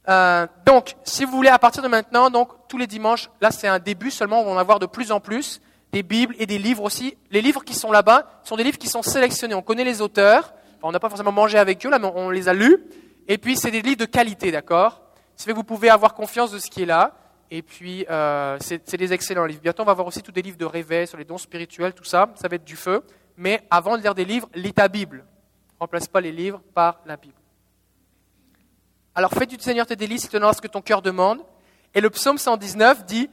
Euh, 0.09 0.47
donc, 0.65 0.97
si 1.05 1.25
vous 1.25 1.33
voulez, 1.33 1.49
à 1.49 1.59
partir 1.59 1.83
de 1.83 1.89
maintenant, 1.89 2.31
donc 2.31 2.51
tous 2.69 2.79
les 2.79 2.87
dimanches, 2.87 3.31
là 3.41 3.51
c'est 3.51 3.69
un 3.69 3.79
début 3.79 4.11
seulement, 4.11 4.41
on 4.41 4.45
va 4.45 4.51
en 4.53 4.57
avoir 4.57 4.79
de 4.79 4.87
plus 4.87 5.13
en 5.13 5.21
plus, 5.21 5.61
des 5.93 6.03
Bibles 6.03 6.35
et 6.39 6.47
des 6.47 6.59
livres 6.59 6.83
aussi. 6.83 7.17
Les 7.31 7.43
livres 7.43 7.65
qui 7.65 7.75
sont 7.75 7.93
là-bas 7.93 8.41
sont 8.45 8.57
des 8.57 8.65
livres 8.65 8.79
qui 8.79 8.89
sont 8.89 9.03
sélectionnés. 9.03 9.55
On 9.55 9.63
connaît 9.63 9.85
les 9.85 10.01
auteurs, 10.01 10.55
on 10.83 10.93
n'a 10.93 11.01
pas 11.01 11.09
forcément 11.09 11.33
mangé 11.33 11.59
avec 11.59 11.85
eux, 11.85 11.91
là, 11.91 11.99
mais 11.99 12.11
on 12.15 12.31
les 12.31 12.49
a 12.49 12.55
lus. 12.55 12.79
Et 13.29 13.39
puis, 13.39 13.57
c'est 13.57 13.71
des 13.71 13.83
livres 13.83 13.99
de 13.99 14.05
qualité, 14.07 14.51
d'accord? 14.51 15.03
Ce 15.37 15.45
fait 15.45 15.53
que 15.53 15.57
vous 15.57 15.65
pouvez 15.65 15.91
avoir 15.91 16.15
confiance 16.15 16.51
de 16.53 16.59
ce 16.59 16.71
qui 16.71 16.83
est 16.83 16.87
là. 16.87 17.15
Et 17.51 17.63
puis, 17.63 18.07
euh, 18.09 18.57
c'est 18.61 18.97
des 18.97 19.13
excellents 19.13 19.45
livres. 19.45 19.61
Bientôt, 19.63 19.83
on 19.83 19.87
va 19.87 19.93
avoir 19.93 20.07
aussi 20.07 20.23
tous 20.23 20.33
des 20.33 20.43
livres 20.43 20.57
de 20.57 20.65
réveil 20.65 21.07
sur 21.07 21.19
les 21.19 21.25
dons 21.25 21.39
spirituels, 21.39 21.93
tout 21.93 22.05
ça. 22.05 22.31
Ça 22.37 22.47
va 22.47 22.57
être 22.57 22.65
du 22.65 22.77
feu. 22.77 23.03
Mais 23.37 23.63
avant 23.71 23.97
de 23.97 24.03
lire 24.03 24.15
des 24.15 24.25
livres, 24.25 24.49
lis 24.55 24.73
ta 24.73 24.89
Bible. 24.89 25.25
Remplace 25.79 26.07
pas 26.07 26.21
les 26.21 26.33
livres 26.33 26.61
par 26.75 27.01
la 27.07 27.17
Bible. 27.17 27.39
Alors, 29.14 29.33
fais 29.33 29.46
du 29.46 29.57
Seigneur 29.59 29.87
tes 29.87 29.96
délices, 29.96 30.25
il 30.25 30.29
te 30.29 30.33
donnera 30.33 30.53
ce 30.53 30.61
que 30.61 30.68
ton 30.68 30.81
cœur 30.81 31.03
demande. 31.03 31.40
Et 31.94 32.01
le 32.01 32.11
psaume 32.11 32.38
119 32.38 33.05
dit, 33.05 33.29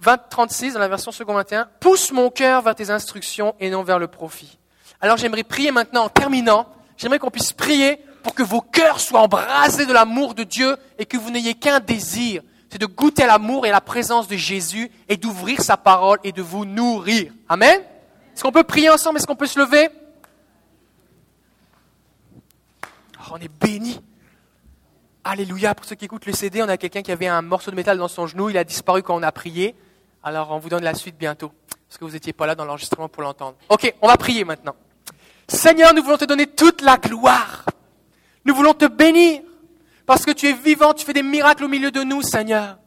20, 0.00 0.28
36 0.30 0.74
dans 0.74 0.80
la 0.80 0.88
version 0.88 1.10
second 1.10 1.34
21, 1.34 1.68
pousse 1.80 2.12
mon 2.12 2.30
cœur 2.30 2.62
vers 2.62 2.74
tes 2.74 2.90
instructions 2.90 3.54
et 3.58 3.70
non 3.70 3.82
vers 3.82 3.98
le 3.98 4.06
profit. 4.06 4.58
Alors 5.00 5.16
j'aimerais 5.16 5.42
prier 5.42 5.70
maintenant 5.72 6.04
en 6.04 6.08
terminant, 6.08 6.66
j'aimerais 6.96 7.18
qu'on 7.18 7.30
puisse 7.30 7.52
prier 7.52 7.98
pour 8.22 8.34
que 8.34 8.42
vos 8.42 8.60
cœurs 8.60 9.00
soient 9.00 9.20
embrasés 9.20 9.86
de 9.86 9.92
l'amour 9.92 10.34
de 10.34 10.44
Dieu 10.44 10.76
et 10.98 11.06
que 11.06 11.16
vous 11.16 11.30
n'ayez 11.30 11.54
qu'un 11.54 11.80
désir, 11.80 12.42
c'est 12.70 12.78
de 12.78 12.86
goûter 12.86 13.26
l'amour 13.26 13.66
et 13.66 13.70
la 13.70 13.80
présence 13.80 14.28
de 14.28 14.36
Jésus 14.36 14.90
et 15.08 15.16
d'ouvrir 15.16 15.62
sa 15.62 15.76
parole 15.76 16.18
et 16.22 16.32
de 16.32 16.42
vous 16.42 16.64
nourrir. 16.64 17.32
Amen 17.48 17.80
Est-ce 18.34 18.42
qu'on 18.42 18.52
peut 18.52 18.64
prier 18.64 18.90
ensemble? 18.90 19.18
Est-ce 19.18 19.26
qu'on 19.26 19.36
peut 19.36 19.46
se 19.46 19.58
lever? 19.58 19.88
Oh, 23.20 23.32
On 23.32 23.38
est 23.38 23.48
béni. 23.48 24.00
Alléluia. 25.24 25.74
Pour 25.74 25.84
ceux 25.84 25.96
qui 25.96 26.04
écoutent 26.04 26.26
le 26.26 26.32
CD, 26.32 26.62
on 26.62 26.68
a 26.68 26.76
quelqu'un 26.76 27.02
qui 27.02 27.12
avait 27.12 27.26
un 27.26 27.42
morceau 27.42 27.70
de 27.70 27.76
métal 27.76 27.98
dans 27.98 28.08
son 28.08 28.26
genou. 28.26 28.50
Il 28.50 28.58
a 28.58 28.64
disparu 28.64 29.02
quand 29.02 29.16
on 29.16 29.22
a 29.22 29.32
prié. 29.32 29.74
Alors, 30.22 30.50
on 30.50 30.58
vous 30.58 30.68
donne 30.68 30.84
la 30.84 30.94
suite 30.94 31.16
bientôt. 31.18 31.52
Parce 31.88 31.98
que 31.98 32.04
vous 32.04 32.12
n'étiez 32.12 32.32
pas 32.32 32.46
là 32.46 32.54
dans 32.54 32.64
l'enregistrement 32.64 33.08
pour 33.08 33.22
l'entendre. 33.22 33.56
Ok, 33.68 33.94
on 34.00 34.08
va 34.08 34.16
prier 34.16 34.44
maintenant. 34.44 34.74
Seigneur, 35.48 35.94
nous 35.94 36.02
voulons 36.02 36.18
te 36.18 36.24
donner 36.24 36.46
toute 36.46 36.82
la 36.82 36.96
gloire. 36.96 37.64
Nous 38.44 38.54
voulons 38.54 38.74
te 38.74 38.84
bénir. 38.84 39.42
Parce 40.06 40.24
que 40.24 40.30
tu 40.30 40.46
es 40.46 40.52
vivant, 40.52 40.94
tu 40.94 41.04
fais 41.04 41.12
des 41.12 41.22
miracles 41.22 41.64
au 41.64 41.68
milieu 41.68 41.90
de 41.90 42.02
nous, 42.02 42.22
Seigneur. 42.22 42.78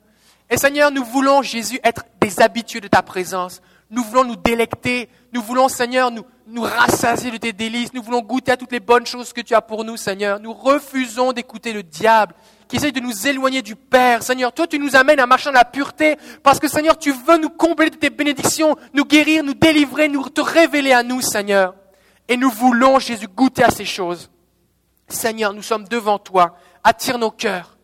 Et 0.50 0.58
Seigneur, 0.58 0.92
nous 0.92 1.04
voulons, 1.04 1.42
Jésus, 1.42 1.80
être 1.84 2.04
des 2.20 2.42
habitués 2.42 2.82
de 2.82 2.88
ta 2.88 3.02
présence. 3.02 3.62
Nous 3.90 4.04
voulons 4.04 4.24
nous 4.24 4.36
délecter. 4.36 5.10
Nous 5.34 5.42
voulons, 5.42 5.70
Seigneur, 5.70 6.12
nous, 6.12 6.26
nous 6.48 6.64
rassasier 6.64 7.32
de 7.32 7.38
tes 7.38 7.54
délices. 7.54 7.94
Nous 7.94 8.02
voulons 8.02 8.22
goûter 8.22 8.52
à 8.52 8.58
toutes 8.58 8.72
les 8.72 8.80
bonnes 8.80 9.06
choses 9.06 9.34
que 9.34 9.42
tu 9.42 9.54
as 9.54 9.62
pour 9.62 9.84
nous, 9.84 9.98
Seigneur. 9.98 10.40
Nous 10.40 10.54
refusons 10.54 11.34
d'écouter 11.34 11.74
le 11.74 11.84
diable 11.84 12.34
qui 12.68 12.78
essaie 12.78 12.92
de 12.92 13.00
nous 13.00 13.28
éloigner 13.28 13.62
du 13.62 13.76
Père. 13.76 14.24
Seigneur, 14.24 14.54
toi, 14.54 14.66
tu 14.68 14.80
nous 14.80 14.96
amènes 14.96 15.20
à 15.20 15.26
marcher 15.26 15.46
dans 15.46 15.58
la 15.58 15.66
pureté 15.66 16.18
parce 16.42 16.60
que, 16.60 16.68
Seigneur, 16.68 16.98
tu 16.98 17.12
veux 17.12 17.38
nous 17.38 17.50
combler 17.50 17.90
de 17.90 17.98
tes 17.98 18.10
bénédictions, 18.10 18.76
nous 18.94 19.06
guérir, 19.06 19.44
nous 19.44 19.54
délivrer, 19.54 20.08
nous 20.08 20.30
te 20.30 20.42
révéler 20.42 20.94
à 20.94 21.04
nous, 21.04 21.22
Seigneur. 21.22 21.76
Et 22.28 22.38
nous 22.38 22.50
voulons, 22.50 23.00
Jésus, 23.00 23.28
goûter 23.28 23.64
à 23.64 23.72
ces 23.72 23.86
choses. 23.86 24.30
Seigneur, 25.10 25.54
nous 25.54 25.62
sommes 25.62 25.88
devant 25.88 26.18
toi. 26.18 26.56
Attire 26.84 27.18
nos 27.18 27.32
cœurs. 27.32 27.78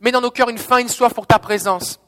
Mets 0.00 0.12
dans 0.12 0.20
nos 0.20 0.30
cœurs 0.30 0.50
une 0.50 0.58
faim, 0.58 0.78
une 0.78 0.88
soif 0.88 1.14
pour 1.14 1.26
ta 1.26 1.38
présence. 1.38 1.98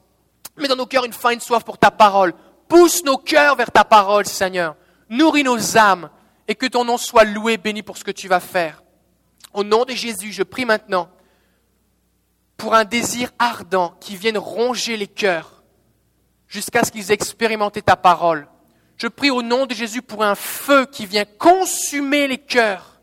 Mets 0.57 0.67
dans 0.67 0.75
nos 0.75 0.85
cœurs 0.85 1.05
une 1.05 1.13
faim, 1.13 1.31
une 1.31 1.39
soif 1.39 1.63
pour 1.63 1.77
ta 1.77 1.91
parole. 1.91 2.33
Pousse 2.67 3.03
nos 3.03 3.17
cœurs 3.17 3.55
vers 3.55 3.71
ta 3.71 3.83
parole, 3.83 4.25
Seigneur. 4.25 4.75
Nourris 5.11 5.43
nos 5.43 5.77
âmes 5.77 6.09
et 6.47 6.55
que 6.55 6.65
ton 6.65 6.85
nom 6.85 6.97
soit 6.97 7.25
loué, 7.25 7.57
béni 7.57 7.83
pour 7.83 7.97
ce 7.97 8.03
que 8.03 8.11
tu 8.11 8.27
vas 8.27 8.39
faire. 8.39 8.81
Au 9.53 9.63
nom 9.63 9.83
de 9.83 9.91
Jésus, 9.91 10.31
je 10.31 10.41
prie 10.41 10.65
maintenant 10.65 11.09
pour 12.55 12.73
un 12.73 12.85
désir 12.85 13.29
ardent 13.37 13.93
qui 13.99 14.15
vienne 14.15 14.37
ronger 14.37 14.95
les 14.95 15.07
cœurs 15.07 15.63
jusqu'à 16.47 16.83
ce 16.83 16.91
qu'ils 16.91 17.11
expérimentent 17.11 17.83
ta 17.83 17.95
parole. 17.97 18.47
Je 18.97 19.07
prie 19.07 19.31
au 19.31 19.41
nom 19.41 19.65
de 19.65 19.73
Jésus 19.73 20.01
pour 20.01 20.23
un 20.23 20.35
feu 20.35 20.85
qui 20.85 21.05
vient 21.05 21.25
consumer 21.25 22.27
les 22.27 22.37
cœurs. 22.37 23.01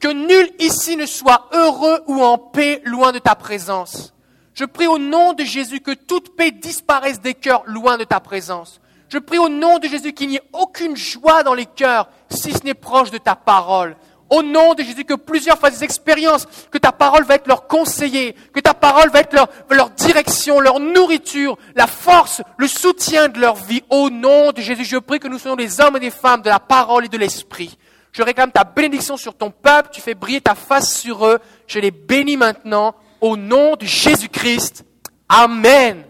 Que 0.00 0.08
nul 0.08 0.50
ici 0.58 0.96
ne 0.96 1.04
soit 1.04 1.48
heureux 1.52 2.02
ou 2.06 2.22
en 2.22 2.38
paix 2.38 2.80
loin 2.84 3.12
de 3.12 3.18
ta 3.18 3.34
présence. 3.34 4.14
Je 4.54 4.64
prie 4.64 4.86
au 4.86 4.98
nom 4.98 5.32
de 5.32 5.44
Jésus 5.44 5.80
que 5.80 5.92
toute 5.92 6.34
paix 6.34 6.50
disparaisse 6.50 7.20
des 7.20 7.34
cœurs 7.34 7.62
loin 7.66 7.98
de 7.98 8.04
ta 8.04 8.20
présence. 8.20 8.80
Je 9.12 9.18
prie 9.18 9.36
au 9.36 9.50
nom 9.50 9.78
de 9.78 9.86
Jésus 9.86 10.14
qu'il 10.14 10.30
n'y 10.30 10.36
ait 10.36 10.50
aucune 10.54 10.96
joie 10.96 11.42
dans 11.42 11.52
les 11.52 11.66
cœurs 11.66 12.08
si 12.30 12.50
ce 12.50 12.64
n'est 12.64 12.72
proche 12.72 13.10
de 13.10 13.18
ta 13.18 13.36
parole. 13.36 13.94
Au 14.30 14.42
nom 14.42 14.72
de 14.72 14.82
Jésus, 14.82 15.04
que 15.04 15.12
plusieurs 15.12 15.58
fassent 15.58 15.80
des 15.80 15.84
expériences, 15.84 16.48
que 16.70 16.78
ta 16.78 16.92
parole 16.92 17.24
va 17.24 17.34
être 17.34 17.46
leur 17.46 17.66
conseiller, 17.66 18.34
que 18.54 18.60
ta 18.60 18.72
parole 18.72 19.10
va 19.10 19.20
être 19.20 19.34
leur, 19.68 19.90
direction, 19.90 20.60
leur 20.60 20.80
nourriture, 20.80 21.58
la 21.74 21.86
force, 21.86 22.40
le 22.56 22.66
soutien 22.66 23.28
de 23.28 23.38
leur 23.38 23.56
vie. 23.56 23.82
Au 23.90 24.08
nom 24.08 24.50
de 24.50 24.62
Jésus, 24.62 24.86
je 24.86 24.96
prie 24.96 25.20
que 25.20 25.28
nous 25.28 25.38
soyons 25.38 25.56
des 25.56 25.82
hommes 25.82 25.98
et 25.98 26.00
des 26.00 26.10
femmes 26.10 26.40
de 26.40 26.48
la 26.48 26.58
parole 26.58 27.04
et 27.04 27.08
de 27.08 27.18
l'esprit. 27.18 27.76
Je 28.12 28.22
réclame 28.22 28.50
ta 28.50 28.64
bénédiction 28.64 29.18
sur 29.18 29.34
ton 29.34 29.50
peuple, 29.50 29.90
tu 29.92 30.00
fais 30.00 30.14
briller 30.14 30.40
ta 30.40 30.54
face 30.54 30.90
sur 30.90 31.26
eux. 31.26 31.38
Je 31.66 31.80
les 31.80 31.90
bénis 31.90 32.38
maintenant 32.38 32.94
au 33.20 33.36
nom 33.36 33.76
de 33.76 33.84
Jésus-Christ. 33.84 34.86
Amen. 35.28 36.02